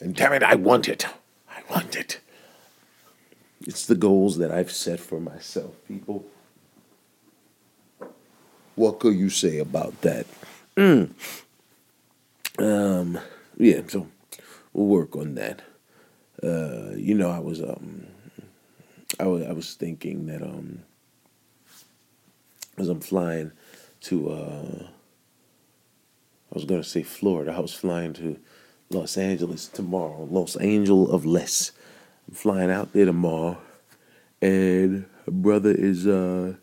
and 0.00 0.14
damn 0.14 0.32
it, 0.32 0.42
I 0.42 0.54
want 0.54 0.88
it. 0.88 1.06
I 1.48 1.62
want 1.70 1.96
it. 1.96 2.20
It's 3.66 3.86
the 3.86 3.94
goals 3.94 4.36
that 4.38 4.50
I've 4.50 4.70
set 4.70 5.00
for 5.00 5.20
myself, 5.20 5.72
people. 5.88 6.26
What 8.74 8.98
could 8.98 9.14
you 9.14 9.30
say 9.30 9.58
about 9.58 10.00
that? 10.02 10.26
Mm. 10.76 11.10
Um, 12.58 13.18
yeah, 13.56 13.80
so 13.88 14.06
we'll 14.72 14.86
work 14.86 15.16
on 15.16 15.34
that. 15.34 15.62
Uh, 16.42 16.94
you 16.96 17.14
know, 17.14 17.30
I 17.30 17.38
was 17.38 17.60
um, 17.60 18.06
I 19.18 19.26
was 19.26 19.42
I 19.44 19.52
was 19.52 19.74
thinking 19.74 20.26
that 20.26 20.42
um, 20.42 20.84
as 22.78 22.88
I'm 22.88 23.00
flying 23.00 23.52
to 24.02 24.30
uh, 24.30 24.86
I 26.52 26.54
was 26.54 26.66
to 26.66 26.84
say 26.84 27.02
Florida. 27.02 27.52
I 27.52 27.60
was 27.60 27.74
flying 27.74 28.12
to 28.14 28.38
Los 28.90 29.16
Angeles 29.16 29.66
tomorrow. 29.66 30.28
Los 30.30 30.56
Angeles 30.56 31.10
of 31.10 31.26
Less. 31.26 31.72
I'm 32.28 32.34
flying 32.34 32.70
out 32.70 32.92
there 32.92 33.06
tomorrow, 33.06 33.58
and 34.40 35.06
her 35.26 35.32
brother 35.32 35.72
is 35.72 36.06
uh. 36.06 36.54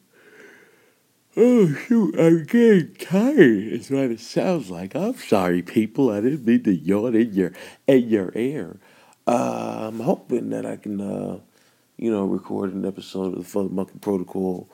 Oh 1.38 1.74
shoot! 1.74 2.20
I'm 2.20 2.44
getting 2.44 2.94
tired. 2.96 3.40
It's 3.40 3.90
what 3.90 4.12
it 4.12 4.20
sounds 4.20 4.70
like. 4.70 4.96
I'm 4.96 5.16
sorry, 5.16 5.62
people. 5.62 6.10
I 6.10 6.20
didn't 6.20 6.46
mean 6.46 6.64
to 6.64 6.76
yawn 6.76 7.16
in 7.16 7.34
your 7.34 7.54
in 7.88 8.10
your 8.10 8.34
ear. 8.36 8.78
Uh, 9.26 9.88
I'm 9.88 10.02
hoping 10.02 10.50
that 10.50 10.66
I 10.66 10.76
can, 10.76 11.00
uh, 11.00 11.40
you 11.96 12.12
know, 12.12 12.26
record 12.26 12.74
an 12.74 12.86
episode 12.86 13.38
of 13.38 13.52
the 13.52 13.60
FuthaMuckin' 13.60 14.02
Protocol 14.02 14.68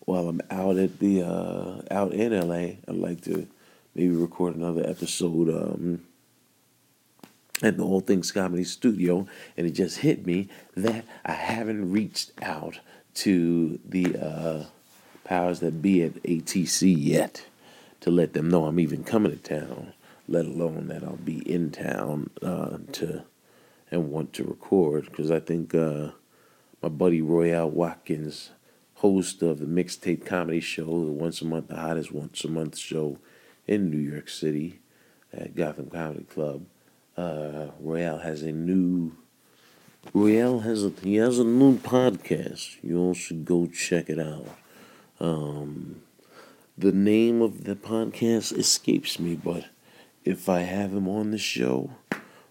while 0.00 0.28
I'm 0.28 0.42
out 0.50 0.76
at 0.76 0.98
the 0.98 1.22
uh, 1.22 1.80
out 1.90 2.12
in 2.12 2.38
LA. 2.38 2.76
I'd 2.86 2.88
like 2.88 3.22
to 3.22 3.46
maybe 3.94 4.14
record 4.14 4.54
another 4.54 4.86
episode 4.86 5.48
um, 5.48 6.02
at 7.62 7.78
the 7.78 7.84
All 7.84 8.00
Things 8.00 8.30
Comedy 8.32 8.64
Studio, 8.64 9.26
and 9.56 9.66
it 9.66 9.70
just 9.70 10.00
hit 10.00 10.26
me 10.26 10.48
that 10.76 11.06
I 11.24 11.32
haven't 11.32 11.90
reached 11.90 12.32
out 12.42 12.80
to 13.14 13.78
the 13.82 14.16
uh, 14.16 14.64
powers 15.24 15.60
that 15.60 15.82
be 15.82 16.02
at 16.02 16.14
ATC 16.22 16.94
yet 16.98 17.44
to 18.00 18.10
let 18.10 18.32
them 18.32 18.48
know 18.50 18.66
I'm 18.66 18.80
even 18.80 19.04
coming 19.04 19.32
to 19.32 19.38
town, 19.38 19.92
let 20.28 20.44
alone 20.44 20.88
that 20.88 21.04
I'll 21.04 21.16
be 21.16 21.38
in 21.50 21.70
town 21.70 22.30
uh, 22.42 22.78
to 22.92 23.24
and 23.90 24.10
want 24.10 24.32
to 24.32 24.44
record 24.44 25.04
because 25.04 25.30
I 25.30 25.38
think 25.38 25.74
uh, 25.74 26.12
my 26.82 26.88
buddy 26.88 27.20
Royale 27.20 27.70
Watkins, 27.70 28.50
host 28.94 29.42
of 29.42 29.60
the 29.60 29.66
Mixtape 29.66 30.24
Comedy 30.24 30.60
Show, 30.60 31.04
the 31.04 31.12
once 31.12 31.42
a 31.42 31.44
month, 31.44 31.68
the 31.68 31.76
hottest 31.76 32.10
once 32.10 32.42
a 32.44 32.48
month 32.48 32.78
show 32.78 33.18
in 33.66 33.90
New 33.90 33.98
York 33.98 34.28
City 34.28 34.80
at 35.32 35.54
Gotham 35.54 35.90
Comedy 35.90 36.24
Club. 36.24 36.64
Uh, 37.16 37.66
Royale 37.78 38.18
has 38.18 38.42
a 38.42 38.52
new 38.52 39.12
Royale 40.12 40.60
has 40.60 40.84
a 40.84 40.92
he 41.02 41.16
has 41.16 41.38
a 41.38 41.44
new 41.44 41.78
podcast. 41.78 42.76
You 42.82 42.98
all 42.98 43.14
should 43.14 43.44
go 43.44 43.66
check 43.66 44.10
it 44.10 44.18
out. 44.18 44.46
Um, 45.22 46.02
the 46.76 46.90
name 46.90 47.42
of 47.42 47.62
the 47.62 47.76
podcast 47.76 48.58
escapes 48.58 49.20
me, 49.20 49.36
but 49.36 49.66
if 50.24 50.48
I 50.48 50.62
have 50.62 50.92
him 50.92 51.08
on 51.08 51.30
the 51.30 51.38
show, 51.38 51.92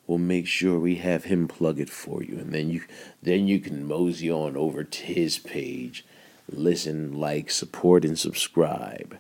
we'll 0.07 0.19
make 0.19 0.47
sure 0.47 0.79
we 0.79 0.95
have 0.95 1.25
him 1.25 1.49
plug 1.49 1.81
it 1.81 1.89
for 1.89 2.23
you, 2.23 2.39
and 2.39 2.53
then 2.53 2.69
you 2.69 2.83
then 3.21 3.45
you 3.45 3.59
can 3.59 3.85
mosey 3.85 4.31
on 4.31 4.55
over 4.55 4.85
to 4.85 5.03
his 5.03 5.37
page, 5.37 6.05
listen, 6.49 7.11
like, 7.11 7.51
support, 7.51 8.05
and 8.05 8.17
subscribe. 8.17 9.17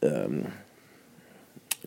Um, 0.00 0.52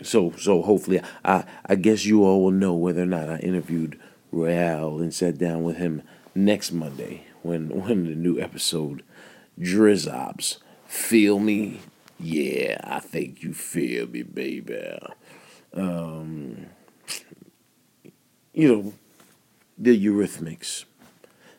so 0.03 0.33
so 0.37 0.61
hopefully 0.61 0.99
I 1.23 1.45
I 1.65 1.75
guess 1.75 2.03
you 2.03 2.25
all 2.25 2.43
will 2.43 2.51
know 2.51 2.73
whether 2.73 3.03
or 3.03 3.05
not 3.05 3.29
I 3.29 3.37
interviewed 3.37 3.97
Royale 4.33 4.99
and 4.99 5.13
sat 5.13 5.37
down 5.37 5.63
with 5.63 5.77
him 5.77 6.01
next 6.35 6.73
Monday 6.73 7.23
when 7.41 7.69
when 7.85 8.03
the 8.03 8.15
new 8.15 8.37
episode 8.37 9.01
Drizzobs. 9.57 10.57
Feel 10.89 11.37
me? 11.37 11.81
Yeah, 12.19 12.79
I 12.83 12.99
think 12.99 13.43
you 13.43 13.53
feel 13.53 14.07
me, 14.07 14.23
baby. 14.23 14.97
Um, 15.71 16.65
you 18.53 18.67
know, 18.67 18.93
the 19.77 20.03
Eurythmics. 20.03 20.85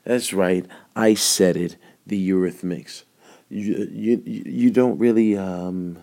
That's 0.02 0.32
right. 0.32 0.66
I 0.96 1.14
said 1.14 1.56
it. 1.56 1.76
The 2.04 2.28
Eurythmics. 2.28 3.04
You 3.48 3.88
you 3.92 4.20
you 4.26 4.70
don't 4.72 4.98
really 4.98 5.36
um 5.36 6.02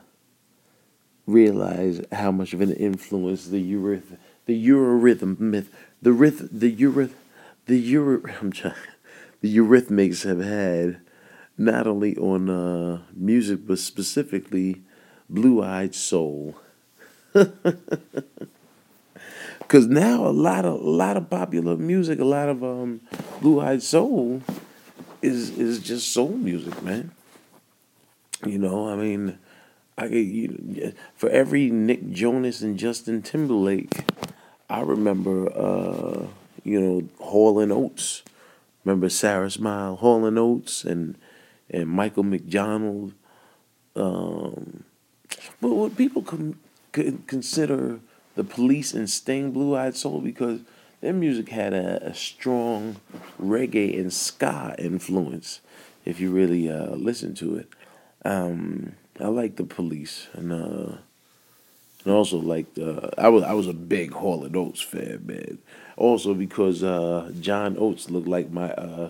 realize 1.26 2.02
how 2.14 2.32
much 2.32 2.54
of 2.54 2.62
an 2.62 2.72
influence 2.72 3.48
the 3.48 3.62
Euryth 3.62 4.18
the 4.46 4.68
Eurorhythm 4.68 5.38
myth 5.38 5.70
the 6.02 6.12
rhyth 6.12 6.48
the 6.50 6.74
Euryth 6.74 7.12
the 7.66 7.78
Euro 7.78 8.22
I'm 8.42 8.54
trying, 8.54 8.74
the 9.42 9.54
Eurythmics 9.54 10.24
have 10.24 10.40
had 10.40 11.02
not 11.58 11.88
only 11.88 12.16
on 12.18 12.50
uh, 12.50 13.00
music 13.16 13.66
but 13.66 13.80
specifically 13.80 14.82
Blue 15.30 15.64
Eyed 15.64 15.96
Soul. 15.96 16.56
Cause 19.68 19.88
now 19.88 20.26
a 20.26 20.32
lot 20.32 20.64
of 20.64 20.80
a 20.80 20.90
lot 20.90 21.18
of 21.18 21.30
popular 21.30 21.76
music, 21.76 22.20
a 22.20 22.26
lot 22.26 22.48
of 22.48 22.64
um, 22.64 23.02
Blue 23.42 23.60
Eyed 23.60 23.84
Soul 23.84 24.42
is 25.22 25.50
is 25.58 25.80
just 25.80 26.12
soul 26.14 26.30
music, 26.30 26.82
man. 26.82 27.12
You 28.46 28.60
know, 28.60 28.88
I 28.88 28.96
mean, 28.96 29.38
I 29.98 30.06
you, 30.06 30.94
for 31.16 31.30
every 31.30 31.70
Nick 31.70 32.12
Jonas 32.12 32.62
and 32.62 32.78
Justin 32.78 33.22
Timberlake, 33.22 34.06
I 34.70 34.82
remember, 34.82 35.52
uh, 35.58 36.28
you 36.64 36.80
know, 36.80 37.10
Hall 37.20 37.60
and 37.60 37.72
Oates. 37.72 38.24
Remember 38.86 39.10
Sara 39.10 39.50
Smile, 39.52 39.98
Hall 39.98 40.26
and 40.26 40.38
Oates, 40.38 40.86
and 40.86 41.18
and 41.70 41.88
Michael 41.88 42.24
McDonald. 42.24 43.14
Um, 43.96 44.84
but 45.62 45.70
what 45.70 45.98
people 45.98 46.22
can 46.22 46.58
consider 47.28 48.00
the 48.36 48.44
Police 48.44 48.94
and 48.94 49.10
Sting, 49.10 49.52
Blue 49.52 49.76
Eyed 49.76 49.96
Soul, 49.96 50.22
because 50.22 50.62
their 51.02 51.14
music 51.14 51.50
had 51.50 51.74
a, 51.74 52.08
a 52.08 52.14
strong 52.14 52.98
reggae 53.42 54.00
and 54.00 54.12
ska 54.14 54.76
influence. 54.78 55.62
If 56.06 56.20
you 56.20 56.32
really 56.32 56.72
uh, 56.72 56.96
listen 56.96 57.36
to 57.36 57.58
it. 57.58 57.68
Um, 58.24 58.94
I 59.20 59.28
like 59.28 59.56
the 59.56 59.64
police, 59.64 60.28
and 60.34 60.52
uh, 60.52 60.98
and 62.04 62.14
also 62.14 62.38
like 62.38 62.66
I 63.18 63.30
was 63.30 63.44
I 63.44 63.54
was 63.54 63.68
a 63.68 63.74
big 63.74 64.12
Hall 64.14 64.44
and 64.44 64.56
Oates 64.56 64.82
fan, 64.82 65.24
man. 65.26 65.58
Also 65.96 66.34
because 66.34 66.84
uh, 66.84 67.32
John 67.42 67.76
Oates 67.80 68.10
looked 68.10 68.28
like 68.28 68.52
my 68.52 68.72
uh, 68.72 69.10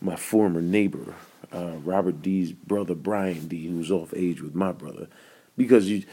my 0.00 0.16
former 0.16 0.60
neighbor, 0.60 1.14
uh, 1.52 1.76
Robert 1.84 2.22
D's 2.22 2.52
brother 2.52 2.94
Brian 2.94 3.48
D, 3.48 3.66
who 3.66 3.78
was 3.78 3.90
off 3.90 4.12
age 4.14 4.40
with 4.40 4.54
my 4.54 4.72
brother, 4.72 5.08
because 5.56 5.88
you 5.88 6.04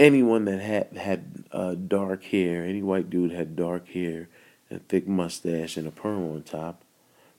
anyone 0.00 0.46
that 0.46 0.60
had 0.60 0.96
had 0.96 1.44
uh, 1.52 1.74
dark 1.74 2.24
hair, 2.24 2.64
any 2.64 2.82
white 2.82 3.10
dude 3.10 3.32
had 3.32 3.54
dark 3.54 3.88
hair 3.88 4.28
and 4.70 4.86
thick 4.88 5.06
mustache 5.06 5.76
and 5.76 5.86
a 5.86 5.90
perm 5.90 6.30
on 6.30 6.42
top, 6.42 6.82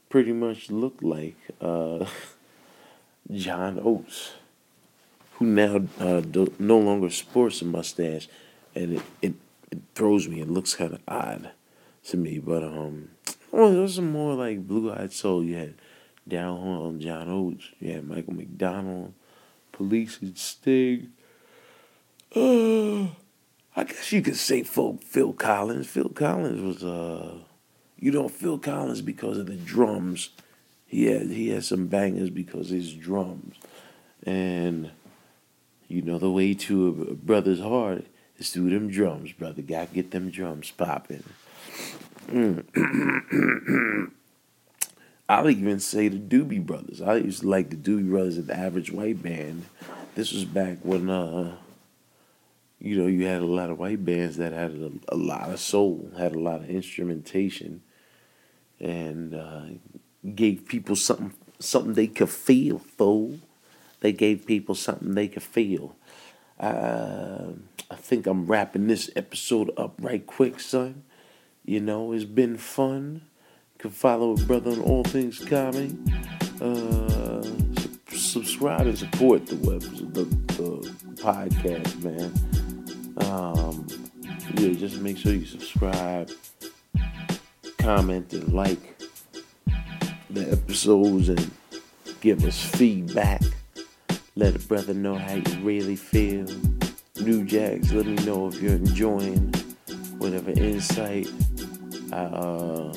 pretty 0.09 0.31
much 0.31 0.69
looked 0.69 1.03
like 1.03 1.35
uh, 1.59 2.05
John 3.31 3.79
Oates, 3.83 4.33
who 5.33 5.45
now 5.45 5.81
uh, 5.99 6.19
do, 6.21 6.53
no 6.59 6.77
longer 6.77 7.09
sports 7.09 7.61
a 7.61 7.65
mustache, 7.65 8.27
and 8.75 8.97
it, 8.97 9.01
it, 9.21 9.33
it 9.71 9.79
throws 9.95 10.27
me. 10.27 10.41
It 10.41 10.49
looks 10.49 10.75
kind 10.75 10.93
of 10.93 11.01
odd 11.07 11.51
to 12.09 12.17
me, 12.17 12.37
but 12.39 12.63
um, 12.63 13.09
well, 13.51 13.71
those 13.71 13.97
are 13.97 14.03
more 14.03 14.35
like 14.35 14.67
Blue 14.67 14.91
Eyed 14.91 15.13
Soul. 15.13 15.43
You 15.43 15.55
had 15.55 15.73
down 16.27 16.59
on 16.59 16.99
John 16.99 17.29
Oates. 17.29 17.69
Had 17.83 18.07
Michael 18.07 18.33
McDonald, 18.33 19.13
Police 19.71 20.19
and 20.21 20.37
Sting. 20.37 21.11
Uh, 22.35 23.07
I 23.75 23.83
guess 23.83 24.11
you 24.11 24.21
could 24.21 24.37
say 24.37 24.63
Phil, 24.63 24.99
Phil 25.03 25.33
Collins. 25.33 25.87
Phil 25.87 26.09
Collins 26.09 26.61
was 26.61 26.83
uh, 26.83 27.39
you 28.01 28.11
know, 28.11 28.27
Phil 28.27 28.57
Collins 28.57 29.01
because 29.01 29.37
of 29.37 29.45
the 29.45 29.55
drums. 29.55 30.31
He 30.85 31.05
had 31.05 31.27
he 31.27 31.49
had 31.49 31.63
some 31.63 31.87
bangers 31.87 32.29
because 32.29 32.69
his 32.69 32.93
drums, 32.93 33.55
and 34.23 34.91
you 35.87 36.01
know 36.01 36.17
the 36.17 36.31
way 36.31 36.53
to 36.53 37.07
a 37.11 37.13
brother's 37.13 37.61
heart 37.61 38.05
is 38.37 38.49
through 38.49 38.71
them 38.71 38.89
drums, 38.89 39.31
brother. 39.31 39.61
Got 39.61 39.89
to 39.89 39.95
get 39.95 40.11
them 40.11 40.31
drums 40.31 40.71
popping. 40.71 41.23
Mm. 42.27 44.11
I'll 45.31 45.49
even 45.49 45.79
say 45.79 46.09
the 46.09 46.17
Doobie 46.17 46.65
Brothers. 46.65 47.01
I 47.01 47.15
used 47.15 47.39
to 47.39 47.47
like 47.47 47.69
the 47.69 47.77
Doobie 47.77 48.09
Brothers 48.09 48.37
at 48.37 48.47
the 48.47 48.57
Average 48.57 48.91
White 48.91 49.23
Band. 49.23 49.63
This 50.13 50.33
was 50.33 50.43
back 50.43 50.79
when, 50.83 51.09
uh, 51.09 51.55
you 52.79 52.97
know, 52.97 53.07
you 53.07 53.25
had 53.27 53.41
a 53.41 53.45
lot 53.45 53.69
of 53.69 53.79
white 53.79 54.03
bands 54.03 54.35
that 54.35 54.51
had 54.51 54.71
a, 54.71 54.91
a 55.07 55.15
lot 55.15 55.49
of 55.49 55.61
soul, 55.61 56.11
had 56.17 56.35
a 56.35 56.39
lot 56.39 56.59
of 56.59 56.69
instrumentation, 56.69 57.81
and 58.77 59.33
uh, 59.33 59.67
gave 60.35 60.67
people 60.67 60.97
something 60.97 61.33
something 61.59 61.93
they 61.93 62.07
could 62.07 62.29
feel. 62.29 62.79
Fool, 62.79 63.39
they 64.01 64.11
gave 64.11 64.45
people 64.45 64.75
something 64.75 65.15
they 65.15 65.29
could 65.29 65.43
feel. 65.43 65.95
Uh, 66.59 67.53
I 67.89 67.95
think 67.95 68.27
I'm 68.27 68.47
wrapping 68.47 68.87
this 68.87 69.09
episode 69.15 69.71
up 69.77 69.93
right 69.97 70.27
quick, 70.27 70.59
son. 70.59 71.03
You 71.63 71.79
know, 71.79 72.11
it's 72.11 72.25
been 72.25 72.57
fun 72.57 73.21
can 73.81 73.89
follow 73.89 74.33
a 74.33 74.35
brother 74.45 74.69
on 74.69 74.79
all 74.81 75.03
things 75.03 75.39
comedy. 75.39 75.97
Uh, 76.61 77.41
subscribe 78.09 78.81
and 78.81 78.95
support 78.95 79.47
the 79.47 79.55
web, 79.55 79.81
the, 80.13 80.23
the 80.53 80.91
podcast, 81.15 82.03
man. 82.03 82.31
Um, 83.27 83.87
yeah, 84.53 84.73
just 84.73 85.01
make 85.01 85.17
sure 85.17 85.33
you 85.33 85.45
subscribe, 85.45 86.29
comment, 87.79 88.31
and 88.33 88.53
like 88.53 89.01
the 90.29 90.51
episodes, 90.51 91.29
and 91.29 91.51
give 92.21 92.45
us 92.45 92.63
feedback. 92.63 93.41
Let 94.35 94.55
a 94.55 94.59
brother 94.59 94.93
know 94.93 95.15
how 95.15 95.33
you 95.33 95.59
really 95.63 95.95
feel. 95.95 96.45
New 97.19 97.45
Jacks, 97.45 97.91
let 97.91 98.05
me 98.05 98.23
know 98.25 98.47
if 98.47 98.61
you're 98.61 98.73
enjoying 98.73 99.51
whatever 100.19 100.51
insight. 100.51 101.27
I, 102.13 102.17
uh, 102.17 102.93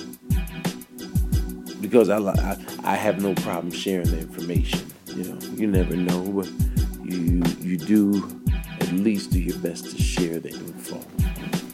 because 1.85 2.09
I, 2.09 2.19
I 2.19 2.57
I 2.83 2.97
have 2.97 3.21
no 3.21 3.35
problem 3.35 3.71
sharing 3.71 4.11
the 4.11 4.19
information. 4.19 4.81
You 5.07 5.25
know, 5.25 5.39
you 5.55 5.67
never 5.67 5.95
know, 5.95 6.23
but 6.33 6.51
you 7.05 7.43
you 7.61 7.77
do 7.77 8.41
at 8.81 8.93
least 8.93 9.31
do 9.31 9.41
your 9.41 9.59
best 9.59 9.91
to 9.91 10.03
share 10.03 10.41
the 10.41 10.51
info 10.51 11.01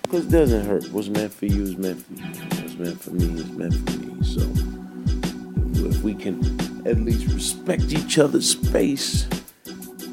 because 0.02 0.26
it 0.26 0.30
doesn't 0.30 0.66
hurt. 0.66 0.90
What's 0.90 1.08
meant 1.08 1.32
for 1.32 1.46
you 1.46 1.62
is 1.62 1.76
meant 1.76 2.04
for 2.04 2.12
you. 2.14 2.24
What's 2.24 2.74
meant 2.76 3.00
for 3.00 3.10
me 3.12 3.40
is 3.40 3.50
meant 3.52 3.74
for 3.74 3.98
me. 3.98 4.24
So 4.24 5.86
if 5.88 6.02
we 6.02 6.14
can 6.14 6.38
at 6.86 6.98
least 6.98 7.32
respect 7.32 7.92
each 7.92 8.18
other's 8.18 8.50
space 8.50 9.28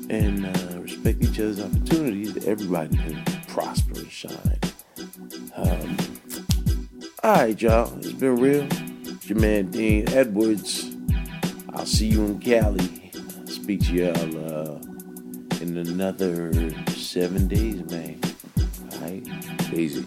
and 0.09 0.45
uh, 0.45 0.79
respect 0.79 1.23
each 1.23 1.39
other's 1.39 1.59
opportunities, 1.59 2.45
everybody 2.45 2.95
can 2.95 3.23
prosper 3.47 3.99
and 3.99 4.11
shine. 4.11 4.59
Um, 5.55 5.97
all 7.23 7.33
right, 7.33 7.59
y'all. 7.59 7.97
It's 7.97 8.13
been 8.13 8.35
real 8.37 8.67
your 9.29 9.39
man 9.39 9.69
Dean 9.71 10.07
Edwards. 10.09 10.95
I'll 11.73 11.85
see 11.85 12.07
you 12.07 12.25
in 12.25 12.39
Cali. 12.39 13.11
speak 13.45 13.81
to 13.87 13.93
y'all 13.93 14.15
uh, 14.15 14.79
in 15.59 15.77
another 15.77 16.51
seven 16.91 17.47
days, 17.47 17.83
man. 17.91 18.19
All 18.91 18.99
right, 18.99 19.73
easy. 19.73 20.05